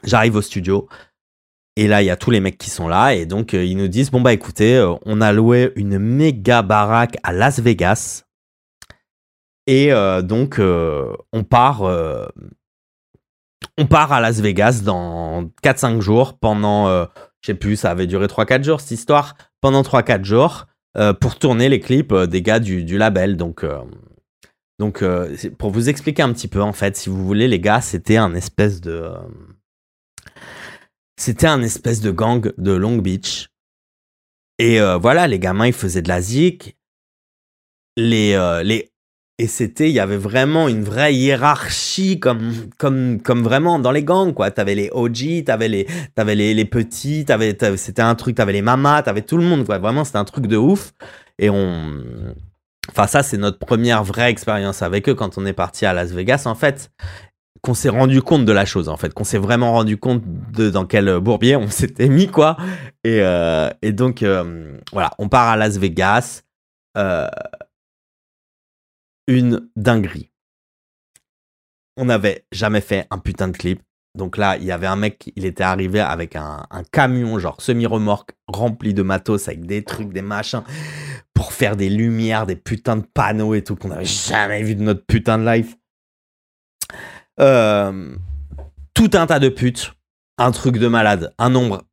J'arrive 0.03 0.35
au 0.35 0.41
studio. 0.41 0.87
Et 1.75 1.87
là, 1.87 2.03
il 2.03 2.05
y 2.05 2.11
a 2.11 2.17
tous 2.17 2.29
les 2.29 2.39
mecs 2.39 2.57
qui 2.57 2.69
sont 2.69 2.87
là. 2.87 3.15
Et 3.15 3.25
donc, 3.25 3.53
euh, 3.53 3.65
ils 3.65 3.77
nous 3.77 3.87
disent, 3.87 4.11
bon, 4.11 4.21
bah 4.21 4.33
écoutez, 4.33 4.75
euh, 4.75 4.93
on 5.05 5.21
a 5.21 5.33
loué 5.33 5.71
une 5.75 5.97
méga 5.97 6.61
baraque 6.61 7.17
à 7.23 7.33
Las 7.33 7.59
Vegas. 7.59 8.25
Et 9.65 9.91
euh, 9.91 10.21
donc, 10.21 10.59
on 10.59 11.43
part... 11.43 11.81
on 13.77 13.85
part 13.87 14.11
à 14.11 14.21
Las 14.21 14.39
Vegas 14.39 14.81
dans 14.83 15.45
4-5 15.63 15.99
jours 16.01 16.37
pendant, 16.37 16.87
je 17.41 17.45
sais 17.45 17.55
plus, 17.55 17.77
ça 17.77 17.91
avait 17.91 18.07
duré 18.07 18.27
3-4 18.27 18.63
jours 18.63 18.81
cette 18.81 18.91
histoire, 18.91 19.35
pendant 19.61 19.81
3-4 19.81 20.23
jours 20.23 20.67
pour 21.21 21.39
tourner 21.39 21.69
les 21.69 21.79
clips 21.79 22.13
des 22.13 22.41
gars 22.41 22.59
du, 22.59 22.83
du 22.83 22.97
label. 22.97 23.37
Donc, 23.37 23.65
donc 24.79 25.03
pour 25.57 25.71
vous 25.71 25.89
expliquer 25.89 26.23
un 26.23 26.33
petit 26.33 26.47
peu, 26.47 26.61
en 26.61 26.73
fait, 26.73 26.97
si 26.97 27.09
vous 27.09 27.25
voulez, 27.25 27.47
les 27.47 27.59
gars, 27.59 27.81
c'était 27.81 28.17
un 28.17 28.33
espèce 28.33 28.81
de 28.81 29.11
c'était 31.17 31.47
un 31.47 31.61
espèce 31.61 32.01
de 32.01 32.11
gang 32.11 32.51
de 32.57 32.71
Long 32.71 32.97
Beach. 32.97 33.49
Et 34.59 34.79
euh, 34.79 34.97
voilà, 34.97 35.27
les 35.27 35.39
gamins, 35.39 35.67
ils 35.67 35.73
faisaient 35.73 36.01
de 36.01 36.09
la 36.09 36.21
zik. 36.21 36.77
Les, 37.97 38.33
euh, 38.33 38.63
les... 38.63 38.91
Et 39.39 39.47
c'était, 39.47 39.89
il 39.89 39.93
y 39.93 39.99
avait 39.99 40.17
vraiment 40.17 40.67
une 40.67 40.83
vraie 40.83 41.15
hiérarchie, 41.15 42.19
comme, 42.19 42.69
comme, 42.77 43.21
comme 43.21 43.43
vraiment 43.43 43.79
dans 43.79 43.91
les 43.91 44.03
gangs, 44.03 44.33
quoi. 44.33 44.51
T'avais 44.51 44.75
les 44.75 44.89
OG, 44.91 45.45
t'avais 45.45 45.67
les, 45.69 45.87
avais 46.15 46.35
les, 46.35 46.53
les 46.53 46.65
petits, 46.65 47.25
t'avais, 47.25 47.57
c'était 47.77 48.03
un 48.03 48.15
truc, 48.15 48.35
t'avais 48.35 48.53
les 48.53 48.61
mamas, 48.61 49.01
t'avais 49.01 49.23
tout 49.23 49.37
le 49.37 49.43
monde, 49.43 49.65
quoi. 49.65 49.79
Vraiment, 49.79 50.03
c'était 50.03 50.19
un 50.19 50.25
truc 50.25 50.47
de 50.47 50.57
ouf. 50.57 50.93
Et 51.39 51.49
on. 51.49 52.03
Enfin, 52.89 53.07
ça, 53.07 53.23
c'est 53.23 53.37
notre 53.37 53.59
première 53.59 54.03
vraie 54.03 54.29
expérience 54.29 54.81
avec 54.81 55.07
eux 55.09 55.15
quand 55.15 55.37
on 55.37 55.45
est 55.45 55.53
parti 55.53 55.85
à 55.85 55.93
Las 55.93 56.11
Vegas, 56.11 56.43
en 56.45 56.55
fait 56.55 56.91
qu'on 57.63 57.73
s'est 57.73 57.89
rendu 57.89 58.21
compte 58.21 58.43
de 58.45 58.51
la 58.51 58.65
chose 58.65 58.89
en 58.89 58.97
fait, 58.97 59.13
qu'on 59.13 59.23
s'est 59.23 59.37
vraiment 59.37 59.71
rendu 59.71 59.97
compte 59.97 60.21
de 60.51 60.69
dans 60.69 60.85
quel 60.85 61.19
bourbier 61.19 61.55
on 61.55 61.69
s'était 61.69 62.09
mis 62.09 62.27
quoi. 62.27 62.57
Et, 63.05 63.21
euh, 63.21 63.69
donc 63.83 64.21
euh, 64.21 64.77
voilà, 64.91 65.11
on 65.17 65.29
part 65.29 65.47
à 65.47 65.55
Las 65.55 65.77
Vegas, 65.77 66.43
euh, 66.97 67.29
une 69.27 69.69
dinguerie. 69.77 70.29
On 71.95 72.05
n'avait 72.05 72.45
jamais 72.51 72.81
fait 72.81 73.07
un 73.11 73.17
putain 73.17 73.47
de 73.47 73.55
clip. 73.55 73.81
Donc 74.15 74.37
là, 74.37 74.57
il 74.57 74.63
y 74.63 74.71
avait 74.71 74.87
un 74.87 74.95
mec, 74.95 75.31
il 75.35 75.45
était 75.45 75.63
arrivé 75.63 75.99
avec 75.99 76.35
un, 76.35 76.65
camion, 76.91 77.39
genre 77.39 77.59
semi-remorque, 77.59 78.31
rempli 78.47 78.93
de 78.93 79.01
matos, 79.01 79.47
avec 79.47 79.65
des 79.65 79.83
trucs, 79.83 80.13
des 80.13 80.21
machins, 80.21 80.63
pour 81.33 81.51
faire 81.51 81.75
des 81.75 81.89
lumières, 81.89 82.45
des 82.45 82.55
putains 82.55 82.97
de 82.97 83.05
panneaux 83.11 83.55
et 83.55 83.63
tout, 83.63 83.75
qu'on 83.75 83.87
n'avait 83.87 84.05
jamais 84.05 84.61
vu 84.61 84.75
de 84.75 84.83
notre 84.83 85.03
putain 85.05 85.39
de 85.39 85.49
life. 85.49 85.75
Euh, 87.39 88.15
tout 88.93 89.09
un 89.13 89.25
tas 89.25 89.39
de 89.39 89.49
putes, 89.49 89.93
un 90.37 90.51
truc 90.51 90.77
de 90.77 90.87
malade, 90.87 91.33
un 91.39 91.49
nombre 91.49 91.83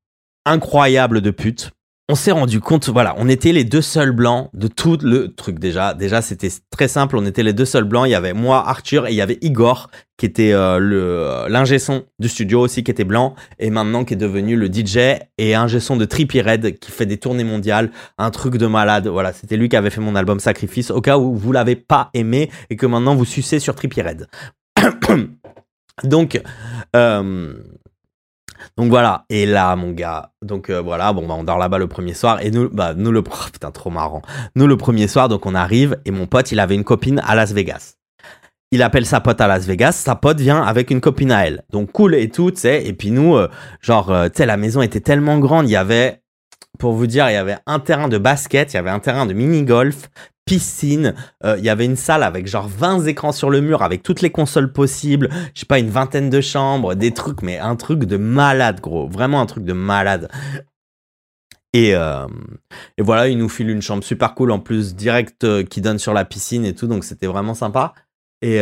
incroyable 0.45 1.23
de 1.23 1.31
putes. 1.31 1.71
On 2.11 2.17
s'est 2.17 2.33
rendu 2.33 2.59
compte, 2.59 2.89
voilà, 2.89 3.15
on 3.19 3.29
était 3.29 3.53
les 3.53 3.63
deux 3.63 3.83
seuls 3.83 4.11
blancs 4.11 4.51
de 4.53 4.67
tout 4.67 4.99
le 5.01 5.33
truc 5.33 5.61
déjà. 5.61 5.95
Déjà, 5.95 6.23
c'était 6.23 6.49
très 6.69 6.89
simple, 6.89 7.17
on 7.17 7.25
était 7.25 7.45
les 7.45 7.53
deux 7.53 7.65
seuls 7.65 7.85
blancs. 7.85 8.09
Il 8.09 8.11
y 8.11 8.17
avait 8.17 8.33
moi, 8.33 8.69
Arthur, 8.69 9.07
et 9.07 9.11
il 9.13 9.15
y 9.15 9.21
avait 9.21 9.39
Igor, 9.43 9.91
qui 10.17 10.27
était 10.27 10.53
euh, 10.53 10.79
le 10.81 11.49
l'ingé 11.49 11.79
son 11.79 12.03
du 12.19 12.29
studio 12.29 12.63
aussi, 12.63 12.83
qui 12.83 12.91
était 12.91 13.05
blanc, 13.05 13.37
et 13.61 13.71
maintenant 13.71 14.05
qui 14.05 14.15
est 14.15 14.17
devenu 14.17 14.57
le 14.57 14.67
DJ 14.67 15.21
et 15.39 15.55
ingé 15.55 15.79
son 15.79 15.97
de 15.97 16.05
Trippie 16.05 16.41
Red, 16.43 16.81
qui 16.81 16.91
fait 16.91 17.07
des 17.07 17.17
tournées 17.17 17.45
mondiales, 17.45 17.93
un 18.19 18.33
truc 18.33 18.57
de 18.57 18.67
malade. 18.67 19.07
Voilà, 19.07 19.33
c'était 19.33 19.57
lui 19.57 19.69
qui 19.69 19.77
avait 19.77 19.91
fait 19.91 20.01
mon 20.01 20.17
album 20.17 20.41
Sacrifice, 20.41 20.91
au 20.91 21.01
cas 21.01 21.17
où 21.17 21.37
vous 21.37 21.53
l'avez 21.53 21.77
pas 21.77 22.11
aimé 22.13 22.51
et 22.71 22.77
que 22.77 22.87
maintenant 22.87 23.15
vous 23.15 23.25
sucez 23.25 23.61
sur 23.61 23.77
Trippie 23.77 24.03
Red. 24.03 24.27
Donc, 26.03 26.43
euh, 26.97 27.55
donc 28.77 28.91
voilà, 28.91 29.25
et 29.29 29.47
là, 29.47 29.75
mon 29.77 29.91
gars, 29.93 30.33
donc 30.43 30.71
euh, 30.71 30.81
voilà, 30.81 31.13
bon, 31.13 31.27
bah, 31.27 31.35
on 31.37 31.45
dort 31.45 31.59
là-bas 31.59 31.79
le 31.79 31.87
premier 31.87 32.15
soir, 32.15 32.41
et 32.41 32.51
nous, 32.51 32.69
bah, 32.69 32.95
nous 32.95 33.13
le, 33.13 33.21
oh, 33.27 33.51
putain, 33.53 33.71
trop 33.71 33.91
marrant. 33.91 34.23
Nous, 34.55 34.67
le 34.67 34.77
premier 34.77 35.09
soir, 35.09 35.29
donc 35.29 35.47
on 35.47 35.55
arrive, 35.55 35.99
et 36.05 36.11
mon 36.11 36.27
pote, 36.27 36.53
il 36.53 36.61
avait 36.61 36.75
une 36.75 36.85
copine 36.85 37.21
à 37.27 37.35
Las 37.35 37.53
Vegas. 37.53 37.95
Il 38.73 38.83
appelle 38.83 39.05
sa 39.05 39.21
pote 39.21 39.41
à 39.41 39.49
Las 39.49 39.67
Vegas, 39.67 39.93
sa 39.93 40.15
pote 40.15 40.39
vient 40.39 40.63
avec 40.63 40.91
une 40.91 41.01
copine 41.01 41.33
à 41.33 41.45
elle. 41.45 41.65
Donc 41.71 41.91
cool 41.91 42.15
et 42.15 42.29
tout, 42.29 42.53
tu 42.53 42.61
sais, 42.61 42.87
et 42.87 42.93
puis 42.93 43.11
nous, 43.11 43.35
euh, 43.35 43.49
genre, 43.81 44.11
euh, 44.11 44.29
tu 44.29 44.37
sais, 44.37 44.47
la 44.47 44.57
maison 44.57 44.81
était 44.81 45.01
tellement 45.01 45.39
grande, 45.39 45.69
il 45.69 45.73
y 45.73 45.77
avait, 45.77 46.20
pour 46.79 46.93
vous 46.93 47.07
dire, 47.07 47.29
il 47.29 47.35
y 47.35 47.37
avait 47.37 47.59
un 47.67 47.79
terrain 47.79 48.09
de 48.09 48.19
basket, 48.19 48.73
il 48.73 48.77
y 48.77 48.79
avait 48.79 48.91
un 48.91 49.01
terrain 49.01 49.27
de 49.27 49.33
mini-golf, 49.33 50.09
piscine. 50.51 51.15
Euh, 51.45 51.57
il 51.59 51.65
y 51.65 51.69
avait 51.69 51.85
une 51.85 51.95
salle 51.95 52.25
avec 52.25 52.49
genre 52.49 52.67
20 52.67 53.07
écrans 53.07 53.31
sur 53.31 53.51
le 53.51 53.61
mur 53.61 53.83
avec 53.83 54.03
toutes 54.03 54.21
les 54.21 54.31
consoles 54.31 54.73
possibles. 54.73 55.29
Je 55.55 55.61
sais 55.61 55.67
pas, 55.67 55.79
une 55.79 55.91
vingtaine 55.91 56.29
de 56.29 56.41
chambres, 56.41 56.95
des 56.95 57.13
trucs, 57.13 57.43
mais 57.43 57.59
un 57.59 57.77
truc 57.77 58.05
de 58.05 58.17
malade, 58.17 58.81
gros. 58.81 59.07
Vraiment 59.07 59.41
un 59.41 59.47
truc 59.47 59.65
de 59.65 59.73
malade. 59.73 60.29
Et, 61.73 61.95
euh, 61.95 62.27
et 62.99 63.03
voilà, 63.03 63.29
il 63.29 63.39
nous 63.39 63.49
file 63.49 63.71
une 63.71 63.81
chambre 63.81 64.03
super 64.03 64.35
cool 64.35 64.51
en 64.51 64.59
plus, 64.59 64.97
direct 64.97 65.45
euh, 65.45 65.63
qui 65.63 65.81
donne 65.81 66.01
sur 66.01 66.13
la 66.13 66.25
piscine 66.25 66.65
et 66.65 66.75
tout, 66.75 66.89
donc 66.89 67.05
c'était 67.05 67.29
vraiment 67.29 67.55
sympa. 67.55 67.95
Et, 68.43 68.61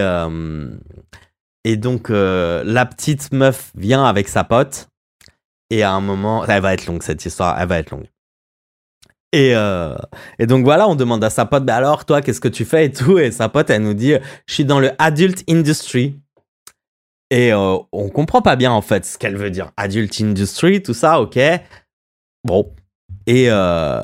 et 1.65 1.77
donc 1.77 2.09
la 2.09 2.87
petite 2.87 3.33
meuf 3.33 3.71
vient 3.77 4.05
avec 4.05 4.29
sa 4.29 4.43
pote. 4.43 4.89
Et 5.71 5.83
à 5.83 5.93
un 5.93 6.01
moment, 6.01 6.45
elle 6.47 6.63
va 6.63 6.73
être 6.75 6.87
longue 6.87 7.03
cette 7.03 7.25
histoire, 7.25 7.61
elle 7.61 7.69
va 7.69 7.79
être 7.79 7.91
longue. 7.91 8.09
Et, 9.33 9.55
euh, 9.55 9.95
et 10.39 10.47
donc 10.47 10.65
voilà, 10.65 10.89
on 10.89 10.95
demande 10.95 11.23
à 11.23 11.31
sa 11.31 11.45
pote, 11.45 11.65
bah 11.67 11.77
alors 11.77 12.07
toi, 12.07 12.23
qu'est-ce 12.23 12.41
que 12.41 12.49
tu 12.49 12.65
fais 12.65 12.87
et 12.87 12.93
tout? 12.93 13.19
Et 13.19 13.31
sa 13.31 13.49
pote, 13.49 13.69
elle 13.69 13.83
nous 13.83 13.95
dit, 13.95 14.15
je 14.47 14.55
suis 14.55 14.65
dans 14.65 14.81
le 14.81 14.93
adult 14.99 15.45
industry. 15.49 16.19
Et 17.31 17.53
euh, 17.53 17.77
on 17.93 18.09
comprend 18.09 18.41
pas 18.41 18.57
bien 18.57 18.73
en 18.73 18.81
fait 18.81 19.05
ce 19.05 19.19
qu'elle 19.19 19.37
veut 19.37 19.51
dire. 19.51 19.71
Adult 19.77 20.19
industry, 20.23 20.83
tout 20.83 20.95
ça, 20.95 21.21
ok. 21.21 21.39
Bon. 22.45 22.73
Et, 23.27 23.51
euh, 23.51 24.03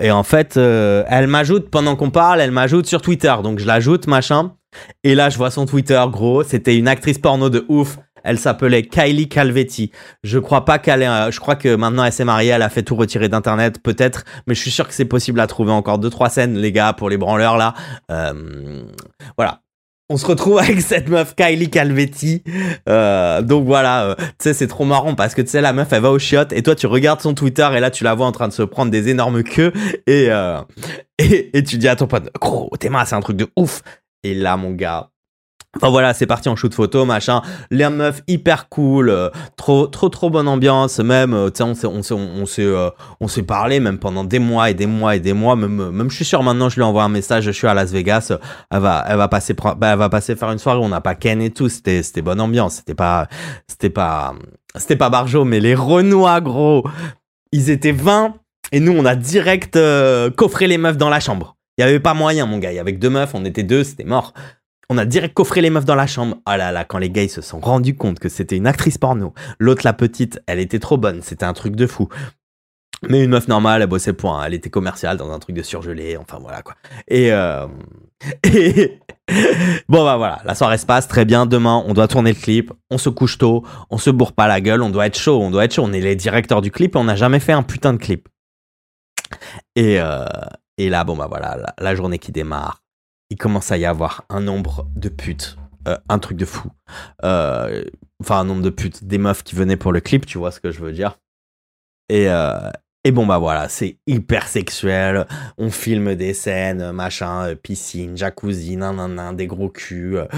et 0.00 0.10
en 0.10 0.22
fait, 0.22 0.56
elle 0.56 1.26
m'ajoute, 1.26 1.68
pendant 1.68 1.94
qu'on 1.94 2.10
parle, 2.10 2.40
elle 2.40 2.50
m'ajoute 2.50 2.86
sur 2.86 3.02
Twitter. 3.02 3.34
Donc 3.42 3.58
je 3.58 3.66
l'ajoute, 3.66 4.06
machin. 4.06 4.56
Et 5.04 5.14
là, 5.14 5.28
je 5.28 5.36
vois 5.36 5.50
son 5.50 5.66
Twitter, 5.66 6.02
gros. 6.08 6.42
C'était 6.44 6.78
une 6.78 6.88
actrice 6.88 7.18
porno 7.18 7.50
de 7.50 7.66
ouf. 7.68 7.98
Elle 8.24 8.38
s'appelait 8.38 8.82
Kylie 8.82 9.28
Calvetti. 9.28 9.90
Je 10.22 10.38
crois 10.38 10.64
pas 10.64 10.78
qu'elle 10.78 11.02
est, 11.02 11.32
je 11.32 11.40
crois 11.40 11.56
que 11.56 11.74
maintenant 11.74 12.04
elle 12.04 12.12
s'est 12.12 12.24
mariée, 12.24 12.50
elle 12.50 12.62
a 12.62 12.68
fait 12.68 12.82
tout 12.82 12.96
retirer 12.96 13.28
d'internet, 13.28 13.82
peut-être, 13.82 14.24
mais 14.46 14.54
je 14.54 14.60
suis 14.60 14.70
sûr 14.70 14.86
que 14.86 14.94
c'est 14.94 15.04
possible 15.04 15.40
à 15.40 15.46
trouver 15.46 15.72
encore 15.72 15.98
deux 15.98 16.10
trois 16.10 16.28
scènes, 16.28 16.56
les 16.56 16.72
gars, 16.72 16.92
pour 16.92 17.10
les 17.10 17.16
branleurs 17.16 17.56
là. 17.56 17.74
Euh, 18.10 18.82
voilà. 19.36 19.60
On 20.08 20.16
se 20.18 20.26
retrouve 20.26 20.58
avec 20.58 20.80
cette 20.82 21.08
meuf 21.08 21.34
Kylie 21.34 21.70
Calvetti. 21.70 22.42
Euh, 22.88 23.40
donc 23.40 23.64
voilà, 23.64 24.04
euh, 24.04 24.14
tu 24.16 24.24
sais, 24.40 24.54
c'est 24.54 24.66
trop 24.66 24.84
marrant 24.84 25.14
parce 25.14 25.34
que 25.34 25.40
tu 25.40 25.48
sais, 25.48 25.60
la 25.60 25.72
meuf, 25.72 25.92
elle 25.92 26.02
va 26.02 26.10
au 26.10 26.18
chiottes 26.18 26.52
et 26.52 26.62
toi, 26.62 26.74
tu 26.74 26.86
regardes 26.86 27.20
son 27.20 27.34
Twitter 27.34 27.68
et 27.74 27.80
là, 27.80 27.90
tu 27.90 28.04
la 28.04 28.14
vois 28.14 28.26
en 28.26 28.32
train 28.32 28.48
de 28.48 28.52
se 28.52 28.62
prendre 28.62 28.90
des 28.90 29.08
énormes 29.08 29.42
queues 29.42 29.72
et, 30.06 30.28
et, 31.18 31.56
et, 31.56 31.62
tu 31.62 31.78
dis 31.78 31.88
à 31.88 31.96
ton 31.96 32.06
pote, 32.06 32.30
gros, 32.40 32.70
mains, 32.90 33.04
c'est 33.04 33.14
un 33.14 33.20
truc 33.20 33.36
de 33.36 33.48
ouf. 33.56 33.82
Et 34.24 34.34
là, 34.34 34.56
mon 34.56 34.70
gars, 34.70 35.10
Enfin 35.76 35.88
voilà, 35.88 36.12
c'est 36.12 36.26
parti 36.26 36.50
en 36.50 36.56
shoot 36.56 36.74
photo, 36.74 37.06
machin. 37.06 37.40
Les 37.70 37.88
meufs 37.88 38.22
hyper 38.28 38.68
cool, 38.68 39.08
euh, 39.08 39.30
trop 39.56 39.86
trop 39.86 40.10
trop 40.10 40.28
bonne 40.28 40.46
ambiance. 40.46 40.98
Même, 40.98 41.32
euh, 41.32 41.48
tu 41.48 41.56
sais, 41.56 41.62
on 41.62 41.74
s'est 41.74 41.86
on 41.86 42.02
s'est 42.02 42.70
on 43.20 43.26
s'est 43.28 43.40
euh, 43.40 43.44
parlé 43.46 43.80
même 43.80 43.98
pendant 43.98 44.22
des 44.22 44.38
mois 44.38 44.68
et 44.68 44.74
des 44.74 44.84
mois 44.84 45.16
et 45.16 45.20
des 45.20 45.32
mois. 45.32 45.56
Même 45.56 45.90
même 45.90 46.10
je 46.10 46.16
suis 46.16 46.26
sûr 46.26 46.42
maintenant, 46.42 46.68
je 46.68 46.76
lui 46.76 46.82
envoie 46.82 47.04
un 47.04 47.08
message. 47.08 47.44
Je 47.44 47.50
suis 47.52 47.66
à 47.66 47.72
Las 47.72 47.90
Vegas. 47.90 48.32
Elle 48.70 48.80
va 48.80 49.02
elle 49.08 49.16
va 49.16 49.28
passer 49.28 49.54
bah, 49.54 49.92
elle 49.92 49.98
va 49.98 50.10
passer 50.10 50.36
faire 50.36 50.50
une 50.50 50.58
soirée. 50.58 50.78
On 50.78 50.90
n'a 50.90 51.00
pas 51.00 51.14
Ken 51.14 51.40
et 51.40 51.50
tout. 51.50 51.70
C'était 51.70 52.02
c'était 52.02 52.22
bonne 52.22 52.40
ambiance. 52.40 52.74
C'était 52.74 52.94
pas 52.94 53.28
c'était 53.66 53.90
pas 53.90 54.34
c'était 54.76 54.96
pas 54.96 55.08
Barjo, 55.08 55.46
mais 55.46 55.60
les 55.60 55.74
Renois 55.74 56.42
gros, 56.42 56.84
ils 57.50 57.70
étaient 57.70 57.92
20 57.92 58.34
et 58.72 58.80
nous 58.80 58.92
on 58.92 59.06
a 59.06 59.14
direct 59.14 59.78
coffré 60.36 60.66
les 60.66 60.76
meufs 60.76 60.98
dans 60.98 61.08
la 61.08 61.20
chambre. 61.20 61.56
Il 61.78 61.80
y 61.80 61.84
avait 61.84 62.00
pas 62.00 62.12
moyen, 62.12 62.44
mon 62.44 62.58
gars. 62.58 62.78
Avec 62.78 62.98
deux 62.98 63.08
meufs, 63.08 63.34
on 63.34 63.46
était 63.46 63.62
deux, 63.62 63.84
c'était 63.84 64.04
mort. 64.04 64.34
On 64.92 64.98
a 64.98 65.06
direct 65.06 65.32
coffré 65.32 65.62
les 65.62 65.70
meufs 65.70 65.86
dans 65.86 65.94
la 65.94 66.06
chambre. 66.06 66.36
Ah 66.44 66.58
là 66.58 66.70
là, 66.70 66.84
quand 66.84 66.98
les 66.98 67.08
gars 67.08 67.26
se 67.26 67.40
sont 67.40 67.60
rendus 67.60 67.96
compte 67.96 68.18
que 68.18 68.28
c'était 68.28 68.58
une 68.58 68.66
actrice 68.66 68.98
porno. 68.98 69.32
L'autre, 69.58 69.80
la 69.86 69.94
petite, 69.94 70.42
elle 70.46 70.58
était 70.58 70.80
trop 70.80 70.98
bonne. 70.98 71.22
C'était 71.22 71.46
un 71.46 71.54
truc 71.54 71.76
de 71.76 71.86
fou. 71.86 72.10
Mais 73.08 73.24
une 73.24 73.30
meuf 73.30 73.48
normale, 73.48 73.80
elle 73.80 73.88
bossait 73.88 74.12
point. 74.12 74.44
Elle 74.44 74.52
était 74.52 74.68
commerciale 74.68 75.16
dans 75.16 75.32
un 75.32 75.38
truc 75.38 75.56
de 75.56 75.62
surgelé. 75.62 76.18
Enfin 76.18 76.38
voilà 76.42 76.60
quoi. 76.60 76.74
Et, 77.08 77.32
euh... 77.32 77.66
bon 79.88 80.04
bah 80.04 80.18
voilà, 80.18 80.42
la 80.44 80.54
soirée 80.54 80.76
se 80.76 80.84
passe 80.84 81.08
très 81.08 81.24
bien. 81.24 81.46
Demain, 81.46 81.82
on 81.86 81.94
doit 81.94 82.06
tourner 82.06 82.34
le 82.34 82.38
clip. 82.38 82.70
On 82.90 82.98
se 82.98 83.08
couche 83.08 83.38
tôt. 83.38 83.64
On 83.88 83.96
se 83.96 84.10
bourre 84.10 84.34
pas 84.34 84.46
la 84.46 84.60
gueule. 84.60 84.82
On 84.82 84.90
doit 84.90 85.06
être 85.06 85.18
chaud. 85.18 85.40
On 85.40 85.50
doit 85.50 85.64
être 85.64 85.72
chaud. 85.72 85.84
On 85.86 85.94
est 85.94 86.02
les 86.02 86.16
directeurs 86.16 86.60
du 86.60 86.70
clip 86.70 86.96
et 86.96 86.98
on 86.98 87.04
n'a 87.04 87.16
jamais 87.16 87.40
fait 87.40 87.52
un 87.52 87.62
putain 87.62 87.94
de 87.94 87.98
clip. 87.98 88.28
Et, 89.74 89.98
euh... 89.98 90.26
et 90.76 90.90
là, 90.90 91.04
bon 91.04 91.16
bah 91.16 91.28
voilà, 91.30 91.74
la 91.78 91.94
journée 91.94 92.18
qui 92.18 92.30
démarre 92.30 92.82
il 93.32 93.36
commence 93.36 93.72
à 93.72 93.78
y 93.78 93.86
avoir 93.86 94.26
un 94.28 94.42
nombre 94.42 94.86
de 94.94 95.08
putes, 95.08 95.56
euh, 95.88 95.96
un 96.10 96.18
truc 96.18 96.36
de 96.36 96.44
fou. 96.44 96.68
Euh, 97.24 97.82
enfin, 98.20 98.40
un 98.40 98.44
nombre 98.44 98.60
de 98.60 98.68
putes, 98.68 99.04
des 99.04 99.16
meufs 99.16 99.42
qui 99.42 99.54
venaient 99.54 99.78
pour 99.78 99.90
le 99.90 100.00
clip, 100.00 100.26
tu 100.26 100.36
vois 100.36 100.50
ce 100.50 100.60
que 100.60 100.70
je 100.70 100.80
veux 100.80 100.92
dire. 100.92 101.18
Et, 102.10 102.28
euh, 102.28 102.68
et 103.04 103.10
bon, 103.10 103.24
bah 103.24 103.38
voilà, 103.38 103.70
c'est 103.70 103.96
hyper 104.06 104.46
sexuel. 104.46 105.26
On 105.56 105.70
filme 105.70 106.14
des 106.14 106.34
scènes, 106.34 106.92
machin, 106.92 107.54
piscine, 107.56 108.18
jacuzzi, 108.18 108.76
nan, 108.76 109.34
des 109.34 109.46
gros 109.46 109.70
culs. 109.70 110.28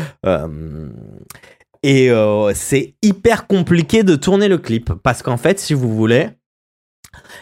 et 1.83 2.11
c'est 2.55 2.95
hyper 3.03 3.49
compliqué 3.49 4.05
de 4.05 4.15
tourner 4.15 4.47
le 4.47 4.59
clip 4.59 4.93
parce 5.03 5.21
qu'en 5.21 5.37
fait, 5.37 5.59
si 5.59 5.75
vous 5.75 5.93
voulez, 5.93 6.29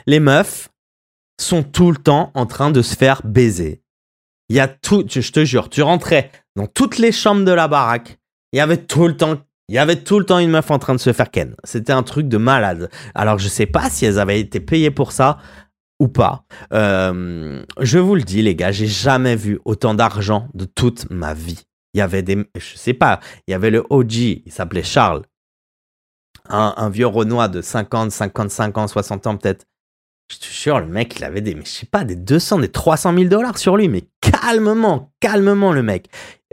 les 0.07 0.19
meufs 0.19 0.71
sont 1.39 1.63
tout 1.63 1.91
le 1.91 1.99
temps 1.99 2.31
en 2.33 2.47
train 2.47 2.71
de 2.71 2.81
se 2.81 2.97
faire 2.97 3.21
baiser 3.23 3.83
il 4.53 4.57
y 4.57 4.61
a 4.61 4.69
tout, 4.69 5.07
je 5.09 5.33
te 5.33 5.47
jure, 5.47 5.71
tu 5.71 5.81
rentrais 5.81 6.31
dans 6.57 6.67
toutes 6.67 6.99
les 6.99 7.11
chambres 7.11 7.43
de 7.43 7.53
la 7.53 7.69
baraque, 7.69 8.19
il 8.53 8.59
y 8.59 8.61
avait 8.61 8.77
tout 8.77 9.09
le 9.09 9.17
temps 9.17 9.39
il 9.71 9.77
y 9.77 9.79
avait 9.79 9.97
tout 9.97 10.19
le 10.19 10.27
temps 10.27 10.39
une 10.39 10.51
meuf 10.51 10.71
en 10.71 10.79
train 10.79 10.95
de 10.95 11.01
se 11.01 11.15
faire 11.15 11.31
ken. 11.31 11.55
C'était 11.65 11.95
un 11.95 12.03
truc 12.03 12.29
de 12.29 12.37
malade. 12.37 12.91
Alors 13.15 13.39
je 13.39 13.49
sais 13.49 13.65
pas 13.65 13.89
si 13.89 14.05
elles 14.05 14.19
avaient 14.19 14.39
été 14.39 14.61
payées 14.61 14.91
pour 14.91 15.13
ça 15.13 15.39
ou 15.99 16.09
pas. 16.09 16.45
Euh, 16.75 17.65
je 17.81 17.99
vous 17.99 18.15
le 18.15 18.21
dis 18.21 18.43
les 18.43 18.55
gars, 18.55 18.73
j'ai 18.73 18.89
jamais 18.89 19.37
vu 19.37 19.59
autant 19.65 19.95
d'argent 19.95 20.49
de 20.53 20.67
toute 20.67 21.09
ma 21.09 21.33
vie. 21.33 21.63
Il 21.95 21.99
y 21.99 22.03
avait 22.03 22.23
des, 22.23 22.45
je 22.55 22.77
sais 22.77 22.93
pas, 22.93 23.21
il 23.47 23.53
y 23.53 23.55
avait 23.55 23.71
le 23.71 23.83
OG, 23.89 24.13
il 24.13 24.53
s'appelait 24.53 24.83
Charles, 24.83 25.23
un, 26.51 26.75
un 26.77 26.91
vieux 26.91 27.07
Renoir 27.07 27.49
de 27.49 27.63
50, 27.63 28.11
55 28.11 28.77
ans, 28.77 28.89
60 28.89 29.27
ans 29.27 29.37
peut-être. 29.39 29.65
Je 30.33 30.39
te 30.39 30.47
jure, 30.51 30.81
le 30.81 30.87
mec, 30.87 31.15
il 31.19 31.25
avait 31.25 31.43
des, 31.43 31.55
mais 31.55 31.65
je 31.67 31.71
sais 31.71 31.87
pas, 31.87 32.05
des 32.05 32.17
200, 32.17 32.61
des 32.61 32.69
300 32.69 33.13
000 33.15 33.25
dollars 33.27 33.59
sur 33.59 33.77
lui, 33.77 33.89
mais 33.89 34.05
calmement, 34.23 35.13
calmement, 35.21 35.73
le 35.73 35.83
mec. 35.83 36.07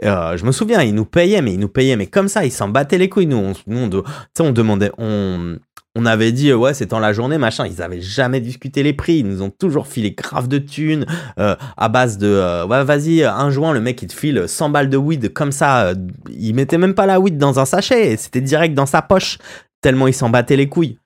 Euh, 0.04 0.36
je 0.36 0.44
me 0.44 0.52
souviens, 0.52 0.82
il 0.82 0.94
nous 0.94 1.06
payait, 1.06 1.40
mais 1.40 1.54
il 1.54 1.60
nous 1.60 1.68
payait, 1.68 1.96
mais 1.96 2.06
comme 2.06 2.28
ça, 2.28 2.44
il 2.44 2.52
s'en 2.52 2.68
battait 2.68 2.98
les 2.98 3.08
couilles. 3.08 3.26
Nous, 3.26 3.54
on, 3.68 4.52
demandait, 4.52 4.90
on, 4.98 5.56
on 5.96 6.04
avait 6.04 6.30
dit, 6.32 6.52
ouais, 6.52 6.74
c'est 6.74 6.92
en 6.92 6.98
la 6.98 7.14
journée, 7.14 7.38
machin. 7.38 7.66
Ils 7.66 7.80
avaient 7.80 8.02
jamais 8.02 8.40
discuté 8.40 8.82
les 8.82 8.92
prix. 8.92 9.20
Ils 9.20 9.26
nous 9.26 9.40
ont 9.40 9.50
toujours 9.50 9.86
filé 9.86 10.10
grave 10.10 10.46
de 10.46 10.58
thunes, 10.58 11.06
euh, 11.38 11.56
à 11.78 11.88
base 11.88 12.18
de, 12.18 12.26
euh, 12.26 12.66
ouais, 12.66 12.84
vas-y, 12.84 13.24
un 13.24 13.48
joint, 13.48 13.72
le 13.72 13.80
mec, 13.80 14.02
il 14.02 14.08
te 14.08 14.14
file 14.14 14.44
100 14.46 14.68
balles 14.68 14.90
de 14.90 14.98
weed 14.98 15.32
comme 15.32 15.52
ça. 15.52 15.94
il 16.28 16.54
mettait 16.54 16.78
même 16.78 16.94
pas 16.94 17.06
la 17.06 17.18
weed 17.18 17.38
dans 17.38 17.58
un 17.58 17.64
sachet. 17.64 18.18
C'était 18.18 18.42
direct 18.42 18.74
dans 18.74 18.84
sa 18.84 19.00
poche, 19.00 19.38
tellement 19.80 20.06
il 20.06 20.14
s'en 20.14 20.28
battait 20.28 20.56
les 20.56 20.68
couilles 20.68 20.98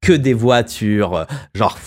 que 0.00 0.12
des 0.12 0.34
voitures, 0.34 1.26
genre 1.54 1.78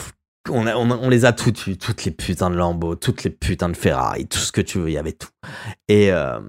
on, 0.50 1.10
les 1.10 1.26
a 1.26 1.34
toutes 1.34 1.60
vues, 1.60 1.78
toutes 1.78 2.04
les 2.06 2.12
putains 2.12 2.50
de 2.50 2.56
Lambo, 2.56 2.96
toutes 2.96 3.24
les 3.24 3.30
putains 3.30 3.70
de 3.70 3.78
Ferrari, 3.78 4.28
tout 4.28 4.40
ce 4.40 4.52
que 4.52 4.62
tu 4.62 4.80
veux, 4.80 4.90
il 4.90 4.94
y 4.94 4.98
avait 4.98 5.14
tout. 5.14 5.30
Et, 5.88 6.12
euh, 6.12 6.40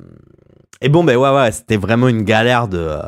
et 0.81 0.89
bon, 0.89 1.05
ben 1.05 1.17
ouais, 1.17 1.31
ouais, 1.31 1.53
c'était 1.53 1.77
vraiment 1.77 2.09
une 2.09 2.23
galère 2.23 2.69
de, 2.69 2.99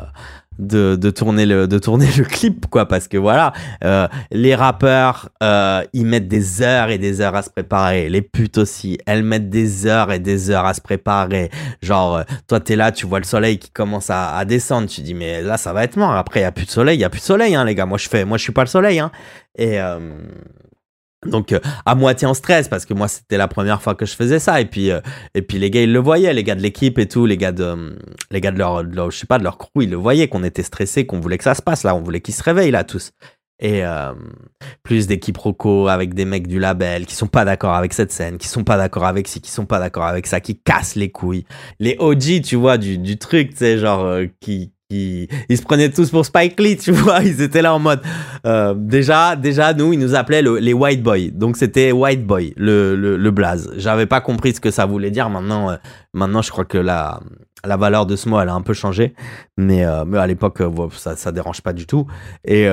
de, 0.59 0.95
de, 0.95 1.09
tourner 1.09 1.45
le, 1.45 1.67
de 1.67 1.79
tourner 1.79 2.07
le 2.17 2.23
clip, 2.23 2.67
quoi, 2.67 2.87
parce 2.87 3.07
que 3.07 3.17
voilà, 3.17 3.53
euh, 3.83 4.07
les 4.31 4.55
rappeurs, 4.55 5.29
euh, 5.43 5.83
ils 5.93 6.05
mettent 6.05 6.27
des 6.27 6.61
heures 6.61 6.89
et 6.89 6.97
des 6.97 7.21
heures 7.21 7.35
à 7.35 7.41
se 7.41 7.49
préparer. 7.49 8.09
Les 8.09 8.21
putes 8.21 8.57
aussi, 8.57 8.97
elles 9.05 9.23
mettent 9.23 9.49
des 9.49 9.85
heures 9.85 10.11
et 10.11 10.19
des 10.19 10.49
heures 10.49 10.65
à 10.65 10.73
se 10.73 10.81
préparer. 10.81 11.49
Genre, 11.81 12.17
euh, 12.17 12.23
toi, 12.47 12.59
t'es 12.59 12.75
là, 12.75 12.91
tu 12.91 13.05
vois 13.05 13.19
le 13.19 13.25
soleil 13.25 13.59
qui 13.59 13.71
commence 13.71 14.09
à, 14.09 14.43
descendre, 14.45 14.87
tu 14.87 15.01
dis, 15.01 15.13
mais 15.13 15.41
là, 15.41 15.57
ça 15.57 15.73
va 15.73 15.83
être 15.83 15.97
mort. 15.97 16.11
Après, 16.11 16.39
il 16.41 16.43
y 16.43 16.45
a 16.45 16.51
plus 16.51 16.65
de 16.65 16.71
soleil, 16.71 16.97
il 16.97 17.01
y 17.01 17.05
a 17.05 17.09
plus 17.09 17.19
de 17.19 17.25
soleil, 17.25 17.55
hein, 17.55 17.65
les 17.65 17.75
gars. 17.75 17.85
Moi, 17.85 17.97
je 17.97 18.07
fais, 18.07 18.25
moi, 18.25 18.37
je 18.37 18.43
suis 18.43 18.53
pas 18.53 18.63
le 18.63 18.67
soleil, 18.67 18.99
hein. 18.99 19.11
Et, 19.57 19.79
donc 21.25 21.51
euh, 21.51 21.59
à 21.85 21.95
moitié 21.95 22.27
en 22.27 22.33
stress 22.33 22.67
parce 22.67 22.85
que 22.85 22.93
moi 22.93 23.07
c'était 23.07 23.37
la 23.37 23.47
première 23.47 23.81
fois 23.81 23.95
que 23.95 24.05
je 24.05 24.15
faisais 24.15 24.39
ça. 24.39 24.61
Et 24.61 24.65
puis 24.65 24.91
euh, 24.91 25.01
et 25.33 25.41
puis 25.41 25.57
les 25.57 25.71
gars 25.71 25.81
ils 25.81 25.91
le 25.91 25.99
voyaient 25.99 26.33
les 26.33 26.43
gars 26.43 26.55
de 26.55 26.61
l'équipe 26.61 26.99
et 26.99 27.07
tout 27.07 27.25
les 27.25 27.37
gars 27.37 27.51
de 27.51 27.97
les 28.31 28.41
gars 28.41 28.51
de 28.51 28.59
leur, 28.59 29.11
je 29.11 29.17
sais 29.17 29.27
pas 29.27 29.39
de 29.39 29.43
leur 29.43 29.57
crew 29.57 29.81
ils 29.81 29.89
le 29.89 29.97
voyaient 29.97 30.27
qu'on 30.27 30.43
était 30.43 30.63
stressés 30.63 31.05
qu'on 31.05 31.19
voulait 31.19 31.37
que 31.37 31.43
ça 31.43 31.55
se 31.55 31.61
passe 31.61 31.83
là. 31.83 31.95
On 31.95 32.01
voulait 32.01 32.21
qu'ils 32.21 32.35
se 32.35 32.43
réveillent 32.43 32.71
là 32.71 32.83
tous. 32.83 33.11
Et 33.59 33.83
euh, 33.83 34.13
plus 34.83 35.07
d'équipes 35.07 35.37
roco 35.37 35.87
avec 35.87 36.13
des 36.13 36.25
mecs 36.25 36.47
du 36.47 36.59
label 36.59 37.07
qui 37.07 37.15
sont 37.15 37.27
pas 37.27 37.43
d'accord 37.43 37.73
avec 37.73 37.91
cette 37.93 38.11
scène 38.11 38.37
qui 38.37 38.47
sont 38.47 38.63
pas 38.63 38.77
d'accord 38.77 39.05
avec 39.05 39.27
ci 39.27 39.41
qui 39.41 39.49
sont 39.49 39.65
pas 39.65 39.79
d'accord 39.79 40.05
avec 40.05 40.27
ça 40.27 40.39
qui 40.39 40.59
cassent 40.59 40.95
les 40.95 41.09
couilles. 41.09 41.45
Les 41.79 41.95
OG 41.97 42.43
tu 42.43 42.55
vois 42.55 42.77
du, 42.77 42.99
du 42.99 43.17
truc 43.17 43.51
tu 43.51 43.57
sais 43.57 43.79
genre 43.79 44.05
euh, 44.05 44.25
qui 44.39 44.73
ils, 44.89 45.27
se 45.49 45.61
prenaient 45.63 45.91
tous 45.91 46.11
pour 46.11 46.25
Spike 46.25 46.59
Lee, 46.59 46.77
tu 46.77 46.91
vois. 46.93 47.21
Ils 47.21 47.41
étaient 47.41 47.61
là 47.61 47.73
en 47.73 47.79
mode. 47.79 48.01
Euh, 48.45 48.73
déjà, 48.73 49.35
déjà, 49.35 49.73
nous, 49.73 49.93
ils 49.93 49.99
nous 49.99 50.15
appelaient 50.15 50.41
le, 50.41 50.57
les 50.59 50.73
White 50.73 51.03
Boys. 51.03 51.29
Donc 51.33 51.57
c'était 51.57 51.91
White 51.91 52.25
Boy, 52.25 52.53
le, 52.55 52.95
le, 52.95 53.31
blaze. 53.31 53.69
J'avais 53.75 54.05
pas 54.05 54.21
compris 54.21 54.53
ce 54.53 54.61
que 54.61 54.71
ça 54.71 54.85
voulait 54.85 55.11
dire. 55.11 55.29
Maintenant, 55.29 55.71
euh, 55.71 55.75
maintenant, 56.13 56.41
je 56.41 56.51
crois 56.51 56.65
que 56.65 56.77
la, 56.77 57.19
la 57.65 57.75
valeur 57.75 58.05
de 58.05 58.15
ce 58.15 58.29
mot, 58.29 58.39
elle 58.39 58.49
a 58.49 58.53
un 58.53 58.61
peu 58.61 58.73
changé. 58.73 59.13
Mais, 59.57 59.85
euh, 59.85 60.05
à 60.13 60.27
l'époque, 60.27 60.61
ça, 60.93 61.15
ça 61.15 61.31
dérange 61.31 61.61
pas 61.61 61.73
du 61.73 61.85
tout. 61.85 62.07
Et 62.45 62.67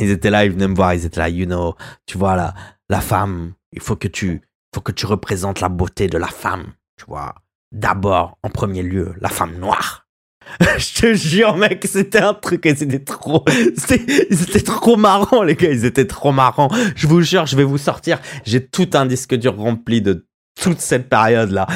ils 0.00 0.10
étaient 0.10 0.30
là, 0.30 0.44
ils 0.44 0.50
venaient 0.50 0.68
me 0.68 0.74
voir. 0.74 0.94
Ils 0.94 1.04
étaient 1.04 1.20
là, 1.20 1.28
you 1.28 1.46
know, 1.46 1.76
tu 2.06 2.18
vois, 2.18 2.34
la, 2.34 2.54
la 2.88 3.00
femme, 3.00 3.52
il 3.72 3.80
faut 3.80 3.96
que 3.96 4.08
tu, 4.08 4.42
faut 4.74 4.80
que 4.80 4.92
tu 4.92 5.06
représentes 5.06 5.60
la 5.60 5.68
beauté 5.68 6.08
de 6.08 6.18
la 6.18 6.26
femme, 6.26 6.72
tu 6.96 7.04
vois. 7.06 7.36
D'abord, 7.70 8.38
en 8.42 8.50
premier 8.50 8.82
lieu, 8.82 9.14
la 9.20 9.28
femme 9.28 9.56
noire 9.58 10.03
je 10.78 11.00
te 11.00 11.14
jure, 11.14 11.56
mec, 11.56 11.84
c'était 11.88 12.20
un 12.20 12.34
truc 12.34 12.62
c'était 12.76 13.00
trop, 13.00 13.44
c'était 13.76 14.60
trop 14.60 14.96
marrant, 14.96 15.42
les 15.42 15.54
gars, 15.54 15.70
ils 15.70 15.84
étaient 15.84 16.06
trop 16.06 16.32
marrants. 16.32 16.70
Je 16.96 17.06
vous 17.06 17.20
jure, 17.20 17.46
je 17.46 17.56
vais 17.56 17.64
vous 17.64 17.78
sortir. 17.78 18.20
J'ai 18.44 18.64
tout 18.64 18.90
un 18.94 19.06
disque 19.06 19.34
dur 19.34 19.56
rempli 19.56 20.00
de 20.00 20.26
toute 20.60 20.80
cette 20.80 21.08
période-là. 21.08 21.66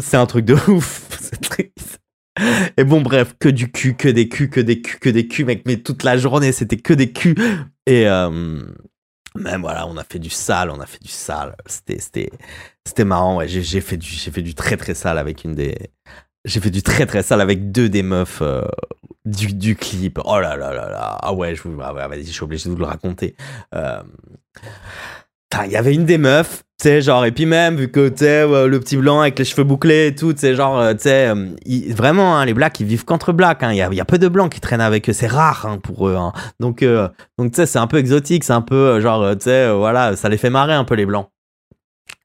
C'est 0.00 0.16
un 0.16 0.26
truc 0.26 0.44
de 0.44 0.54
ouf. 0.68 1.02
C'est 1.20 1.40
triste. 1.40 2.00
Et 2.76 2.84
bon, 2.84 3.00
bref, 3.00 3.34
que 3.38 3.48
du 3.48 3.72
cul, 3.72 3.96
que 3.96 4.08
des 4.08 4.28
culs, 4.28 4.50
que 4.50 4.60
des 4.60 4.82
culs, 4.82 4.98
que 5.00 5.08
des 5.08 5.26
culs, 5.26 5.46
mec. 5.46 5.62
Mais 5.66 5.78
toute 5.78 6.02
la 6.02 6.18
journée, 6.18 6.52
c'était 6.52 6.76
que 6.76 6.92
des 6.92 7.10
culs. 7.10 7.34
Et 7.86 8.06
euh, 8.06 8.60
même 9.34 9.60
voilà, 9.62 9.86
on 9.86 9.96
a 9.96 10.04
fait 10.04 10.18
du 10.18 10.28
sale, 10.28 10.70
on 10.70 10.80
a 10.80 10.86
fait 10.86 11.02
du 11.02 11.08
sale. 11.08 11.56
C'était, 11.64 11.98
c'était, 11.98 12.30
c'était 12.84 13.04
marrant. 13.04 13.38
Ouais, 13.38 13.48
j'ai 13.48 13.80
fait 13.80 13.96
du, 13.96 14.06
j'ai 14.06 14.30
fait 14.30 14.42
du 14.42 14.54
très 14.54 14.76
très 14.76 14.92
sale 14.94 15.16
avec 15.16 15.44
une 15.44 15.54
des, 15.54 15.74
j'ai 16.46 16.60
fait 16.60 16.70
du 16.70 16.82
très 16.82 17.04
très 17.06 17.22
sale 17.22 17.40
avec 17.40 17.70
deux 17.72 17.88
des 17.88 18.02
meufs 18.02 18.40
euh, 18.40 18.62
du, 19.24 19.52
du, 19.52 19.76
clip. 19.76 20.18
Oh 20.24 20.38
là 20.38 20.56
là 20.56 20.72
là 20.72 20.88
là. 20.88 21.18
Ah 21.20 21.34
ouais, 21.34 21.54
je 21.54 21.62
vous, 21.62 21.78
ah 21.82 21.94
je 22.16 22.22
suis 22.22 22.44
obligé 22.44 22.68
de 22.68 22.74
vous 22.74 22.80
le 22.80 22.86
raconter. 22.86 23.36
Euh... 23.74 24.02
Il 25.64 25.70
y 25.70 25.76
avait 25.76 25.94
une 25.94 26.04
des 26.04 26.18
meufs, 26.18 26.64
tu 26.78 26.82
sais, 26.82 27.00
genre, 27.00 27.24
et 27.24 27.32
puis 27.32 27.46
même, 27.46 27.76
vu 27.76 27.90
que, 27.90 28.08
tu 28.08 28.24
euh, 28.24 28.66
le 28.66 28.80
petit 28.80 28.96
blanc 28.96 29.20
avec 29.20 29.38
les 29.38 29.44
cheveux 29.44 29.64
bouclés 29.64 30.08
et 30.08 30.14
tout, 30.14 30.34
tu 30.34 30.54
genre, 30.54 30.78
euh, 30.78 30.94
sais, 30.98 31.32
vraiment, 31.90 32.36
hein, 32.36 32.44
les 32.44 32.52
blacks, 32.52 32.78
ils 32.80 32.86
vivent 32.86 33.04
qu'entre 33.04 33.32
blacks, 33.32 33.62
hein. 33.62 33.72
il 33.72 33.76
y, 33.76 34.00
a, 34.00 34.04
peu 34.04 34.18
de 34.18 34.28
blancs 34.28 34.52
qui 34.52 34.60
traînent 34.60 34.80
avec 34.80 35.08
eux, 35.08 35.12
c'est 35.12 35.28
rare 35.28 35.64
hein, 35.66 35.78
pour 35.78 36.08
eux. 36.08 36.16
Donc, 36.60 36.82
euh, 36.82 37.08
donc 37.38 37.52
tu 37.52 37.56
sais, 37.56 37.66
c'est 37.66 37.78
un 37.78 37.86
peu 37.86 37.96
exotique, 37.96 38.44
c'est 38.44 38.52
un 38.52 38.60
peu, 38.60 39.00
genre, 39.00 39.30
tu 39.36 39.44
sais, 39.44 39.72
voilà, 39.72 40.16
ça 40.16 40.28
les 40.28 40.36
fait 40.36 40.50
marrer 40.50 40.74
un 40.74 40.84
peu 40.84 40.94
les 40.94 41.06
blancs. 41.06 41.28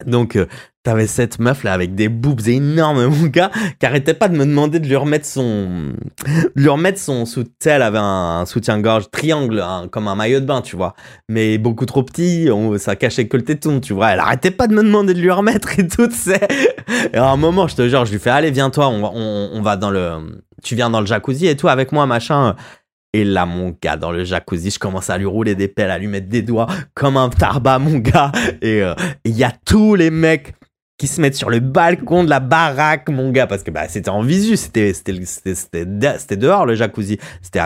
Donc, 0.06 0.38
T'avais 0.84 1.06
cette 1.06 1.38
meuf 1.38 1.64
là 1.64 1.74
avec 1.74 1.94
des 1.94 2.10
boobs 2.10 2.48
énormes, 2.48 3.06
mon 3.22 3.28
gars, 3.28 3.52
qui 3.80 3.86
arrêtait 3.86 4.16
pas 4.16 4.30
de 4.30 4.36
me 4.36 4.46
demander 4.46 4.80
de 4.80 4.88
lui 4.88 4.96
remettre 4.96 5.28
son, 5.28 5.94
lui 6.56 6.70
remettre 6.70 6.98
son. 6.98 7.26
Elle 7.66 7.84
avait 7.84 8.00
un, 8.02 8.46
soutien-gorge 8.48 9.12
triangle, 9.12 9.64
comme 9.92 10.08
un 10.08 10.16
maillot 10.16 10.40
de 10.40 10.46
bain, 10.46 10.62
tu 10.62 10.76
vois. 10.76 10.96
Mais 11.30 11.60
beaucoup 11.60 11.86
trop 11.86 12.02
petit, 12.02 12.50
on, 12.52 12.80
ça 12.80 12.96
cachait 12.96 13.28
que 13.28 13.38
le 13.38 13.44
téton, 13.44 13.80
tu 13.80 13.94
vois. 13.94 14.10
Elle 14.10 14.20
arrêtait 14.20 14.50
pas 14.50 14.66
de 14.66 14.74
me 14.74 14.82
demander 14.82 15.14
de 15.14 15.20
lui 15.20 15.30
remettre 15.30 15.78
et 15.78 15.88
tout, 15.88 16.10
c'est. 16.12 16.48
Et 17.14 17.18
à 17.18 17.30
un 17.30 17.38
moment, 17.38 17.68
je 17.68 17.76
te 17.76 17.88
jure, 17.88 18.06
je 18.06 18.14
lui 18.14 18.20
fais, 18.20 18.32
allez, 18.32 18.50
viens-toi, 18.50 18.88
on, 18.88 19.04
on, 19.04 19.50
on 19.54 19.62
va 19.62 19.78
dans 19.78 19.92
le, 19.92 20.42
tu 20.64 20.74
viens 20.74 20.90
dans 20.90 21.00
le 21.00 21.06
jacuzzi 21.06 21.46
et 21.46 21.56
tout 21.56 21.68
avec 21.68 21.92
moi, 21.92 22.08
machin. 22.08 22.56
Et 23.14 23.26
là, 23.26 23.45
mon 23.45 23.76
gars, 23.82 23.97
dans 23.97 24.12
le 24.12 24.24
jacuzzi, 24.24 24.72
je 24.72 24.80
commence 24.80 25.09
à 25.09 25.18
lui 25.18 25.26
rouler 25.26 25.53
des 25.55 25.68
pelles, 25.68 25.91
à 25.91 25.97
lui 25.97 26.07
mettre 26.07 26.30
des 26.30 26.41
doigts 26.41 26.68
comme 26.93 27.18
un 27.18 27.30
tarba, 27.30 27.78
mon 27.78 27.97
gars. 27.97 28.32
Et 28.62 28.82
euh, 28.82 28.93
il 29.26 29.36
y 29.36 29.43
a 29.43 29.51
tous 29.66 29.95
les 29.95 30.09
mecs 30.09 30.53
qui 30.97 31.07
se 31.07 31.20
mettent 31.20 31.36
sur 31.36 31.49
le 31.49 31.59
balcon 31.59 32.24
de 32.24 32.30
la 32.30 32.39
baraque, 32.39 33.09
mon 33.09 33.32
gars, 33.32 33.47
parce 33.47 33.64
que 33.64 33.72
bah, 33.72 33.88
c'était 33.89 34.09
en 34.09 34.22
visu, 34.22 34.55
c'était 34.55 34.93
dehors 36.38 36.68
le 36.68 36.76
jacuzzi, 36.76 37.18
c'était 37.41 37.59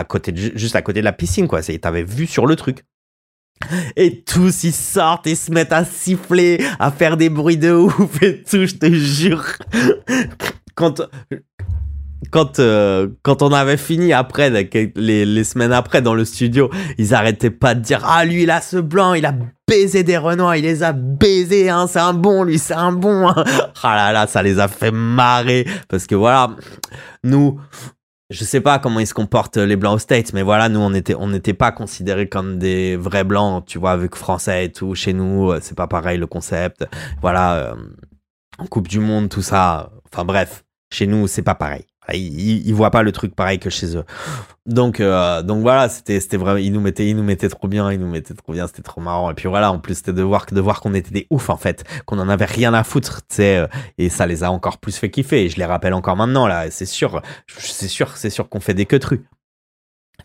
juste 0.54 0.74
à 0.74 0.80
côté 0.80 1.00
de 1.00 1.04
la 1.04 1.12
piscine 1.12 1.46
quoi, 1.46 1.60
t'avais 1.60 2.02
vu 2.02 2.26
sur 2.26 2.46
le 2.46 2.56
truc. 2.56 2.84
Et 3.94 4.22
tous 4.22 4.64
ils 4.64 4.72
sortent 4.72 5.26
et 5.26 5.34
se 5.34 5.52
mettent 5.52 5.74
à 5.74 5.84
siffler, 5.84 6.64
à 6.78 6.90
faire 6.90 7.18
des 7.18 7.28
bruits 7.28 7.58
de 7.58 7.72
ouf 7.72 8.22
et 8.22 8.42
tout, 8.42 8.64
je 8.64 8.74
te 8.74 8.90
jure. 8.90 9.44
Quand 10.74 11.02
quand, 12.30 12.58
euh, 12.58 13.08
quand 13.22 13.42
on 13.42 13.52
avait 13.52 13.76
fini 13.76 14.12
après, 14.12 14.50
les, 14.50 15.26
les, 15.26 15.44
semaines 15.44 15.72
après 15.72 16.02
dans 16.02 16.14
le 16.14 16.24
studio, 16.24 16.70
ils 16.98 17.14
arrêtaient 17.14 17.50
pas 17.50 17.74
de 17.74 17.80
dire 17.80 18.02
Ah, 18.04 18.24
lui, 18.24 18.44
il 18.44 18.50
a 18.50 18.60
ce 18.60 18.78
blanc, 18.78 19.14
il 19.14 19.26
a 19.26 19.34
baisé 19.68 20.02
des 20.02 20.16
Renois, 20.16 20.56
il 20.56 20.64
les 20.64 20.82
a 20.82 20.92
baisés, 20.92 21.68
hein, 21.68 21.86
c'est 21.88 21.98
un 21.98 22.14
bon, 22.14 22.42
lui, 22.44 22.58
c'est 22.58 22.74
un 22.74 22.92
bon. 22.92 23.28
Hein. 23.28 23.44
Ah 23.82 23.96
là 23.96 24.12
là, 24.12 24.26
ça 24.26 24.42
les 24.42 24.58
a 24.58 24.68
fait 24.68 24.90
marrer. 24.90 25.66
Parce 25.88 26.06
que 26.06 26.14
voilà, 26.14 26.50
nous, 27.22 27.60
je 28.30 28.44
sais 28.44 28.60
pas 28.60 28.78
comment 28.78 29.00
ils 29.00 29.06
se 29.06 29.14
comportent 29.14 29.58
les 29.58 29.76
blancs 29.76 29.96
aux 29.96 29.98
States, 30.00 30.32
mais 30.32 30.42
voilà, 30.42 30.68
nous, 30.68 30.80
on 30.80 30.94
était, 30.94 31.14
on 31.14 31.28
n'était 31.28 31.54
pas 31.54 31.70
considérés 31.70 32.28
comme 32.28 32.58
des 32.58 32.96
vrais 32.96 33.24
blancs, 33.24 33.64
tu 33.66 33.78
vois, 33.78 33.96
que 34.08 34.16
français 34.16 34.64
et 34.64 34.72
tout. 34.72 34.94
Chez 34.94 35.12
nous, 35.12 35.50
euh, 35.50 35.58
c'est 35.62 35.76
pas 35.76 35.86
pareil 35.86 36.18
le 36.18 36.26
concept. 36.26 36.86
Voilà, 37.20 37.56
euh, 37.56 37.74
en 38.58 38.66
Coupe 38.66 38.88
du 38.88 39.00
Monde, 39.00 39.28
tout 39.28 39.42
ça. 39.42 39.90
Enfin 40.12 40.24
bref, 40.24 40.64
chez 40.92 41.06
nous, 41.06 41.26
c'est 41.26 41.42
pas 41.42 41.54
pareil. 41.54 41.84
Ils, 42.14 42.66
ils, 42.66 42.74
voient 42.74 42.90
pas 42.90 43.02
le 43.02 43.12
truc 43.12 43.34
pareil 43.34 43.58
que 43.58 43.70
chez 43.70 43.96
eux. 43.96 44.04
Donc, 44.66 45.00
euh, 45.00 45.42
donc 45.42 45.62
voilà, 45.62 45.88
c'était, 45.88 46.20
c'était 46.20 46.36
vraiment, 46.36 46.58
ils 46.58 46.72
nous 46.72 46.80
mettaient, 46.80 47.08
ils 47.08 47.16
nous 47.16 47.22
mettaient 47.22 47.48
trop 47.48 47.68
bien, 47.68 47.90
ils 47.92 48.00
nous 48.00 48.08
mettaient 48.08 48.34
trop 48.34 48.52
bien, 48.52 48.66
c'était 48.66 48.82
trop 48.82 49.00
marrant. 49.00 49.30
Et 49.30 49.34
puis 49.34 49.48
voilà, 49.48 49.72
en 49.72 49.78
plus, 49.78 49.96
c'était 49.96 50.12
de 50.12 50.22
voir, 50.22 50.46
de 50.50 50.60
voir 50.60 50.80
qu'on 50.80 50.94
était 50.94 51.10
des 51.10 51.26
oufs, 51.30 51.50
en 51.50 51.56
fait, 51.56 51.84
qu'on 52.04 52.18
en 52.18 52.28
avait 52.28 52.44
rien 52.44 52.74
à 52.74 52.84
foutre, 52.84 53.22
tu 53.28 53.36
sais, 53.36 53.58
euh, 53.58 53.66
et 53.98 54.08
ça 54.08 54.26
les 54.26 54.44
a 54.44 54.50
encore 54.50 54.78
plus 54.78 54.96
fait 54.96 55.10
kiffer. 55.10 55.44
Et 55.44 55.48
je 55.48 55.56
les 55.56 55.64
rappelle 55.64 55.94
encore 55.94 56.16
maintenant, 56.16 56.46
là, 56.46 56.70
c'est 56.70 56.86
sûr, 56.86 57.22
c'est 57.46 57.88
sûr, 57.88 58.16
c'est 58.16 58.30
sûr 58.30 58.48
qu'on 58.48 58.60
fait 58.60 58.74
des 58.74 58.86
queues 58.86 59.00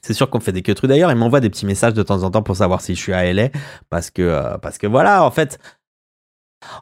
C'est 0.02 0.14
sûr 0.14 0.30
qu'on 0.30 0.40
fait 0.40 0.52
des 0.52 0.64
queues 0.64 0.76
D'ailleurs, 0.84 1.12
ils 1.12 1.18
m'envoient 1.18 1.40
des 1.40 1.50
petits 1.50 1.66
messages 1.66 1.94
de 1.94 2.04
temps 2.04 2.24
en 2.24 2.32
temps 2.32 2.44
pour 2.44 2.58
savoir 2.58 2.82
si 2.82 2.96
je 2.96 3.00
suis 3.00 3.14
à 3.14 3.32
LA, 3.32 3.50
parce 3.90 4.10
que, 4.10 4.22
euh, 4.22 4.58
parce 4.58 4.78
que 4.78 4.88
voilà, 4.88 5.24
en 5.24 5.32
fait, 5.32 5.60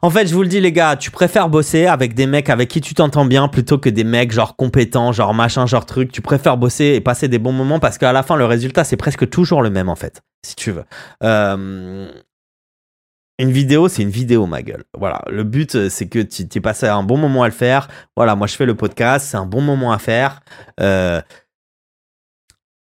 en 0.02 0.10
fait, 0.10 0.26
je 0.26 0.34
vous 0.34 0.42
le 0.42 0.48
dis, 0.48 0.60
les 0.60 0.72
gars, 0.72 0.96
tu 0.96 1.10
préfères 1.10 1.48
bosser 1.48 1.86
avec 1.86 2.14
des 2.14 2.26
mecs 2.26 2.50
avec 2.50 2.68
qui 2.68 2.80
tu 2.80 2.94
t'entends 2.94 3.24
bien 3.24 3.48
plutôt 3.48 3.78
que 3.78 3.88
des 3.88 4.04
mecs 4.04 4.32
genre 4.32 4.56
compétents, 4.56 5.12
genre 5.12 5.34
machin, 5.34 5.66
genre 5.66 5.86
truc. 5.86 6.12
Tu 6.12 6.20
préfères 6.20 6.56
bosser 6.56 6.86
et 6.96 7.00
passer 7.00 7.28
des 7.28 7.38
bons 7.38 7.52
moments 7.52 7.78
parce 7.78 7.98
qu'à 7.98 8.12
la 8.12 8.22
fin, 8.22 8.36
le 8.36 8.44
résultat, 8.44 8.84
c'est 8.84 8.96
presque 8.96 9.28
toujours 9.28 9.62
le 9.62 9.70
même, 9.70 9.88
en 9.88 9.96
fait, 9.96 10.20
si 10.44 10.54
tu 10.54 10.70
veux. 10.70 10.84
Euh, 11.22 12.10
une 13.38 13.50
vidéo, 13.50 13.88
c'est 13.88 14.02
une 14.02 14.10
vidéo, 14.10 14.46
ma 14.46 14.62
gueule. 14.62 14.84
Voilà. 14.98 15.22
Le 15.30 15.44
but, 15.44 15.88
c'est 15.88 16.08
que 16.08 16.18
tu 16.18 16.46
t'es 16.46 16.60
passé 16.60 16.86
un 16.86 17.02
bon 17.02 17.16
moment 17.16 17.42
à 17.42 17.48
le 17.48 17.54
faire. 17.54 17.88
Voilà, 18.16 18.36
moi, 18.36 18.46
je 18.46 18.56
fais 18.56 18.66
le 18.66 18.74
podcast, 18.74 19.28
c'est 19.30 19.38
un 19.38 19.46
bon 19.46 19.62
moment 19.62 19.92
à 19.92 19.98
faire. 19.98 20.40
Euh, 20.80 21.22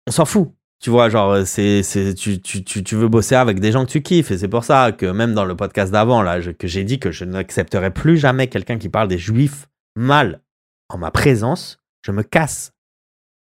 on 0.08 0.12
s'en 0.12 0.26
fout. 0.26 0.52
Tu 0.84 0.90
vois, 0.90 1.08
genre, 1.08 1.32
euh, 1.32 1.46
c'est, 1.46 1.82
tu, 2.14 2.96
veux 2.98 3.08
bosser 3.08 3.36
avec 3.36 3.62
des 3.62 3.72
gens 3.72 3.86
que 3.86 3.92
tu 3.92 4.02
kiffes. 4.02 4.32
Et 4.32 4.38
c'est 4.38 4.50
pour 4.50 4.66
ça 4.66 4.92
que 4.92 5.06
même 5.06 5.34
dans 5.34 5.46
le 5.46 5.56
podcast 5.56 5.94
d'avant, 5.94 6.22
là, 6.22 6.42
que 6.42 6.68
j'ai 6.68 6.84
dit 6.84 7.00
que 7.00 7.10
je 7.10 7.24
n'accepterai 7.24 7.90
plus 7.92 8.18
jamais 8.18 8.48
quelqu'un 8.48 8.78
qui 8.78 8.90
parle 8.90 9.08
des 9.08 9.18
juifs 9.18 9.70
mal 9.96 10.42
en 10.90 10.98
ma 10.98 11.10
présence. 11.10 11.80
Je 12.06 12.12
me 12.12 12.22
casse. 12.22 12.74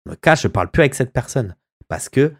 Je 0.05 0.11
me 0.11 0.15
casse, 0.15 0.43
je 0.43 0.47
parle 0.47 0.71
plus 0.71 0.83
avec 0.83 0.95
cette 0.95 1.11
personne. 1.11 1.57
Parce 1.89 2.07
que 2.07 2.31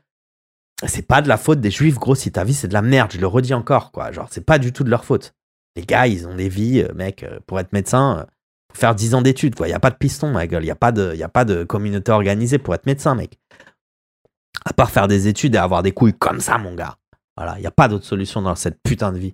c'est 0.87 1.05
pas 1.05 1.21
de 1.21 1.27
la 1.27 1.35
faute 1.35 1.59
des 1.59 1.71
juifs, 1.71 1.99
gros. 1.99 2.15
Si 2.15 2.31
ta 2.31 2.45
vie, 2.45 2.53
c'est 2.53 2.69
de 2.69 2.73
la 2.73 2.81
merde, 2.81 3.11
je 3.11 3.19
le 3.19 3.27
redis 3.27 3.53
encore, 3.53 3.91
quoi. 3.91 4.13
Genre, 4.13 4.29
c'est 4.31 4.45
pas 4.45 4.57
du 4.57 4.71
tout 4.71 4.85
de 4.85 4.89
leur 4.89 5.03
faute. 5.03 5.33
Les 5.75 5.83
gars, 5.83 6.07
ils 6.07 6.29
ont 6.29 6.35
des 6.35 6.47
vies, 6.47 6.79
euh, 6.81 6.93
mec, 6.93 7.23
euh, 7.23 7.41
pour 7.45 7.59
être 7.59 7.73
médecin, 7.73 8.25
faut 8.71 8.79
faire 8.79 8.95
10 8.95 9.15
ans 9.15 9.21
d'études, 9.21 9.55
quoi. 9.55 9.67
Il 9.67 9.71
y 9.71 9.73
a 9.73 9.81
pas 9.81 9.91
de 9.91 9.97
piston, 9.97 10.31
ma 10.31 10.47
gueule. 10.47 10.63
Il 10.63 10.67
y 10.67 10.71
a 10.71 10.75
pas 10.75 10.93
de, 10.93 11.13
y 11.13 11.23
a 11.23 11.29
pas 11.29 11.43
de 11.43 11.65
communauté 11.65 12.13
organisée 12.13 12.57
pour 12.57 12.73
être 12.73 12.85
médecin, 12.85 13.15
mec. 13.15 13.37
À 14.65 14.73
part 14.73 14.91
faire 14.91 15.07
des 15.07 15.27
études 15.27 15.55
et 15.55 15.57
avoir 15.57 15.83
des 15.83 15.91
couilles 15.91 16.13
comme 16.13 16.39
ça, 16.39 16.57
mon 16.57 16.73
gars. 16.73 16.97
Voilà, 17.35 17.57
il 17.57 17.61
n'y 17.61 17.67
a 17.67 17.71
pas 17.71 17.87
d'autre 17.87 18.05
solution 18.05 18.41
dans 18.41 18.55
cette 18.55 18.81
putain 18.83 19.11
de 19.11 19.17
vie. 19.17 19.33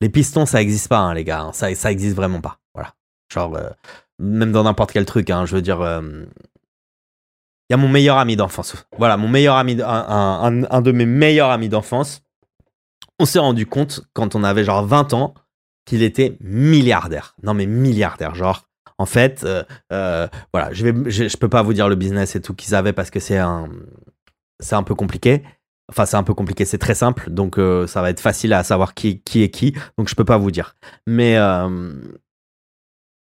Les 0.00 0.08
pistons, 0.08 0.46
ça 0.46 0.58
n'existe 0.58 0.88
pas, 0.88 0.98
hein, 0.98 1.14
les 1.14 1.24
gars. 1.24 1.50
Ça, 1.52 1.74
ça 1.74 1.90
existe 1.90 2.14
vraiment 2.14 2.40
pas. 2.40 2.58
Voilà. 2.74 2.94
Genre, 3.32 3.56
euh, 3.56 3.70
même 4.18 4.52
dans 4.52 4.64
n'importe 4.64 4.92
quel 4.92 5.06
truc, 5.06 5.30
hein, 5.30 5.46
je 5.46 5.56
veux 5.56 5.62
dire. 5.62 5.80
Euh, 5.80 6.24
il 7.70 7.72
y 7.72 7.74
a 7.74 7.78
mon 7.78 7.88
meilleur 7.88 8.18
ami 8.18 8.36
d'enfance. 8.36 8.76
Voilà, 8.98 9.16
mon 9.16 9.28
meilleur 9.28 9.56
ami, 9.56 9.80
un, 9.82 10.64
un, 10.70 10.82
de 10.82 10.92
mes 10.92 11.06
meilleurs 11.06 11.48
amis 11.48 11.70
d'enfance. 11.70 12.22
On 13.18 13.24
s'est 13.24 13.38
rendu 13.38 13.64
compte, 13.64 14.02
quand 14.12 14.34
on 14.34 14.44
avait 14.44 14.64
genre 14.64 14.84
20 14.84 15.14
ans, 15.14 15.32
qu'il 15.86 16.02
était 16.02 16.36
milliardaire. 16.40 17.34
Non, 17.42 17.54
mais 17.54 17.64
milliardaire. 17.64 18.34
Genre, 18.34 18.68
en 18.98 19.06
fait, 19.06 19.44
euh, 19.44 20.28
voilà, 20.52 20.74
je, 20.74 20.84
vais, 20.86 21.10
je, 21.10 21.28
je 21.28 21.36
peux 21.38 21.48
pas 21.48 21.62
vous 21.62 21.72
dire 21.72 21.88
le 21.88 21.94
business 21.94 22.36
et 22.36 22.42
tout 22.42 22.52
qu'ils 22.52 22.74
avaient 22.74 22.92
parce 22.92 23.10
que 23.10 23.18
c'est 23.18 23.38
un, 23.38 23.70
c'est 24.60 24.74
un 24.74 24.82
peu 24.82 24.94
compliqué. 24.94 25.42
Enfin, 25.90 26.06
c'est 26.06 26.16
un 26.16 26.22
peu 26.22 26.32
compliqué, 26.32 26.64
c'est 26.64 26.78
très 26.78 26.94
simple, 26.94 27.28
donc 27.30 27.58
euh, 27.58 27.86
ça 27.86 28.00
va 28.00 28.08
être 28.08 28.20
facile 28.20 28.54
à 28.54 28.64
savoir 28.64 28.94
qui, 28.94 29.20
qui 29.20 29.42
est 29.42 29.50
qui, 29.50 29.74
donc 29.98 30.08
je 30.08 30.14
peux 30.14 30.24
pas 30.24 30.38
vous 30.38 30.50
dire. 30.50 30.76
Mais, 31.06 31.36
euh, 31.36 31.92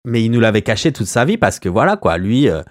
mais 0.05 0.23
il 0.23 0.31
nous 0.31 0.39
l'avait 0.39 0.61
caché 0.61 0.93
toute 0.93 1.07
sa 1.07 1.25
vie 1.25 1.37
parce 1.37 1.59
que 1.59 1.67
voilà, 1.67 1.97
quoi, 1.97 2.17
lui, 2.17 2.47
euh, 2.47 2.63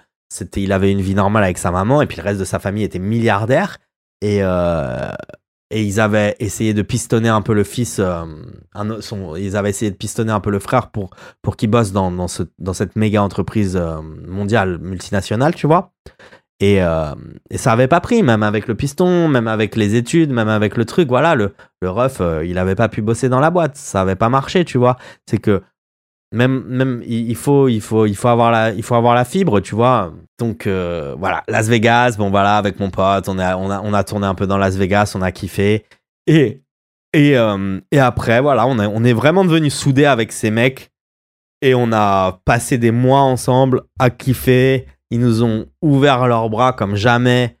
il 0.55 0.71
avait 0.71 0.91
une 0.91 1.01
vie 1.01 1.13
normale 1.13 1.43
avec 1.43 1.59
sa 1.59 1.69
maman 1.69 2.01
et 2.01 2.07
puis 2.07 2.17
le 2.17 2.23
reste 2.23 2.39
de 2.39 2.45
sa 2.45 2.57
famille 2.57 2.83
était 2.83 2.97
milliardaire 2.97 3.77
et, 4.21 4.39
et 4.39 5.83
ils 5.83 5.99
avaient 5.99 6.35
essayé 6.39 6.73
de 6.73 6.81
pistonner 6.81 7.29
un 7.29 7.43
peu 7.43 7.53
le 7.53 7.63
fils, 7.63 8.01
ils 8.01 9.55
avaient 9.55 9.69
essayé 9.69 9.91
de 9.91 9.97
pistonner 9.97 10.31
un 10.31 10.39
peu 10.39 10.49
le 10.49 10.59
frère 10.59 10.89
pour, 10.89 11.11
pour 11.43 11.57
qu'il 11.57 11.69
bosse 11.69 11.91
dans, 11.91 12.11
dans, 12.11 12.27
ce, 12.27 12.41
dans 12.57 12.73
cette 12.73 12.95
méga 12.95 13.21
entreprise 13.21 13.79
mondiale 14.27 14.79
multinationale, 14.79 15.53
tu 15.53 15.67
vois. 15.67 15.93
Et, 16.61 16.81
euh, 16.81 17.13
et, 17.49 17.57
ça 17.57 17.73
avait 17.73 17.89
pas 17.89 17.99
pris, 17.99 18.23
même 18.23 18.41
avec 18.41 18.67
le 18.67 18.75
piston, 18.75 19.27
même 19.27 19.47
avec 19.47 19.75
les 19.75 19.95
études, 19.95 20.31
même 20.31 20.47
avec 20.47 20.77
le 20.77 20.85
truc. 20.85 21.09
Voilà, 21.09 21.35
le, 21.35 21.53
le 21.81 21.89
ref, 21.89 22.21
euh, 22.21 22.45
il 22.45 22.57
avait 22.57 22.75
pas 22.75 22.87
pu 22.87 23.01
bosser 23.01 23.27
dans 23.27 23.41
la 23.41 23.51
boîte. 23.51 23.75
Ça 23.75 24.01
avait 24.01 24.15
pas 24.15 24.29
marché, 24.29 24.63
tu 24.63 24.77
vois. 24.77 24.95
C'est 25.29 25.37
que 25.37 25.61
même, 26.31 26.63
même 26.67 27.03
il, 27.05 27.35
faut, 27.35 27.67
il, 27.67 27.81
faut, 27.81 28.05
il, 28.05 28.15
faut 28.15 28.29
avoir 28.29 28.51
la, 28.51 28.71
il 28.71 28.83
faut 28.83 28.95
avoir 28.95 29.15
la 29.15 29.25
fibre, 29.25 29.59
tu 29.59 29.75
vois. 29.75 30.13
Donc 30.39 30.65
euh, 30.65 31.13
voilà, 31.19 31.43
Las 31.49 31.67
Vegas, 31.67 32.15
bon 32.17 32.29
voilà, 32.29 32.57
avec 32.57 32.79
mon 32.79 32.89
pote, 32.89 33.27
on 33.27 33.37
a, 33.37 33.57
on, 33.57 33.69
a, 33.69 33.81
on 33.81 33.93
a 33.93 34.03
tourné 34.03 34.25
un 34.25 34.35
peu 34.35 34.47
dans 34.47 34.57
Las 34.57 34.75
Vegas, 34.77 35.13
on 35.15 35.21
a 35.21 35.31
kiffé. 35.31 35.85
Et, 36.27 36.61
et, 37.13 37.35
et 37.91 37.99
après, 37.99 38.41
voilà, 38.41 38.65
on, 38.65 38.79
on 38.79 39.03
est 39.03 39.13
vraiment 39.13 39.45
devenus 39.45 39.73
soudés 39.73 40.05
avec 40.05 40.31
ces 40.31 40.51
mecs. 40.51 40.89
Et 41.61 41.73
on 41.73 41.91
a 41.93 42.41
passé 42.45 42.77
des 42.77 42.91
mois 42.91 43.21
ensemble 43.21 43.83
à 43.97 44.09
kiffer 44.09 44.87
ils 45.15 45.21
nous 45.21 45.43
ont 45.43 45.65
ouvert 45.81 46.27
leurs 46.27 46.49
bras 46.49 46.73
comme 46.73 46.95
jamais. 46.95 47.57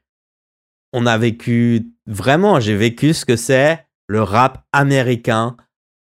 On 0.91 1.05
a 1.05 1.17
vécu, 1.17 1.87
vraiment, 2.05 2.59
j'ai 2.59 2.75
vécu 2.75 3.13
ce 3.13 3.23
que 3.23 3.37
c'est 3.37 3.87
le 4.07 4.21
rap 4.21 4.65
américain 4.73 5.55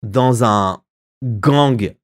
dans 0.02 0.44
un 0.44 0.82
gang, 1.24 1.94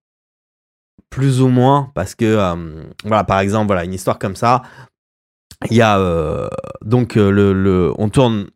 plus 1.11 1.43
ou 1.43 1.49
moins, 1.49 1.93
parce 1.95 2.15
que, 2.15 2.25
euh, 2.25 2.85
voilà, 3.05 3.25
par 3.25 3.41
exemple, 3.41 3.67
voilà, 3.67 3.85
une 3.85 3.93
histoire 3.93 4.19
comme 4.19 4.35
ça. 4.35 4.63
Il 5.71 5.77
y 5.77 5.83
a 5.83 5.99
euh, 5.99 6.49
donc 6.81 7.19
euh, 7.19 7.31
le, 7.31 7.53
le, 7.53 7.93
on 7.99 8.09
tourne 8.09 8.49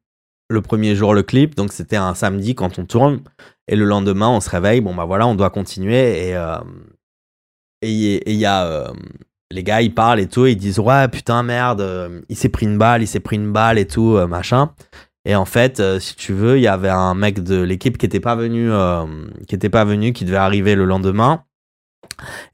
le 0.48 0.62
premier 0.62 0.96
jour 0.96 1.12
le 1.12 1.22
clip, 1.22 1.54
donc 1.54 1.74
c'était 1.74 1.96
un 1.96 2.14
samedi 2.14 2.54
quand 2.54 2.78
on 2.78 2.86
tourne, 2.86 3.20
et 3.66 3.76
le 3.76 3.84
lendemain 3.84 4.30
on 4.30 4.40
se 4.40 4.48
réveille, 4.48 4.80
bon 4.80 4.94
bah 4.94 5.04
voilà, 5.04 5.26
on 5.26 5.34
doit 5.34 5.50
continuer, 5.50 6.30
et 6.30 6.34
et 7.82 8.32
il 8.32 8.38
y 8.38 8.46
a 8.46 8.90
les 9.50 9.62
gars 9.62 9.80
ils 9.80 9.94
parlent 9.94 10.20
et 10.20 10.26
tout, 10.26 10.46
ils 10.46 10.56
disent 10.56 10.78
ouais 10.78 11.08
putain 11.08 11.42
merde, 11.42 11.80
euh, 11.80 12.20
il 12.28 12.36
s'est 12.36 12.48
pris 12.48 12.66
une 12.66 12.78
balle, 12.78 13.02
il 13.02 13.06
s'est 13.06 13.20
pris 13.20 13.36
une 13.36 13.52
balle 13.52 13.78
et 13.78 13.86
tout 13.86 14.16
euh, 14.16 14.26
machin. 14.26 14.72
Et 15.24 15.34
en 15.34 15.44
fait, 15.44 15.80
euh, 15.80 16.00
si 16.00 16.16
tu 16.16 16.32
veux, 16.32 16.56
il 16.56 16.62
y 16.62 16.68
avait 16.68 16.88
un 16.88 17.14
mec 17.14 17.42
de 17.42 17.60
l'équipe 17.60 17.98
qui 17.98 18.06
était 18.06 18.20
pas 18.20 18.34
venu, 18.34 18.70
qui 19.46 19.54
était 19.54 19.68
pas 19.68 19.84
venu, 19.84 20.12
qui 20.12 20.24
devait 20.24 20.36
arriver 20.36 20.74
le 20.74 20.84
lendemain 20.84 21.44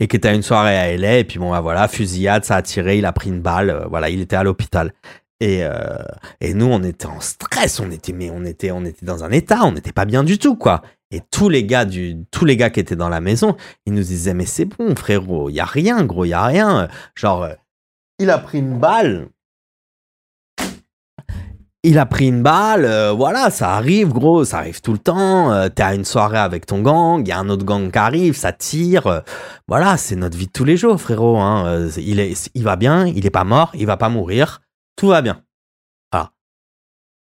et 0.00 0.08
qui 0.08 0.16
était 0.16 0.28
à 0.28 0.34
une 0.34 0.42
soirée 0.42 0.76
à 0.76 0.96
LA. 0.96 1.18
Et 1.18 1.24
puis 1.24 1.38
bon 1.38 1.50
bah 1.50 1.60
voilà, 1.60 1.88
fusillade, 1.88 2.44
ça 2.44 2.56
a 2.56 2.62
tiré, 2.62 2.98
il 2.98 3.06
a 3.06 3.12
pris 3.12 3.30
une 3.30 3.40
balle, 3.40 3.86
voilà, 3.90 4.10
il 4.10 4.20
était 4.20 4.36
à 4.36 4.42
l'hôpital. 4.42 4.92
Et, 5.40 5.62
et 6.40 6.54
nous, 6.54 6.66
on 6.66 6.82
était 6.82 7.06
en 7.06 7.20
stress, 7.20 7.78
on 7.80 7.90
était, 7.90 8.12
mais 8.12 8.30
on 8.30 8.44
était, 8.44 8.70
on 8.70 8.84
était 8.84 9.04
dans 9.04 9.24
un 9.24 9.30
état, 9.30 9.64
on 9.64 9.72
n'était 9.72 9.92
pas 9.92 10.06
bien 10.06 10.24
du 10.24 10.38
tout, 10.38 10.56
quoi. 10.56 10.80
Et 11.14 11.20
tous 11.30 11.48
les 11.48 11.62
gars 11.62 11.84
du, 11.84 12.16
tous 12.32 12.44
les 12.44 12.56
gars 12.56 12.70
qui 12.70 12.80
étaient 12.80 12.96
dans 12.96 13.08
la 13.08 13.20
maison, 13.20 13.56
ils 13.86 13.94
nous 13.94 14.02
disaient 14.02 14.34
mais 14.34 14.46
c'est 14.46 14.64
bon 14.64 14.96
frérot, 14.96 15.48
il 15.48 15.54
y 15.54 15.60
a 15.60 15.64
rien 15.64 16.04
gros, 16.04 16.24
il 16.24 16.30
y 16.30 16.34
a 16.34 16.44
rien. 16.44 16.88
Genre, 17.14 17.44
euh, 17.44 17.54
il 18.18 18.30
a 18.30 18.38
pris 18.38 18.58
une 18.58 18.80
balle. 18.80 19.28
Il 21.84 22.00
a 22.00 22.06
pris 22.06 22.26
une 22.26 22.42
balle, 22.42 22.84
euh, 22.84 23.12
voilà, 23.12 23.50
ça 23.50 23.74
arrive, 23.76 24.08
gros, 24.08 24.44
ça 24.44 24.58
arrive 24.58 24.80
tout 24.80 24.92
le 24.92 24.98
temps. 24.98 25.52
Euh, 25.52 25.68
t'es 25.68 25.84
à 25.84 25.94
une 25.94 26.04
soirée 26.04 26.38
avec 26.38 26.66
ton 26.66 26.82
gang, 26.82 27.20
il 27.24 27.28
y 27.28 27.32
a 27.32 27.38
un 27.38 27.48
autre 27.48 27.64
gang 27.64 27.92
qui 27.92 27.98
arrive, 27.98 28.34
ça 28.34 28.52
tire. 28.52 29.22
voilà, 29.68 29.96
c'est 29.96 30.16
notre 30.16 30.36
vie 30.36 30.46
de 30.46 30.52
tous 30.52 30.64
les 30.64 30.76
jours, 30.76 31.00
frérot. 31.00 31.36
Hein. 31.36 31.90
il, 31.96 32.18
est, 32.18 32.50
il 32.54 32.64
va 32.64 32.74
bien, 32.74 33.06
il 33.06 33.24
est 33.24 33.30
pas 33.30 33.44
mort, 33.44 33.70
il 33.74 33.86
va 33.86 33.96
pas 33.96 34.08
mourir, 34.08 34.62
tout 34.96 35.06
va 35.08 35.22
bien. 35.22 35.43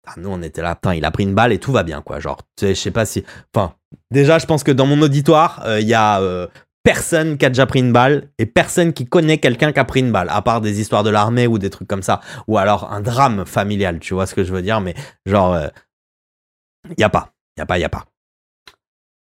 Ah, 0.10 0.14
nous, 0.16 0.30
on 0.30 0.42
était 0.42 0.62
là, 0.62 0.76
putain, 0.76 0.96
il 0.96 1.04
a 1.04 1.12
pris 1.12 1.24
une 1.24 1.36
balle 1.36 1.52
et 1.52 1.60
tout 1.60 1.74
va 1.74 1.84
bien, 1.84 2.02
quoi. 2.02 2.22
Genre, 2.22 2.40
je 2.62 2.74
sais 2.74 2.92
pas 2.92 3.06
si. 3.06 3.26
Enfin, 3.54 3.74
déjà, 4.10 4.40
je 4.40 4.46
pense 4.46 4.64
que 4.64 4.72
dans 4.72 4.86
mon 4.86 5.02
auditoire, 5.02 5.62
euh, 5.66 5.82
il 5.82 5.88
y 5.88 5.94
a 5.94 6.22
euh, 6.22 6.48
personne 6.82 7.38
qui 7.38 7.46
a 7.46 7.50
déjà 7.50 7.66
pris 7.66 7.80
une 7.80 7.92
balle 7.92 8.30
et 8.38 8.46
personne 8.46 8.94
qui 8.94 9.06
connaît 9.06 9.38
quelqu'un 9.38 9.74
qui 9.74 9.80
a 9.80 9.84
pris 9.84 10.00
une 10.00 10.14
balle, 10.14 10.30
à 10.30 10.42
part 10.42 10.62
des 10.62 10.80
histoires 10.80 11.04
de 11.04 11.10
l'armée 11.10 11.46
ou 11.46 11.58
des 11.58 11.70
trucs 11.70 11.90
comme 11.90 12.04
ça. 12.04 12.22
Ou 12.48 12.58
alors 12.58 12.90
un 12.90 13.02
drame 13.02 13.46
familial, 13.46 14.00
tu 14.00 14.14
vois 14.14 14.28
ce 14.28 14.34
que 14.34 14.46
je 14.46 14.54
veux 14.54 14.62
dire, 14.62 14.80
mais 14.80 14.96
genre, 15.26 15.58
il 16.98 17.04
euh, 17.04 17.06
a 17.06 17.10
pas. 17.10 17.34
Il 17.58 17.60
y 17.60 17.64
a 17.64 17.66
pas, 17.66 17.78
il 17.78 17.82
y 17.82 17.86
a 17.86 17.90
pas. 17.90 18.06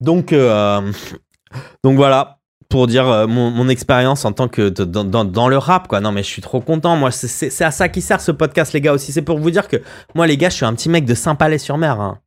Donc, 0.00 0.34
donc 1.82 1.96
voilà 1.96 2.40
pour 2.68 2.86
dire 2.86 3.08
euh, 3.08 3.26
mon, 3.26 3.68
expérience 3.68 4.24
en 4.24 4.32
tant 4.32 4.48
que 4.48 4.68
dans, 4.68 5.48
le 5.48 5.58
rap 5.58 5.88
quoi. 5.88 6.00
Non 6.00 6.12
mais 6.12 6.22
je 6.22 6.28
suis 6.28 6.42
trop 6.42 6.60
content. 6.60 6.96
Moi 6.96 7.10
c'est 7.10 7.64
à 7.64 7.70
ça 7.70 7.88
qui 7.88 8.00
sert 8.00 8.20
ce 8.20 8.32
podcast 8.32 8.72
les 8.72 8.80
gars 8.80 8.92
aussi. 8.92 9.12
C'est 9.12 9.22
pour 9.22 9.38
vous 9.38 9.50
dire 9.50 9.68
que 9.68 9.82
moi 10.14 10.26
les 10.26 10.36
gars 10.36 10.50
je 10.50 10.56
suis 10.56 10.66
un 10.66 10.74
petit 10.74 10.88
mec 10.88 11.04
de 11.04 11.14
Saint-Palais-sur-Mer 11.14 12.00
hein. 12.00 12.20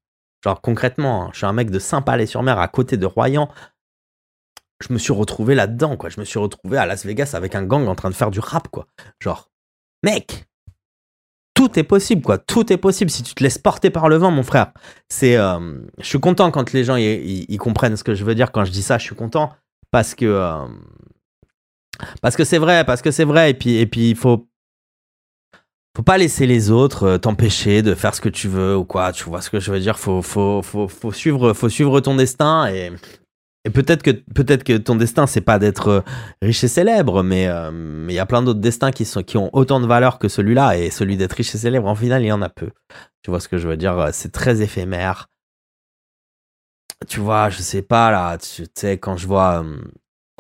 genre 0.44 0.62
concrètement 0.62 1.24
hein, 1.24 1.30
je 1.34 1.40
suis 1.40 1.46
un 1.46 1.54
mec 1.54 1.70
de 1.70 1.80
Saint-Palais-sur-Mer 1.80 2.60
à 2.60 2.68
côté 2.68 2.98
de 2.98 3.06
Royan. 3.06 3.50
Je 4.86 4.94
me 4.94 5.00
suis 5.00 5.14
retrouvé 5.14 5.56
là-dedans 5.56 5.98
quoi. 5.98 6.10
Je 6.10 6.20
me 6.20 6.26
suis 6.26 6.40
retrouvé 6.40 6.78
à 6.78 6.86
Las 6.86 7.06
Vegas 7.06 7.32
avec 7.34 7.56
un 7.56 7.64
gang 7.64 7.88
en 7.88 7.96
train 7.96 8.10
de 8.10 8.16
faire 8.16 8.32
du 8.32 8.40
rap 8.40 8.68
quoi. 8.70 8.88
Genre 9.20 9.50
mec! 10.04 10.46
Tout 11.54 11.80
est 11.80 11.84
possible, 11.84 12.22
quoi. 12.22 12.38
Tout 12.38 12.72
est 12.72 12.78
possible. 12.78 13.10
Si 13.10 13.24
tu 13.24 13.34
te 13.34 13.42
laisses 13.42 13.58
porter 13.58 13.90
par 13.90 14.10
le 14.10 14.16
vent, 14.18 14.30
mon 14.30 14.44
frère. 14.44 14.74
C'est, 15.10 15.38
euh, 15.38 15.58
je 15.98 16.06
suis 16.06 16.20
content 16.20 16.52
quand 16.52 16.72
les 16.72 16.84
gens 16.84 16.98
ils 16.98 17.58
comprennent 17.58 17.98
ce 17.98 18.04
que 18.04 18.14
je 18.14 18.24
veux 18.24 18.36
dire 18.36 18.52
quand 18.52 18.64
je 18.64 18.70
dis 18.70 18.84
ça. 18.84 19.00
Je 19.00 19.06
suis 19.06 19.16
content 19.16 19.52
parce 19.92 20.16
que 20.16 20.68
parce 22.22 22.36
que 22.36 22.44
c'est 22.44 22.58
vrai, 22.58 22.84
parce 22.86 23.02
que 23.02 23.12
c'est 23.12 23.24
vrai. 23.24 23.52
Et 23.52 23.54
puis 23.54 23.78
et 23.78 23.86
puis 23.88 24.10
il 24.10 24.16
faut 24.16 24.48
faut 25.96 26.04
pas 26.04 26.18
laisser 26.18 26.46
les 26.46 26.70
autres 26.70 27.18
t'empêcher 27.18 27.82
de 27.82 27.96
faire 27.96 28.14
ce 28.14 28.22
que 28.22 28.30
tu 28.30 28.48
veux 28.48 28.78
ou 28.78 28.86
quoi. 28.86 29.12
Tu 29.12 29.24
vois 29.24 29.42
ce 29.42 29.50
que 29.50 29.60
je 29.60 29.72
veux 29.72 29.80
dire 29.80 29.98
Faut 29.98 30.22
faut 30.22 30.62
faut 30.62 30.88
faut 30.88 31.12
suivre 31.12 31.54
faut 31.54 31.70
suivre 31.70 32.00
ton 32.00 32.16
destin 32.16 32.68
et 32.68 32.92
et 33.66 33.70
peut-être 33.70 34.02
que 34.04 34.12
peut-être 34.12 34.64
que 34.64 34.78
ton 34.78 34.96
destin 34.96 35.28
c'est 35.28 35.42
pas 35.42 35.60
d'être 35.60 36.04
riche 36.42 36.64
et 36.64 36.68
célèbre, 36.68 37.24
mais 37.24 37.50
mais 37.72 38.14
il 38.14 38.16
y 38.16 38.20
a 38.20 38.26
plein 38.26 38.44
d'autres 38.44 38.60
destins 38.62 38.92
qui 38.92 39.06
sont 39.06 39.24
qui 39.24 39.38
ont 39.38 39.50
autant 39.54 39.80
de 39.80 39.88
valeur 39.88 40.20
que 40.20 40.30
celui-là 40.30 40.78
et 40.78 40.92
celui 40.92 41.18
d'être 41.18 41.34
riche 41.34 41.54
et 41.56 41.58
célèbre 41.58 41.88
en 41.88 41.96
final 41.96 42.22
il 42.24 42.28
y 42.28 42.32
en 42.32 42.42
a 42.42 42.50
peu. 42.50 42.70
Tu 43.24 43.32
vois 43.32 43.40
ce 43.40 43.48
que 43.48 43.58
je 43.58 43.68
veux 43.68 43.78
dire 43.78 44.10
C'est 44.14 44.32
très 44.32 44.62
éphémère 44.62 45.28
tu 47.08 47.20
vois, 47.20 47.50
je 47.50 47.62
sais 47.62 47.82
pas 47.82 48.12
là, 48.12 48.38
tu 48.38 48.66
sais, 48.74 48.98
quand 48.98 49.18
je 49.18 49.28
vois. 49.28 49.64
Euh, 49.64 49.78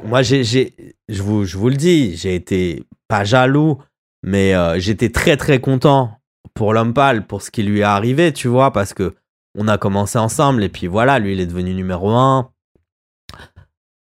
moi, 0.03 0.21
j'ai, 0.21 0.43
je 0.43 1.21
vous, 1.21 1.69
le 1.69 1.75
dis, 1.75 2.15
j'ai 2.15 2.35
été 2.35 2.83
pas 3.07 3.23
jaloux, 3.23 3.79
mais 4.23 4.53
euh, 4.55 4.79
j'étais 4.79 5.09
très 5.09 5.37
très 5.37 5.59
content 5.59 6.19
pour 6.53 6.73
l'homme 6.73 6.93
pâle, 6.93 7.25
pour 7.25 7.41
ce 7.41 7.51
qui 7.51 7.63
lui 7.63 7.79
est 7.79 7.83
arrivé, 7.83 8.33
tu 8.33 8.47
vois, 8.47 8.71
parce 8.71 8.93
que 8.93 9.15
on 9.55 9.67
a 9.67 9.77
commencé 9.77 10.19
ensemble 10.19 10.63
et 10.63 10.69
puis 10.69 10.87
voilà, 10.87 11.17
lui 11.17 11.33
il 11.33 11.39
est 11.39 11.47
devenu 11.47 11.73
numéro 11.73 12.11
un. 12.11 12.51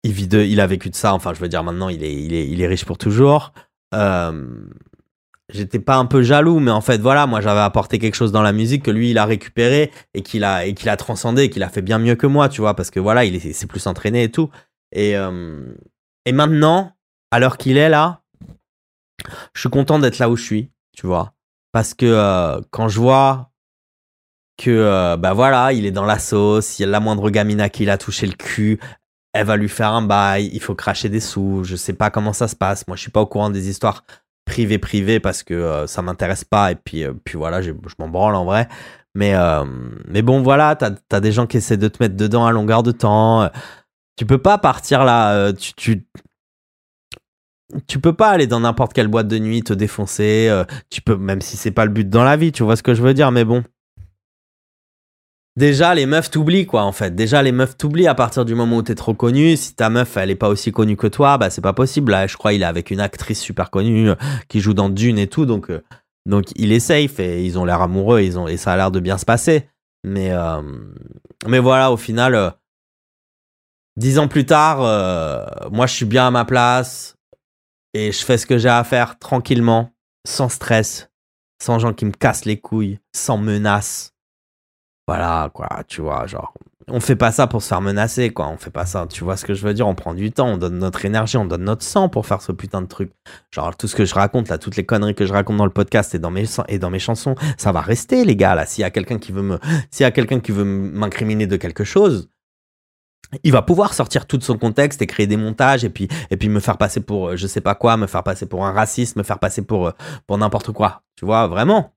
Il, 0.04 0.12
vit 0.12 0.28
de, 0.28 0.42
il 0.42 0.60
a 0.60 0.68
vécu 0.68 0.90
de 0.90 0.96
ça, 0.96 1.14
enfin 1.14 1.34
je 1.34 1.40
veux 1.40 1.48
dire 1.48 1.64
maintenant 1.64 1.90
il 1.90 2.04
est, 2.04 2.14
il 2.14 2.34
est, 2.34 2.48
il 2.48 2.60
est 2.60 2.68
riche 2.68 2.86
pour 2.86 2.98
toujours. 2.98 3.54
Euh, 3.94 4.48
j'étais 5.50 5.80
pas 5.80 5.98
un 5.98 6.06
peu 6.06 6.22
jaloux, 6.22 6.60
mais 6.60 6.72
en 6.72 6.82
fait, 6.82 7.00
voilà, 7.00 7.28
moi 7.28 7.42
j'avais 7.42 7.60
apporté 7.60 8.00
quelque 8.00 8.16
chose 8.16 8.32
dans 8.32 8.42
la 8.42 8.54
musique 8.54 8.84
que 8.84 8.92
lui 8.92 9.12
il 9.12 9.18
a 9.18 9.26
récupéré 9.26 9.92
et 10.14 10.22
qu'il 10.22 10.44
a 10.44 10.66
et 10.66 10.74
qu'il 10.74 10.90
a 10.90 10.98
transcendé, 10.98 11.50
qu'il 11.50 11.64
a 11.64 11.70
fait 11.70 11.82
bien 11.82 12.00
mieux 12.00 12.16
que 12.16 12.28
moi, 12.28 12.50
tu 12.50 12.62
vois, 12.62 12.76
parce 12.76 12.92
que 12.92 13.00
voilà, 13.00 13.26
il 13.26 13.40
s'est 13.54 13.68
plus 13.68 13.86
entraîné 13.88 14.24
et 14.24 14.32
tout. 14.32 14.50
Et 14.92 15.18
euh, 15.18 15.74
et 16.26 16.32
maintenant, 16.32 16.94
à 17.32 17.40
l'heure 17.40 17.58
qu'il 17.58 17.78
est 17.78 17.90
là, 17.90 18.22
je 19.54 19.62
suis 19.62 19.70
content 19.70 20.00
d'être 20.00 20.20
là 20.20 20.30
où 20.30 20.36
je 20.36 20.44
suis, 20.44 20.72
tu 20.96 21.08
vois, 21.08 21.34
parce 21.72 21.94
que 21.94 22.06
euh, 22.06 22.62
quand 22.72 22.88
je 22.88 23.00
vois 23.00 23.50
que 24.58 24.70
euh, 24.70 25.18
bah 25.18 25.34
voilà, 25.34 25.74
il 25.74 25.86
est 25.86 25.92
dans 25.92 26.06
la 26.06 26.20
sauce, 26.20 26.80
il 26.80 26.84
y 26.84 26.86
a 26.86 26.88
la 26.88 27.00
moindre 27.00 27.30
gamina 27.30 27.70
qui 27.70 27.86
l'a 27.86 27.98
touché 27.98 28.28
le 28.28 28.34
cul, 28.34 28.80
elle 29.34 29.48
va 29.48 29.58
lui 29.58 29.70
faire 29.70 29.90
un 29.90 30.04
bail, 30.04 30.50
il 30.54 30.62
faut 30.62 30.76
cracher 30.76 31.10
des 31.10 31.20
sous, 31.20 31.64
je 31.64 31.76
sais 31.76 31.94
pas 31.94 32.12
comment 32.12 32.34
ça 32.34 32.48
se 32.48 32.56
passe, 32.56 32.88
moi 32.88 32.96
je 32.96 33.02
suis 33.02 33.12
pas 33.12 33.22
au 33.22 33.26
courant 33.26 33.50
des 33.50 33.68
histoires 33.68 34.04
privé 34.46 34.78
privé 34.78 35.20
parce 35.20 35.44
que 35.44 35.54
euh, 35.54 35.88
ça 35.88 36.02
m'intéresse 36.02 36.44
pas 36.44 36.72
et 36.72 36.76
puis 36.76 37.04
euh, 37.04 37.14
puis 37.24 37.38
voilà 37.38 37.62
je, 37.62 37.72
m'en 38.00 38.10
branle 38.10 38.36
en 38.36 38.46
vrai. 38.46 38.68
Mais 39.16 39.36
euh, 39.36 39.64
mais 40.08 40.22
bon 40.22 40.42
voilà 40.42 40.76
t'as 40.76 40.92
as 41.12 41.20
des 41.20 41.32
gens 41.32 41.48
qui 41.48 41.58
essaient 41.58 41.78
de 41.78 41.88
te 41.88 42.02
mettre 42.02 42.16
dedans 42.16 42.46
à 42.46 42.52
longueur 42.52 42.84
de 42.84 42.92
temps. 42.92 43.50
Tu 44.16 44.26
peux 44.26 44.38
pas 44.38 44.58
partir 44.58 45.06
là 45.06 45.54
tu, 45.54 45.74
tu 45.74 46.08
tu 47.88 48.00
peux 48.00 48.14
pas 48.14 48.30
aller 48.30 48.48
dans 48.48 48.60
n'importe 48.60 48.94
quelle 48.94 49.08
boîte 49.08 49.28
de 49.28 49.40
nuit 49.40 49.64
te 49.64 49.74
défoncer 49.74 50.64
tu 50.90 51.02
peux 51.02 51.16
même 51.16 51.42
si 51.42 51.58
c'est 51.58 51.72
pas 51.72 51.86
le 51.86 51.92
but 51.92 52.08
dans 52.08 52.24
la 52.24 52.38
vie 52.38 52.52
tu 52.52 52.64
vois 52.64 52.76
ce 52.76 52.84
que 52.84 52.94
je 52.94 53.02
veux 53.02 53.14
dire 53.14 53.32
mais 53.32 53.46
bon 53.46 53.64
Déjà, 55.56 55.94
les 55.94 56.08
meufs 56.08 56.32
t'oublient, 56.32 56.66
quoi, 56.66 56.84
en 56.84 56.92
fait. 56.92 57.14
Déjà, 57.14 57.44
les 57.44 57.52
meufs 57.52 57.78
t'oublient 57.78 58.08
à 58.08 58.16
partir 58.16 58.44
du 58.44 58.56
moment 58.56 58.78
où 58.78 58.82
t'es 58.82 58.96
trop 58.96 59.14
connu. 59.14 59.56
Si 59.56 59.76
ta 59.76 59.90
meuf, 59.92 60.18
elle 60.18 60.32
est 60.32 60.36
pas 60.36 60.50
aussi 60.50 60.72
connue 60.72 60.98
que 60.98 61.06
toi, 61.06 61.38
bah, 61.38 61.52
c'est 61.52 61.62
pas 61.62 61.74
possible. 61.74 62.12
Là, 62.12 62.26
je 62.26 62.36
crois, 62.38 62.54
il 62.54 62.64
est 62.64 62.66
avec 62.66 62.90
une 62.90 63.00
actrice 63.00 63.40
super 63.40 63.70
connue 63.70 64.10
euh, 64.10 64.16
qui 64.48 64.62
joue 64.62 64.74
dans 64.74 64.90
Dune 64.90 65.20
et 65.20 65.28
tout. 65.28 65.46
Donc, 65.46 65.70
euh, 65.70 65.84
Donc 66.26 66.46
il 66.56 66.72
est 66.72 66.80
safe 66.80 67.20
et 67.20 67.46
ils 67.46 67.60
ont 67.60 67.66
l'air 67.66 67.82
amoureux, 67.82 68.22
ils 68.22 68.40
ont, 68.40 68.48
et 68.48 68.58
ça 68.58 68.74
a 68.74 68.78
l'air 68.78 68.92
de 68.92 69.00
bien 69.00 69.18
se 69.18 69.26
passer. 69.26 69.70
Mais, 70.04 70.32
euh, 70.32 70.62
mais 71.48 71.60
voilà, 71.60 71.92
au 71.92 71.98
final, 71.98 72.54
dix 73.98 74.18
ans 74.20 74.28
plus 74.28 74.46
tard, 74.46 74.80
moi 75.72 75.86
je 75.86 75.94
suis 75.94 76.06
bien 76.06 76.28
à 76.28 76.32
ma 76.32 76.46
place 76.46 77.16
et 77.94 78.12
je 78.12 78.24
fais 78.26 78.38
ce 78.38 78.46
que 78.46 78.58
j'ai 78.58 78.70
à 78.70 78.84
faire 78.84 79.20
tranquillement, 79.20 79.92
sans 80.26 80.50
stress, 80.50 81.10
sans 81.62 81.78
gens 81.80 81.94
qui 81.94 82.06
me 82.06 82.12
cassent 82.12 82.46
les 82.46 82.60
couilles, 82.60 83.00
sans 83.14 83.38
menaces. 83.38 84.13
Voilà, 85.08 85.50
quoi, 85.54 85.68
tu 85.88 86.02
vois, 86.02 86.26
genre, 86.28 86.54
on 86.88 87.00
fait 87.00 87.16
pas 87.16 87.32
ça 87.32 87.48
pour 87.48 87.62
se 87.62 87.68
faire 87.68 87.82
menacer, 87.82 88.32
quoi. 88.32 88.48
On 88.48 88.58
fait 88.58 88.70
pas 88.70 88.86
ça, 88.86 89.08
tu 89.08 89.24
vois 89.24 89.38
ce 89.38 89.46
que 89.46 89.54
je 89.54 89.66
veux 89.66 89.74
dire 89.74 89.88
On 89.88 89.96
prend 89.96 90.14
du 90.14 90.32
temps, 90.32 90.48
on 90.48 90.58
donne 90.58 90.80
notre 90.80 91.06
énergie, 91.06 91.38
on 91.38 91.46
donne 91.46 91.64
notre 91.64 91.84
sang 91.84 92.10
pour 92.10 92.26
faire 92.26 92.42
ce 92.42 92.52
putain 92.52 92.82
de 92.82 92.88
truc. 92.88 93.12
Genre, 93.52 93.76
tout 93.76 93.88
ce 93.88 93.96
que 93.96 94.06
je 94.06 94.14
raconte, 94.14 94.50
là, 94.50 94.58
toutes 94.58 94.76
les 94.76 94.86
conneries 94.86 95.16
que 95.16 95.26
je 95.26 95.34
raconte 95.34 95.58
dans 95.58 95.66
le 95.66 95.72
podcast 95.72 96.14
et 96.16 96.20
dans 96.20 96.32
mes, 96.32 96.46
et 96.68 96.80
dans 96.80 96.90
mes 96.90 97.00
chansons, 97.00 97.36
ça 97.58 97.72
va 97.72 97.82
rester, 97.82 98.26
les 98.26 98.36
gars, 98.36 98.56
là. 98.56 98.66
S'il 98.66 98.82
y 98.82 98.86
a 98.86 98.92
quelqu'un 98.92 99.18
qui 99.18 99.32
veut 99.32 99.42
me, 99.42 99.60
s'il 99.92 100.04
y 100.04 100.08
a 100.08 100.12
quelqu'un 100.12 100.40
qui 100.40 100.52
veut 100.52 100.66
m'incriminer 100.66 101.48
de 101.48 101.56
quelque 101.56 101.84
chose, 101.84 102.30
il 103.44 103.52
va 103.52 103.62
pouvoir 103.62 103.94
sortir 103.94 104.28
tout 104.28 104.38
de 104.38 104.44
son 104.44 104.58
contexte 104.58 105.02
et 105.02 105.08
créer 105.08 105.28
des 105.28 105.38
montages 105.38 105.84
et 105.84 105.90
puis, 105.90 106.08
et 106.30 106.38
puis 106.38 106.50
me 106.50 106.60
faire 106.60 106.78
passer 106.78 107.00
pour 107.02 107.30
euh, 107.30 107.36
je 107.36 107.48
sais 107.48 107.62
pas 107.62 107.76
quoi, 107.76 107.98
me 107.98 108.08
faire 108.08 108.24
passer 108.24 108.46
pour 108.46 108.66
un 108.66 108.72
raciste, 108.72 109.16
me 109.16 109.24
faire 109.24 109.40
passer 109.40 109.64
pour, 109.64 109.88
euh, 109.88 109.92
pour 110.28 110.38
n'importe 110.38 110.72
quoi. 110.72 111.02
Tu 111.16 111.26
vois, 111.26 111.48
vraiment. 111.48 111.94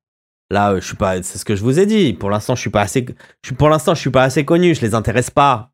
Là, 0.51 0.73
euh, 0.73 0.81
je 0.81 0.87
suis 0.87 0.97
pas. 0.97 1.23
C'est 1.23 1.39
ce 1.39 1.45
que 1.45 1.57
je 1.57 1.63
vous 1.63 1.79
ai 1.79 1.87
dit. 1.87 2.13
Pour 2.13 2.31
l'instant, 2.31 2.55
je 2.55 2.61
suis 2.61 2.71
pas 2.71 2.83
assez. 2.83 3.05
Je, 3.45 3.55
pour 3.55 3.69
l'instant, 3.69 3.95
je 3.95 4.01
suis 4.01 4.11
pas 4.11 4.23
assez 4.23 4.45
connu. 4.45 4.75
Je 4.75 4.81
les 4.81 4.95
intéresse 4.95 5.31
pas. 5.31 5.71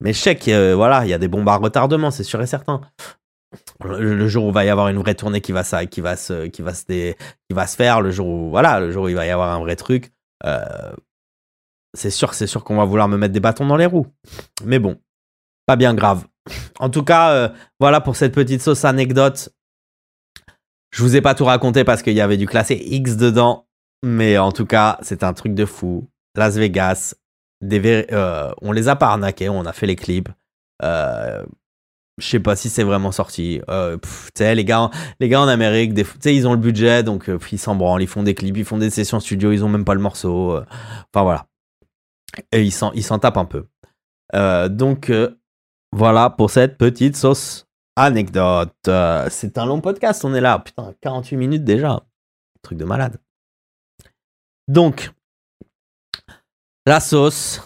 Mais 0.00 0.12
je 0.12 0.18
sais 0.18 0.36
que 0.36 0.72
voilà, 0.74 1.04
il 1.04 1.10
y 1.10 1.14
a 1.14 1.18
des 1.18 1.28
bombes 1.28 1.48
à 1.48 1.56
retardement, 1.56 2.10
c'est 2.10 2.24
sûr 2.24 2.40
et 2.40 2.46
certain. 2.46 2.80
Le, 3.84 4.28
jour 4.28 4.44
où 4.44 4.48
il 4.48 4.54
va 4.54 4.64
y 4.64 4.68
avoir 4.68 4.88
une 4.88 4.98
vraie 4.98 5.14
tournée 5.14 5.40
qui 5.40 5.52
va 5.52 5.64
ça, 5.64 5.86
qui 5.86 6.00
va 6.00 6.16
se, 6.16 6.46
qui 6.46 6.62
va 6.62 6.74
se, 6.74 7.12
qui 7.12 7.54
va 7.54 7.66
se 7.66 7.76
faire, 7.76 8.00
le 8.00 8.10
jour 8.10 8.26
où 8.26 8.50
voilà, 8.50 8.80
le 8.80 8.90
jour 8.90 9.04
où 9.04 9.08
il 9.08 9.14
va 9.14 9.26
y 9.26 9.30
avoir 9.30 9.54
un 9.54 9.60
vrai 9.60 9.76
truc, 9.76 10.12
euh, 10.44 10.92
c'est 11.94 12.10
sûr, 12.10 12.34
c'est 12.34 12.46
sûr 12.46 12.64
qu'on 12.64 12.76
va 12.76 12.84
vouloir 12.84 13.08
me 13.08 13.16
mettre 13.16 13.32
des 13.32 13.40
bâtons 13.40 13.66
dans 13.66 13.76
les 13.76 13.86
roues. 13.86 14.06
Mais 14.64 14.78
bon, 14.78 15.00
pas 15.66 15.76
bien 15.76 15.94
grave. 15.94 16.26
En 16.78 16.90
tout 16.90 17.04
cas, 17.04 17.30
euh, 17.30 17.48
voilà 17.80 18.00
pour 18.00 18.16
cette 18.16 18.34
petite 18.34 18.60
sauce 18.60 18.84
anecdote. 18.84 19.50
Je 20.90 21.02
vous 21.02 21.16
ai 21.16 21.20
pas 21.20 21.34
tout 21.34 21.44
raconté 21.44 21.84
parce 21.84 22.02
qu'il 22.02 22.14
y 22.14 22.20
avait 22.20 22.36
du 22.36 22.46
classé 22.46 22.74
X 22.74 23.16
dedans. 23.16 23.67
Mais 24.02 24.38
en 24.38 24.52
tout 24.52 24.66
cas, 24.66 24.98
c'est 25.02 25.22
un 25.22 25.32
truc 25.32 25.54
de 25.54 25.64
fou. 25.64 26.08
Las 26.36 26.56
Vegas, 26.56 27.14
des 27.60 28.06
euh, 28.12 28.52
on 28.62 28.72
les 28.72 28.88
a 28.88 28.96
pas 28.96 29.08
arnaqués, 29.08 29.48
on 29.48 29.66
a 29.66 29.72
fait 29.72 29.86
les 29.86 29.96
clips. 29.96 30.28
Euh, 30.82 31.44
je 32.18 32.26
sais 32.26 32.40
pas 32.40 32.56
si 32.56 32.68
c'est 32.68 32.84
vraiment 32.84 33.12
sorti. 33.12 33.60
Euh, 33.68 33.96
les 34.38 34.64
gars, 34.64 34.90
les 35.20 35.28
gars 35.28 35.40
en 35.40 35.48
Amérique, 35.48 35.98
sais, 36.20 36.34
ils 36.34 36.46
ont 36.46 36.52
le 36.52 36.58
budget, 36.58 37.02
donc 37.02 37.30
ils 37.52 37.58
s'en 37.58 37.74
branlent, 37.74 38.02
ils 38.02 38.08
font 38.08 38.22
des 38.22 38.34
clips, 38.34 38.56
ils 38.56 38.64
font 38.64 38.78
des 38.78 38.90
sessions 38.90 39.20
studio, 39.20 39.52
ils 39.52 39.64
ont 39.64 39.68
même 39.68 39.84
pas 39.84 39.94
le 39.94 40.00
morceau. 40.00 40.56
enfin 40.56 41.22
voilà. 41.22 41.46
Et 42.52 42.62
ils 42.62 42.72
s'en, 42.72 42.92
ils 42.92 43.04
s'en 43.04 43.18
tapent 43.18 43.38
un 43.38 43.46
peu. 43.46 43.66
donc 44.68 45.12
voilà 45.92 46.30
pour 46.30 46.50
cette 46.50 46.76
petite 46.76 47.16
sauce 47.16 47.66
anecdote. 47.96 48.74
c'est 49.30 49.58
un 49.58 49.66
long 49.66 49.80
podcast, 49.80 50.24
on 50.24 50.34
est 50.34 50.40
là. 50.40 50.58
Putain, 50.60 50.94
48 51.00 51.36
minutes 51.36 51.64
déjà. 51.64 52.02
Truc 52.62 52.78
de 52.78 52.84
malade. 52.84 53.18
Donc, 54.68 55.10
la 56.86 57.00
sauce 57.00 57.62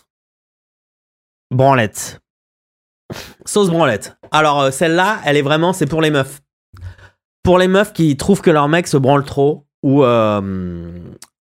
branlette. 1.50 2.20
Sauce 3.44 3.70
branlette. 3.70 4.16
Alors, 4.30 4.60
euh, 4.60 4.70
celle-là, 4.70 5.20
elle 5.24 5.36
est 5.36 5.42
vraiment, 5.42 5.72
c'est 5.72 5.86
pour 5.86 6.00
les 6.00 6.10
meufs. 6.10 6.40
Pour 7.42 7.58
les 7.58 7.66
meufs 7.66 7.92
qui 7.92 8.16
trouvent 8.16 8.40
que 8.40 8.50
leur 8.50 8.68
mec 8.68 8.86
se 8.86 8.96
branle 8.96 9.24
trop 9.24 9.66
ou, 9.82 10.04
euh, 10.04 10.92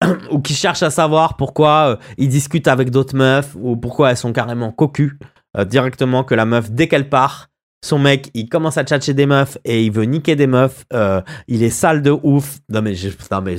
qui 0.43 0.55
cherchent 0.55 0.83
à 0.83 0.89
savoir 0.89 1.37
pourquoi 1.37 1.91
euh, 1.91 1.95
ils 2.17 2.29
discutent 2.29 2.67
avec 2.67 2.89
d'autres 2.89 3.15
meufs 3.15 3.55
ou 3.55 3.77
pourquoi 3.77 4.09
elles 4.09 4.17
sont 4.17 4.33
carrément 4.33 4.71
cocu 4.71 5.19
directement 5.67 6.25
que 6.25 6.35
la 6.35 6.43
meuf, 6.43 6.69
dès 6.69 6.89
qu'elle 6.89 7.07
part, 7.07 7.47
son 7.83 7.99
mec, 7.99 8.31
il 8.33 8.49
commence 8.49 8.77
à 8.77 8.83
tchatcher 8.83 9.13
des 9.13 9.27
meufs 9.27 9.59
et 9.63 9.85
il 9.85 9.91
veut 9.91 10.05
niquer 10.05 10.35
des 10.35 10.47
meufs. 10.47 10.85
Euh, 10.93 11.21
il 11.47 11.61
est 11.61 11.69
sale 11.69 12.01
de 12.01 12.09
ouf. 12.11 12.59
Non 12.69 12.81
mais, 12.81 12.95
j'ai, 12.95 13.13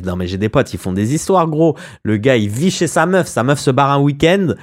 non 0.04 0.16
mais, 0.16 0.26
j'ai 0.26 0.38
des 0.38 0.48
potes, 0.48 0.72
ils 0.74 0.80
font 0.80 0.92
des 0.92 1.14
histoires, 1.14 1.46
gros. 1.46 1.76
Le 2.02 2.16
gars, 2.16 2.36
il 2.36 2.48
vit 2.48 2.72
chez 2.72 2.88
sa 2.88 3.06
meuf. 3.06 3.28
Sa 3.28 3.44
meuf 3.44 3.60
se 3.60 3.70
barre 3.70 3.92
un 3.92 4.00
week-end. 4.00 4.54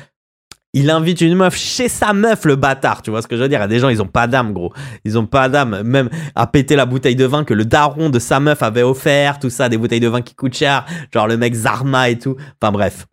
Il 0.74 0.90
invite 0.90 1.22
une 1.22 1.36
meuf 1.36 1.56
chez 1.56 1.88
sa 1.88 2.14
meuf, 2.14 2.46
le 2.46 2.56
bâtard. 2.56 3.04
Tu 3.04 3.12
vois 3.12 3.22
ce 3.22 3.28
que 3.28 3.38
je 3.38 3.44
veux 3.44 3.48
dire? 3.48 3.60
Il 3.60 3.62
y 3.62 3.66
a 3.66 3.68
des 3.68 3.80
gens, 3.80 3.90
ils 3.90 4.02
ont 4.02 4.08
pas 4.08 4.28
d'âme, 4.28 4.54
gros. 4.54 4.74
Ils 5.06 5.18
ont 5.18 5.28
pas 5.28 5.48
d'âme. 5.48 5.84
Même 5.84 6.10
à 6.36 6.48
péter 6.48 6.76
la 6.76 6.86
bouteille 6.86 7.16
de 7.16 7.26
vin 7.26 7.44
que 7.46 7.54
le 7.54 7.64
daron 7.64 8.10
de 8.10 8.20
sa 8.20 8.40
meuf 8.40 8.64
avait 8.64 8.82
offert, 8.82 9.40
tout 9.40 9.52
ça, 9.52 9.70
des 9.70 9.78
bouteilles 9.78 10.00
de 10.00 10.08
vin 10.08 10.22
qui 10.22 10.36
coûtent 10.36 10.56
cher. 10.56 10.86
Genre 11.14 11.28
le 11.28 11.38
mec 11.38 11.54
Zarma 11.54 12.10
et 12.10 12.18
tout. 12.18 12.36
Enfin 12.62 12.72
bref. 12.72 13.06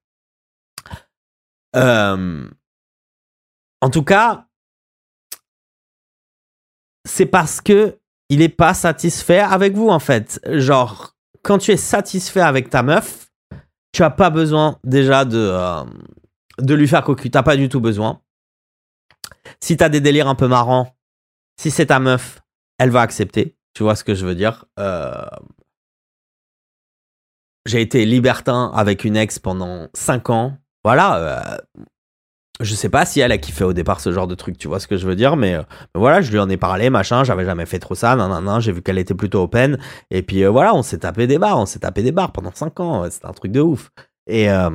Euh... 1.76 2.48
En 3.82 3.90
tout 3.90 4.02
cas, 4.02 4.46
c'est 7.04 7.26
parce 7.26 7.60
que 7.60 7.98
il 8.28 8.42
est 8.42 8.48
pas 8.48 8.74
satisfait 8.74 9.40
avec 9.40 9.74
vous 9.74 9.88
en 9.88 9.98
fait. 9.98 10.40
Genre, 10.46 11.14
quand 11.42 11.58
tu 11.58 11.72
es 11.72 11.76
satisfait 11.76 12.40
avec 12.40 12.70
ta 12.70 12.82
meuf, 12.82 13.30
tu 13.92 14.02
as 14.04 14.10
pas 14.10 14.30
besoin 14.30 14.78
déjà 14.84 15.24
de, 15.24 15.38
euh, 15.38 15.82
de 16.58 16.74
lui 16.74 16.86
faire 16.86 17.02
cocu. 17.02 17.30
T'as 17.30 17.42
pas 17.42 17.56
du 17.56 17.68
tout 17.68 17.80
besoin. 17.80 18.20
Si 19.60 19.76
tu 19.76 19.82
as 19.82 19.88
des 19.88 20.00
délires 20.00 20.28
un 20.28 20.34
peu 20.36 20.46
marrants, 20.46 20.94
si 21.60 21.70
c'est 21.70 21.86
ta 21.86 21.98
meuf, 21.98 22.40
elle 22.78 22.90
va 22.90 23.00
accepter. 23.00 23.56
Tu 23.74 23.82
vois 23.82 23.96
ce 23.96 24.04
que 24.04 24.14
je 24.14 24.24
veux 24.24 24.34
dire? 24.34 24.64
Euh, 24.78 25.12
J'ai 27.66 27.80
été 27.80 28.04
libertin 28.06 28.70
avec 28.74 29.04
une 29.04 29.16
ex 29.16 29.38
pendant 29.38 29.88
5 29.94 30.30
ans. 30.30 30.56
Voilà, 30.84 31.16
euh, 31.16 31.58
je 32.60 32.74
sais 32.74 32.88
pas 32.88 33.04
si 33.06 33.20
elle 33.20 33.32
a 33.32 33.38
kiffé 33.38 33.64
au 33.64 33.72
départ 33.72 34.00
ce 34.00 34.12
genre 34.12 34.26
de 34.26 34.34
truc, 34.34 34.58
tu 34.58 34.68
vois 34.68 34.80
ce 34.80 34.86
que 34.86 34.96
je 34.96 35.06
veux 35.06 35.16
dire, 35.16 35.36
mais, 35.36 35.54
euh, 35.54 35.62
voilà, 35.94 36.20
je 36.20 36.30
lui 36.30 36.38
en 36.38 36.48
ai 36.48 36.56
parlé, 36.56 36.90
machin, 36.90 37.24
j'avais 37.24 37.44
jamais 37.44 37.66
fait 37.66 37.78
trop 37.78 37.94
ça, 37.94 38.16
non, 38.16 38.28
non, 38.28 38.40
non, 38.40 38.60
j'ai 38.60 38.72
vu 38.72 38.82
qu'elle 38.82 38.98
était 38.98 39.14
plutôt 39.14 39.42
open, 39.42 39.78
et 40.10 40.22
puis 40.22 40.44
euh, 40.44 40.50
voilà, 40.50 40.74
on 40.74 40.82
s'est 40.82 40.98
tapé 40.98 41.26
des 41.26 41.38
bars, 41.38 41.58
on 41.58 41.66
s'est 41.66 41.80
tapé 41.80 42.02
des 42.02 42.12
bars 42.12 42.32
pendant 42.32 42.52
5 42.54 42.78
ans, 42.80 43.10
c'était 43.10 43.26
un 43.26 43.32
truc 43.32 43.52
de 43.52 43.60
ouf. 43.60 43.90
Et, 44.26 44.50
euh, 44.50 44.70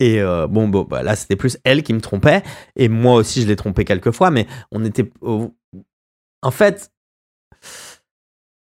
et 0.00 0.22
bon, 0.48 0.68
bon 0.68 0.82
bah, 0.82 1.02
là, 1.02 1.14
c'était 1.14 1.36
plus 1.36 1.58
elle 1.64 1.82
qui 1.82 1.92
me 1.92 2.00
trompait, 2.00 2.42
et 2.76 2.88
moi 2.88 3.14
aussi, 3.14 3.42
je 3.42 3.46
l'ai 3.46 3.56
trompé 3.56 3.84
quelques 3.84 4.10
fois, 4.10 4.30
mais 4.30 4.46
on 4.72 4.84
était. 4.84 5.10
En 6.42 6.50
fait, 6.50 6.90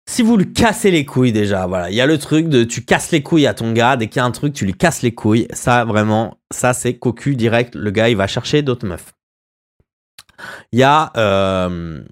si 0.08 0.22
vous 0.22 0.38
lui 0.38 0.50
cassez 0.54 0.90
les 0.90 1.04
couilles 1.04 1.32
déjà, 1.32 1.66
voilà, 1.66 1.90
il 1.90 1.94
y 1.94 2.00
a 2.00 2.06
le 2.06 2.16
truc 2.16 2.48
de 2.48 2.64
tu 2.64 2.82
casses 2.82 3.10
les 3.10 3.22
couilles 3.22 3.46
à 3.46 3.52
ton 3.52 3.72
gars, 3.72 3.98
dès 3.98 4.08
qu'il 4.08 4.20
y 4.20 4.22
a 4.22 4.24
un 4.24 4.30
truc, 4.30 4.54
tu 4.54 4.64
lui 4.64 4.72
casses 4.72 5.02
les 5.02 5.12
couilles. 5.14 5.46
Ça, 5.52 5.84
vraiment, 5.84 6.38
ça 6.50 6.72
c'est 6.72 6.94
cocu 6.94 7.36
direct. 7.36 7.74
Le 7.74 7.90
gars, 7.90 8.08
il 8.08 8.16
va 8.16 8.26
chercher 8.26 8.62
d'autres 8.62 8.86
meufs. 8.86 9.12
Il 10.72 10.78
y 10.78 10.82
a, 10.82 11.12
euh, 11.18 12.02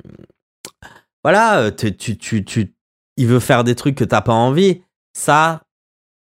voilà, 1.24 1.70
tu, 1.70 2.18
tu, 2.18 2.44
tu, 2.44 2.74
il 3.16 3.26
veut 3.28 3.40
faire 3.40 3.64
des 3.64 3.74
trucs 3.74 3.94
que 3.94 4.04
t'as 4.04 4.20
pas 4.20 4.34
envie. 4.34 4.82
Ça, 5.14 5.62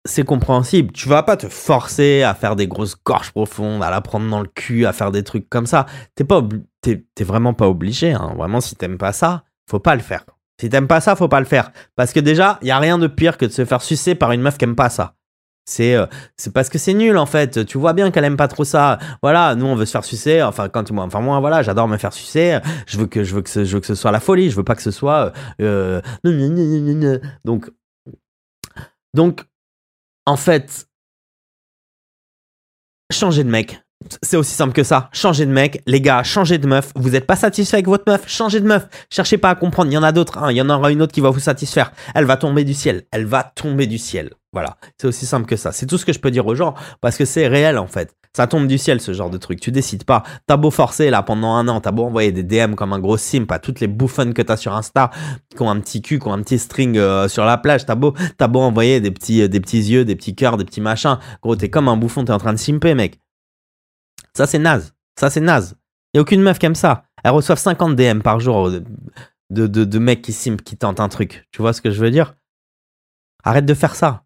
c'est 0.03 0.25
compréhensible. 0.25 0.91
Tu 0.91 1.07
vas 1.07 1.23
pas 1.23 1.37
te 1.37 1.47
forcer 1.47 2.23
à 2.23 2.33
faire 2.33 2.57
des 2.57 2.67
grosses 2.67 2.97
gorges 3.01 3.31
profondes, 3.31 3.81
à 3.81 3.89
la 3.89 4.01
prendre 4.01 4.29
dans 4.29 4.41
le 4.41 4.49
cul, 4.49 4.85
à 4.85 4.91
faire 4.91 5.11
des 5.11 5.23
trucs 5.23 5.47
comme 5.47 5.67
ça. 5.67 5.85
T'es 6.15 7.23
vraiment 7.23 7.53
pas 7.53 7.69
obligé. 7.69 8.11
Hein. 8.11 8.33
Vraiment, 8.35 8.59
si 8.59 8.75
t'aimes 8.75 8.97
pas 8.97 9.13
ça, 9.13 9.45
faut 9.69 9.79
pas 9.79 9.95
le 9.95 10.01
faire. 10.01 10.25
Si 10.61 10.69
t'aimes 10.69 10.87
pas 10.87 11.01
ça, 11.01 11.15
faut 11.15 11.27
pas 11.27 11.39
le 11.39 11.47
faire. 11.47 11.71
Parce 11.95 12.13
que 12.13 12.19
déjà, 12.19 12.59
il 12.61 12.67
y 12.67 12.71
a 12.71 12.77
rien 12.77 12.99
de 12.99 13.07
pire 13.07 13.39
que 13.39 13.45
de 13.47 13.51
se 13.51 13.65
faire 13.65 13.81
sucer 13.81 14.13
par 14.13 14.31
une 14.31 14.41
meuf 14.41 14.59
qui 14.59 14.65
aime 14.65 14.75
pas 14.75 14.91
ça. 14.91 15.15
C'est 15.65 15.95
euh, 15.95 16.05
parce 16.53 16.69
que 16.69 16.77
c'est 16.77 16.93
nul 16.93 17.17
en 17.17 17.25
fait. 17.25 17.65
Tu 17.65 17.79
vois 17.79 17.93
bien 17.93 18.11
qu'elle 18.11 18.25
aime 18.25 18.37
pas 18.37 18.47
trop 18.47 18.63
ça. 18.63 18.99
Voilà, 19.23 19.55
nous 19.55 19.65
on 19.65 19.73
veut 19.73 19.87
se 19.87 19.91
faire 19.91 20.05
sucer. 20.05 20.43
Enfin 20.43 20.69
quand 20.69 20.91
moi, 20.91 21.03
enfin 21.03 21.19
moi 21.19 21.39
voilà, 21.39 21.63
j'adore 21.63 21.87
me 21.87 21.97
faire 21.97 22.13
sucer. 22.13 22.59
Je 22.85 22.99
veux 22.99 23.07
que 23.07 23.23
je 23.23 23.33
veux 23.33 23.41
que 23.41 23.49
ce, 23.49 23.65
je 23.65 23.73
veux 23.73 23.79
que 23.79 23.87
ce 23.87 23.95
soit 23.95 24.11
la 24.11 24.19
folie. 24.19 24.51
Je 24.51 24.55
veux 24.55 24.63
pas 24.63 24.75
que 24.75 24.83
ce 24.83 24.91
soit 24.91 25.33
euh, 25.61 25.99
donc 27.43 27.71
donc 29.15 29.43
en 30.27 30.37
fait 30.37 30.87
changer 33.11 33.43
de 33.43 33.49
mec. 33.49 33.81
C'est 34.21 34.37
aussi 34.37 34.53
simple 34.53 34.73
que 34.73 34.83
ça. 34.83 35.09
Changez 35.11 35.45
de 35.45 35.51
mec, 35.51 35.81
les 35.85 36.01
gars, 36.01 36.23
changez 36.23 36.57
de 36.57 36.67
meuf. 36.67 36.91
Vous 36.95 37.11
n'êtes 37.11 37.25
pas 37.25 37.35
satisfait 37.35 37.77
avec 37.77 37.87
votre 37.87 38.03
meuf, 38.07 38.23
changez 38.27 38.59
de 38.59 38.67
meuf. 38.67 38.87
Cherchez 39.09 39.37
pas 39.37 39.49
à 39.49 39.55
comprendre. 39.55 39.91
Il 39.91 39.93
y 39.93 39.97
en 39.97 40.03
a 40.03 40.11
d'autres. 40.11 40.37
Hein. 40.37 40.51
Il 40.51 40.57
y 40.57 40.61
en 40.61 40.69
aura 40.69 40.91
une 40.91 41.01
autre 41.01 41.13
qui 41.13 41.21
va 41.21 41.29
vous 41.29 41.39
satisfaire. 41.39 41.91
Elle 42.15 42.25
va 42.25 42.37
tomber 42.37 42.63
du 42.63 42.73
ciel. 42.73 43.03
Elle 43.11 43.25
va 43.25 43.43
tomber 43.43 43.87
du 43.87 43.97
ciel. 43.97 44.31
Voilà. 44.53 44.77
C'est 44.97 45.07
aussi 45.07 45.25
simple 45.25 45.45
que 45.45 45.55
ça. 45.55 45.71
C'est 45.71 45.85
tout 45.85 45.97
ce 45.97 46.05
que 46.05 46.13
je 46.13 46.19
peux 46.19 46.31
dire 46.31 46.45
aux 46.45 46.55
gens 46.55 46.75
parce 46.99 47.17
que 47.17 47.25
c'est 47.25 47.47
réel 47.47 47.77
en 47.77 47.87
fait. 47.87 48.13
Ça 48.33 48.47
tombe 48.47 48.65
du 48.67 48.77
ciel 48.77 49.01
ce 49.01 49.11
genre 49.11 49.29
de 49.29 49.37
truc. 49.37 49.59
Tu 49.59 49.71
décides 49.71 50.05
pas. 50.05 50.23
T'as 50.47 50.55
beau 50.55 50.71
forcer 50.71 51.09
là 51.09 51.21
pendant 51.21 51.53
un 51.53 51.67
an, 51.67 51.81
t'as 51.81 51.91
beau 51.91 52.05
envoyer 52.05 52.31
des 52.31 52.43
DM 52.43 52.75
comme 52.75 52.93
un 52.93 52.99
gros 52.99 53.17
simp 53.17 53.51
à 53.51 53.59
toutes 53.59 53.81
les 53.81 53.87
bouffonnes 53.87 54.33
que 54.33 54.41
t'as 54.41 54.55
sur 54.55 54.73
Insta, 54.73 55.11
qui 55.53 55.61
ont 55.61 55.69
un 55.69 55.79
petit 55.81 56.01
cul, 56.01 56.17
qui 56.17 56.27
ont 56.29 56.33
un 56.33 56.41
petit 56.41 56.57
string 56.57 56.97
euh, 56.97 57.27
sur 57.27 57.43
la 57.43 57.57
plage. 57.57 57.85
T'as 57.85 57.95
beau, 57.95 58.13
beau 58.39 58.59
envoyer 58.59 59.01
des 59.01 59.11
petits, 59.11 59.41
euh, 59.41 59.47
des 59.49 59.59
petits 59.59 59.81
yeux, 59.81 60.05
des 60.05 60.15
petits 60.15 60.33
cœurs, 60.33 60.55
des 60.55 60.63
petits 60.63 60.79
machins. 60.79 61.17
Gros, 61.41 61.57
t'es 61.57 61.69
comme 61.69 61.89
un 61.89 61.97
bouffon, 61.97 62.23
t'es 62.23 62.31
en 62.31 62.37
train 62.37 62.53
de 62.53 62.59
simper, 62.59 62.95
mec. 62.95 63.19
Ça, 64.35 64.47
c'est 64.47 64.59
naze. 64.59 64.93
Ça, 65.19 65.29
c'est 65.29 65.41
naze. 65.41 65.75
Il 66.13 66.17
n'y 66.17 66.19
a 66.19 66.21
aucune 66.21 66.41
meuf 66.41 66.59
qui 66.59 66.65
aime 66.65 66.75
ça. 66.75 67.03
Elles 67.23 67.31
reçoivent 67.31 67.59
50 67.59 67.95
DM 67.95 68.21
par 68.21 68.39
jour 68.39 68.71
de, 68.71 69.67
de, 69.67 69.99
mecs 69.99 70.21
qui 70.21 70.33
qui 70.57 70.77
tentent 70.77 70.99
un 70.99 71.09
truc. 71.09 71.47
Tu 71.51 71.61
vois 71.61 71.73
ce 71.73 71.81
que 71.81 71.91
je 71.91 72.01
veux 72.01 72.11
dire? 72.11 72.35
Arrête 73.43 73.65
de 73.65 73.73
faire 73.73 73.95
ça. 73.95 74.23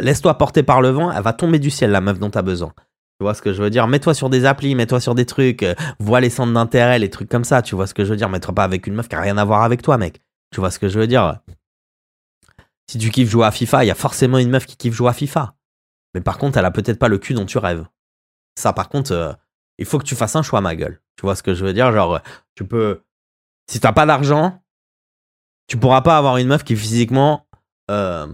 Laisse-toi 0.00 0.38
porter 0.38 0.62
par 0.62 0.80
le 0.80 0.88
vent, 0.88 1.12
elle 1.12 1.22
va 1.22 1.32
tomber 1.32 1.58
du 1.58 1.70
ciel, 1.70 1.90
la 1.90 2.00
meuf 2.00 2.18
dont 2.18 2.30
t'as 2.30 2.42
besoin. 2.42 2.72
Tu 3.18 3.24
vois 3.24 3.34
ce 3.34 3.42
que 3.42 3.52
je 3.52 3.62
veux 3.62 3.70
dire? 3.70 3.86
Mets-toi 3.86 4.14
sur 4.14 4.30
des 4.30 4.44
applis, 4.44 4.74
mets-toi 4.74 5.00
sur 5.00 5.14
des 5.14 5.26
trucs, 5.26 5.62
euh, 5.62 5.74
vois 6.00 6.20
les 6.20 6.30
centres 6.30 6.52
d'intérêt, 6.52 6.98
les 6.98 7.10
trucs 7.10 7.28
comme 7.28 7.44
ça, 7.44 7.62
tu 7.62 7.74
vois 7.74 7.86
ce 7.86 7.94
que 7.94 8.04
je 8.04 8.10
veux 8.10 8.16
dire? 8.16 8.28
Mets-toi 8.28 8.54
pas 8.54 8.64
avec 8.64 8.86
une 8.86 8.94
meuf 8.94 9.08
qui 9.08 9.14
a 9.14 9.20
rien 9.20 9.36
à 9.36 9.44
voir 9.44 9.62
avec 9.62 9.82
toi, 9.82 9.98
mec. 9.98 10.20
Tu 10.50 10.60
vois 10.60 10.70
ce 10.70 10.78
que 10.78 10.88
je 10.88 10.98
veux 10.98 11.06
dire? 11.06 11.40
Si 12.90 12.98
tu 12.98 13.10
kiffes 13.10 13.30
jouer 13.30 13.46
à 13.46 13.50
FIFA, 13.50 13.84
il 13.84 13.88
y 13.88 13.90
a 13.90 13.94
forcément 13.94 14.38
une 14.38 14.50
meuf 14.50 14.66
qui 14.66 14.76
kiffe 14.76 14.94
jouer 14.94 15.10
à 15.10 15.12
FIFA. 15.12 15.54
Mais 16.14 16.20
par 16.20 16.38
contre, 16.38 16.58
elle 16.58 16.64
a 16.64 16.70
peut-être 16.70 16.98
pas 16.98 17.08
le 17.08 17.18
cul 17.18 17.34
dont 17.34 17.46
tu 17.46 17.58
rêves. 17.58 17.86
Ça, 18.56 18.72
par 18.72 18.88
contre, 18.88 19.12
euh, 19.12 19.32
il 19.78 19.84
faut 19.84 19.98
que 19.98 20.04
tu 20.04 20.14
fasses 20.14 20.36
un 20.36 20.42
choix, 20.42 20.60
ma 20.60 20.76
gueule. 20.76 21.00
Tu 21.16 21.22
vois 21.22 21.34
ce 21.34 21.42
que 21.42 21.54
je 21.54 21.64
veux 21.64 21.72
dire? 21.72 21.92
Genre, 21.92 22.20
tu 22.54 22.64
peux. 22.64 23.02
Si 23.70 23.80
t'as 23.80 23.92
pas 23.92 24.06
d'argent, 24.06 24.62
tu 25.66 25.76
pourras 25.76 26.02
pas 26.02 26.18
avoir 26.18 26.36
une 26.36 26.48
meuf 26.48 26.64
qui 26.64 26.76
physiquement 26.76 27.46
euh, 27.90 28.26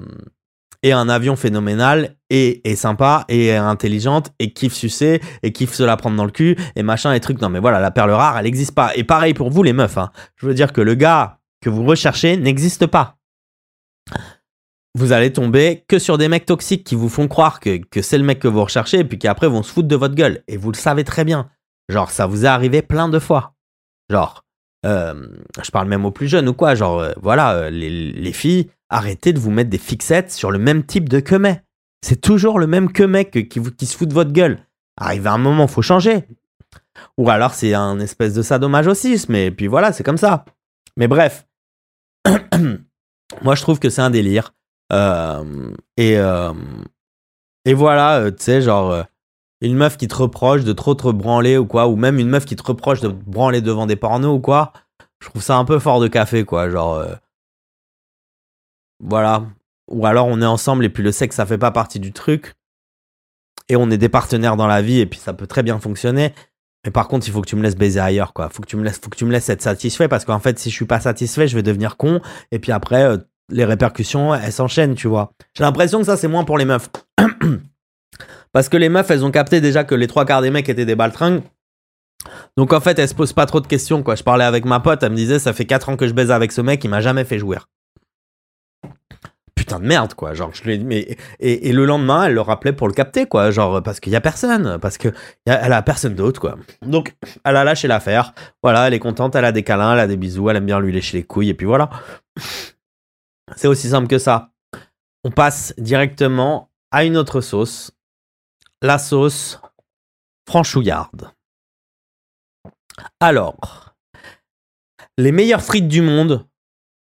est 0.82 0.92
un 0.92 1.08
avion 1.08 1.36
phénoménal 1.36 2.16
et 2.30 2.68
est 2.68 2.76
sympa 2.76 3.24
et 3.28 3.48
est 3.48 3.56
intelligente 3.56 4.32
et 4.38 4.52
kiffe 4.52 4.74
sucer 4.74 5.20
et 5.42 5.52
kiffe 5.52 5.74
se 5.74 5.82
la 5.82 5.96
prendre 5.96 6.16
dans 6.16 6.24
le 6.24 6.30
cul 6.30 6.56
et 6.74 6.82
machin 6.82 7.12
et 7.12 7.20
trucs. 7.20 7.40
Non, 7.40 7.48
mais 7.48 7.60
voilà, 7.60 7.80
la 7.80 7.90
perle 7.90 8.10
rare, 8.10 8.38
elle 8.38 8.44
n'existe 8.44 8.74
pas. 8.74 8.94
Et 8.96 9.04
pareil 9.04 9.34
pour 9.34 9.50
vous, 9.50 9.62
les 9.62 9.72
meufs. 9.72 9.98
Hein. 9.98 10.10
Je 10.36 10.46
veux 10.46 10.54
dire 10.54 10.72
que 10.72 10.80
le 10.80 10.94
gars 10.94 11.38
que 11.60 11.70
vous 11.70 11.84
recherchez 11.84 12.36
n'existe 12.36 12.86
pas. 12.86 13.18
Vous 14.98 15.12
allez 15.12 15.32
tomber 15.32 15.84
que 15.86 15.98
sur 15.98 16.18
des 16.18 16.28
mecs 16.28 16.46
toxiques 16.46 16.84
qui 16.84 16.96
vous 16.96 17.08
font 17.08 17.28
croire 17.28 17.60
que, 17.60 18.02
c'est 18.02 18.18
le 18.18 18.24
mec 18.24 18.40
que 18.40 18.48
vous 18.48 18.64
recherchez 18.64 18.98
et 18.98 19.04
puis 19.04 19.18
qui 19.18 19.28
après 19.28 19.46
vont 19.46 19.62
se 19.62 19.72
foutre 19.72 19.88
de 19.88 19.96
votre 19.96 20.14
gueule. 20.14 20.42
Et 20.48 20.56
vous 20.56 20.72
le 20.72 20.76
savez 20.76 21.04
très 21.04 21.24
bien. 21.24 21.48
Genre, 21.88 22.10
ça 22.10 22.26
vous 22.26 22.44
est 22.44 22.48
arrivé 22.48 22.82
plein 22.82 23.08
de 23.08 23.18
fois. 23.18 23.54
Genre, 24.10 24.44
euh, 24.86 25.26
je 25.62 25.70
parle 25.70 25.88
même 25.88 26.04
aux 26.04 26.10
plus 26.10 26.28
jeunes 26.28 26.48
ou 26.48 26.54
quoi. 26.54 26.74
Genre, 26.74 27.00
euh, 27.00 27.12
voilà, 27.22 27.52
euh, 27.54 27.70
les, 27.70 28.32
filles, 28.32 28.70
arrêtez 28.88 29.32
de 29.32 29.38
vous 29.38 29.50
mettre 29.50 29.70
des 29.70 29.78
fixettes 29.78 30.32
sur 30.32 30.50
le 30.50 30.58
même 30.58 30.84
type 30.84 31.08
de 31.08 31.20
que 31.20 31.36
C'est 32.04 32.20
toujours 32.20 32.58
le 32.58 32.66
même 32.66 32.92
que 32.92 33.04
mec 33.04 33.48
qui, 33.48 33.60
qui 33.60 33.86
se 33.86 33.96
fout 33.96 34.08
de 34.08 34.14
votre 34.14 34.32
gueule. 34.32 34.66
Arrive 34.96 35.28
un 35.28 35.38
moment, 35.38 35.68
faut 35.68 35.82
changer. 35.82 36.26
Ou 37.16 37.30
alors 37.30 37.54
c'est 37.54 37.74
un 37.74 37.98
espèce 38.00 38.34
de 38.34 38.42
sadomasochisme, 38.42 39.34
et 39.34 39.50
puis 39.50 39.66
voilà, 39.66 39.92
c'est 39.92 40.02
comme 40.02 40.18
ça. 40.18 40.44
Mais 40.96 41.08
bref, 41.08 41.46
moi 43.42 43.54
je 43.54 43.62
trouve 43.62 43.78
que 43.78 43.88
c'est 43.88 44.02
un 44.02 44.10
délire. 44.10 44.52
Et, 44.90 46.14
et 47.64 47.74
voilà, 47.74 48.30
tu 48.30 48.42
sais, 48.42 48.62
genre, 48.62 49.04
une 49.60 49.76
meuf 49.76 49.96
qui 49.96 50.08
te 50.08 50.14
reproche 50.14 50.64
de 50.64 50.72
trop 50.72 50.94
te 50.94 51.08
branler 51.10 51.58
ou 51.58 51.66
quoi, 51.66 51.88
ou 51.88 51.96
même 51.96 52.18
une 52.18 52.28
meuf 52.28 52.44
qui 52.44 52.56
te 52.56 52.62
reproche 52.62 53.00
de 53.00 53.08
branler 53.08 53.60
devant 53.60 53.86
des 53.86 53.96
pornos 53.96 54.36
ou 54.36 54.40
quoi, 54.40 54.72
je 55.20 55.28
trouve 55.28 55.42
ça 55.42 55.56
un 55.56 55.64
peu 55.64 55.78
fort 55.78 56.00
de 56.00 56.08
café, 56.08 56.44
quoi. 56.44 56.70
Genre. 56.70 56.94
Euh, 56.94 57.14
voilà. 59.02 59.44
Ou 59.90 60.06
alors 60.06 60.26
on 60.26 60.40
est 60.40 60.46
ensemble 60.46 60.84
et 60.84 60.88
puis 60.88 61.02
le 61.02 61.12
sexe, 61.12 61.36
ça 61.36 61.46
fait 61.46 61.58
pas 61.58 61.70
partie 61.70 62.00
du 62.00 62.12
truc. 62.12 62.54
Et 63.68 63.76
on 63.76 63.90
est 63.90 63.98
des 63.98 64.08
partenaires 64.08 64.56
dans 64.56 64.66
la 64.66 64.82
vie 64.82 65.00
et 65.00 65.06
puis 65.06 65.18
ça 65.18 65.32
peut 65.34 65.46
très 65.46 65.62
bien 65.62 65.78
fonctionner. 65.78 66.34
Mais 66.84 66.90
par 66.90 67.08
contre, 67.08 67.28
il 67.28 67.32
faut 67.32 67.42
que 67.42 67.48
tu 67.48 67.56
me 67.56 67.62
laisses 67.62 67.76
baiser 67.76 68.00
ailleurs, 68.00 68.32
quoi. 68.32 68.48
Faut 68.48 68.62
que 68.62 68.66
tu 68.66 68.76
me 68.76 68.84
laisses, 68.84 68.98
faut 68.98 69.10
que 69.10 69.16
tu 69.16 69.26
me 69.26 69.32
laisses 69.32 69.48
être 69.48 69.62
satisfait 69.62 70.08
parce 70.08 70.24
qu'en 70.24 70.38
fait, 70.38 70.58
si 70.58 70.70
je 70.70 70.74
suis 70.74 70.86
pas 70.86 71.00
satisfait, 71.00 71.46
je 71.46 71.54
vais 71.54 71.62
devenir 71.62 71.96
con. 71.96 72.20
Et 72.52 72.58
puis 72.58 72.72
après, 72.72 73.04
euh, 73.04 73.18
les 73.50 73.64
répercussions, 73.64 74.34
elles 74.34 74.52
s'enchaînent, 74.52 74.94
tu 74.94 75.08
vois. 75.08 75.32
J'ai 75.56 75.64
l'impression 75.64 75.98
que 75.98 76.06
ça, 76.06 76.16
c'est 76.16 76.28
moins 76.28 76.44
pour 76.44 76.58
les 76.58 76.64
meufs. 76.64 76.90
Parce 78.52 78.68
que 78.68 78.76
les 78.76 78.88
meufs, 78.88 79.10
elles 79.10 79.24
ont 79.24 79.30
capté 79.30 79.60
déjà 79.60 79.84
que 79.84 79.94
les 79.94 80.06
trois 80.06 80.24
quarts 80.24 80.42
des 80.42 80.50
mecs 80.50 80.68
étaient 80.68 80.84
des 80.84 80.96
baltringues. 80.96 81.42
Donc 82.56 82.72
en 82.72 82.80
fait, 82.80 82.98
elles 82.98 83.08
se 83.08 83.14
posent 83.14 83.32
pas 83.32 83.46
trop 83.46 83.60
de 83.60 83.66
questions, 83.66 84.02
quoi. 84.02 84.14
Je 84.14 84.22
parlais 84.22 84.44
avec 84.44 84.64
ma 84.64 84.80
pote, 84.80 85.02
elle 85.02 85.10
me 85.10 85.16
disait, 85.16 85.38
ça 85.38 85.52
fait 85.52 85.64
4 85.64 85.90
ans 85.90 85.96
que 85.96 86.06
je 86.06 86.12
baise 86.12 86.30
avec 86.30 86.52
ce 86.52 86.60
mec, 86.60 86.82
il 86.84 86.88
m'a 86.88 87.00
jamais 87.00 87.24
fait 87.24 87.38
jouer. 87.38 87.58
Putain 89.54 89.78
de 89.78 89.86
merde, 89.86 90.14
quoi. 90.14 90.34
Genre, 90.34 90.50
je 90.52 90.64
lui 90.64 90.78
mais, 90.78 91.16
et, 91.38 91.72
le 91.72 91.84
lendemain, 91.84 92.24
elle 92.24 92.34
le 92.34 92.40
rappelait 92.40 92.72
pour 92.72 92.88
le 92.88 92.94
capter, 92.94 93.26
quoi. 93.26 93.50
Genre, 93.50 93.82
parce 93.82 94.00
qu'il 94.00 94.12
y 94.12 94.16
a 94.16 94.20
personne, 94.20 94.78
parce 94.80 94.98
que 94.98 95.08
elle 95.46 95.72
a 95.72 95.82
personne 95.82 96.14
d'autre, 96.14 96.40
quoi. 96.40 96.56
Donc, 96.82 97.14
elle 97.44 97.56
a 97.56 97.64
lâché 97.64 97.86
l'affaire. 97.86 98.34
Voilà, 98.62 98.88
elle 98.88 98.94
est 98.94 98.98
contente, 98.98 99.34
elle 99.34 99.44
a 99.44 99.52
des 99.52 99.62
câlins, 99.62 99.92
elle 99.94 100.00
a 100.00 100.06
des 100.06 100.16
bisous, 100.16 100.50
elle 100.50 100.56
aime 100.56 100.66
bien 100.66 100.80
lui 100.80 100.92
lécher 100.92 101.18
les 101.18 101.24
couilles, 101.24 101.50
et 101.50 101.54
puis 101.54 101.66
voilà. 101.66 101.90
C'est 103.56 103.68
aussi 103.68 103.88
simple 103.88 104.08
que 104.08 104.18
ça. 104.18 104.52
On 105.24 105.30
passe 105.30 105.74
directement 105.78 106.70
à 106.90 107.04
une 107.04 107.16
autre 107.16 107.40
sauce 107.40 107.92
la 108.82 108.98
sauce 108.98 109.60
franchouillarde. 110.48 111.32
Alors, 113.20 113.94
les 115.18 115.32
meilleures 115.32 115.62
frites 115.62 115.88
du 115.88 116.00
monde 116.00 116.48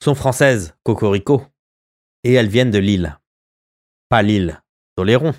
sont 0.01 0.15
françaises, 0.15 0.75
Cocorico, 0.83 1.45
et 2.23 2.33
elles 2.33 2.49
viennent 2.49 2.71
de 2.71 2.79
Lille. 2.79 3.17
Pas 4.09 4.21
Lille, 4.21 4.61
Toléron, 4.95 5.33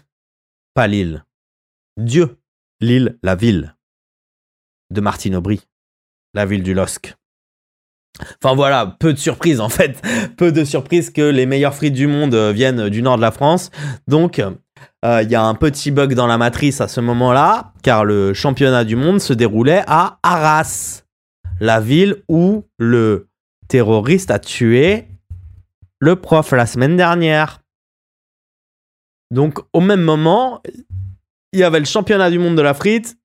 pas 0.72 0.86
Lille. 0.86 1.24
Dieu, 1.98 2.40
Lille, 2.80 3.18
la 3.22 3.36
ville. 3.36 3.76
De 4.90 5.00
Martine 5.00 5.36
Aubry, 5.36 5.60
la 6.34 6.46
ville 6.46 6.62
du 6.62 6.74
LOSC. 6.74 7.16
Enfin 8.42 8.54
voilà, 8.54 8.96
peu 8.98 9.12
de 9.12 9.18
surprises 9.18 9.60
en 9.60 9.68
fait, 9.68 10.00
peu 10.36 10.52
de 10.52 10.64
surprises 10.64 11.10
que 11.10 11.22
les 11.22 11.46
meilleures 11.46 11.74
frites 11.74 11.94
du 11.94 12.06
monde 12.06 12.34
viennent 12.34 12.88
du 12.88 13.02
nord 13.02 13.16
de 13.16 13.22
la 13.22 13.32
France. 13.32 13.70
Donc 14.06 14.38
euh, 15.04 15.22
il 15.22 15.30
y 15.30 15.34
a 15.34 15.42
un 15.42 15.54
petit 15.54 15.90
bug 15.90 16.14
dans 16.14 16.26
la 16.26 16.38
matrice 16.38 16.80
à 16.80 16.88
ce 16.88 17.00
moment-là, 17.00 17.72
car 17.82 18.04
le 18.04 18.32
championnat 18.32 18.84
du 18.84 18.96
monde 18.96 19.20
se 19.20 19.32
déroulait 19.32 19.82
à 19.86 20.18
Arras, 20.22 21.02
la 21.60 21.80
ville 21.80 22.22
où 22.28 22.64
le 22.78 23.28
terroriste 23.68 24.30
a 24.30 24.38
tué 24.38 25.08
le 25.98 26.16
prof 26.16 26.52
la 26.52 26.66
semaine 26.66 26.96
dernière. 26.96 27.60
Donc 29.30 29.58
au 29.72 29.80
même 29.80 30.02
moment, 30.02 30.62
il 31.52 31.60
y 31.60 31.64
avait 31.64 31.80
le 31.80 31.84
championnat 31.84 32.30
du 32.30 32.38
monde 32.38 32.56
de 32.56 32.62
la 32.62 32.74
frite 32.74 33.16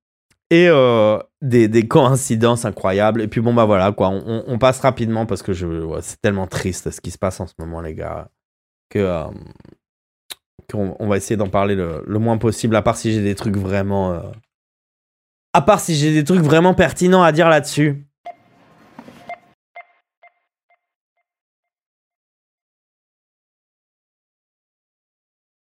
et 0.50 0.68
euh, 0.68 1.20
des, 1.42 1.88
coïncidences 1.88 2.66
incroyables. 2.66 3.22
Et 3.22 3.28
puis 3.28 3.42
bon 3.42 3.54
bah 3.54 3.66
voilà 3.66 3.92
quoi, 3.92 4.10
on, 4.10 4.58
passe 4.58 4.80
rapidement 4.80 5.26
parce 5.26 5.44
que 5.44 5.54
je, 5.54 5.68
c'est 6.02 6.22
tellement 6.22 6.48
triste 6.48 6.92
ce 6.92 7.02
qui 7.02 7.12
se 7.12 7.18
passe 7.18 7.40
en 7.40 7.48
ce 7.48 7.54
moment 7.60 7.82
les 7.82 7.94
gars 7.94 8.30
que 8.90 9.00
euh, 9.00 9.24
on, 10.74 11.08
va 11.08 11.18
essayer 11.18 11.38
d'en 11.38 11.50
parler 11.50 11.76
le, 11.76 12.20
moins 12.20 12.38
possible, 12.38 12.76
à 12.76 12.82
part 12.82 12.98
si 12.98 13.14
j'ai 13.14 13.24
des 13.24 13.36
trucs 13.36 13.58
vraiment. 13.58 14.14
Euh, 14.14 14.22
à 15.54 15.62
part 15.62 15.80
si 15.80 15.96
j'ai 15.96 16.14
des 16.14 16.24
trucs 16.24 16.42
vraiment 16.42 16.74
pertinents 16.74 17.24
à 17.24 17.32
dire 17.32 17.50
là-dessus. 17.50 18.06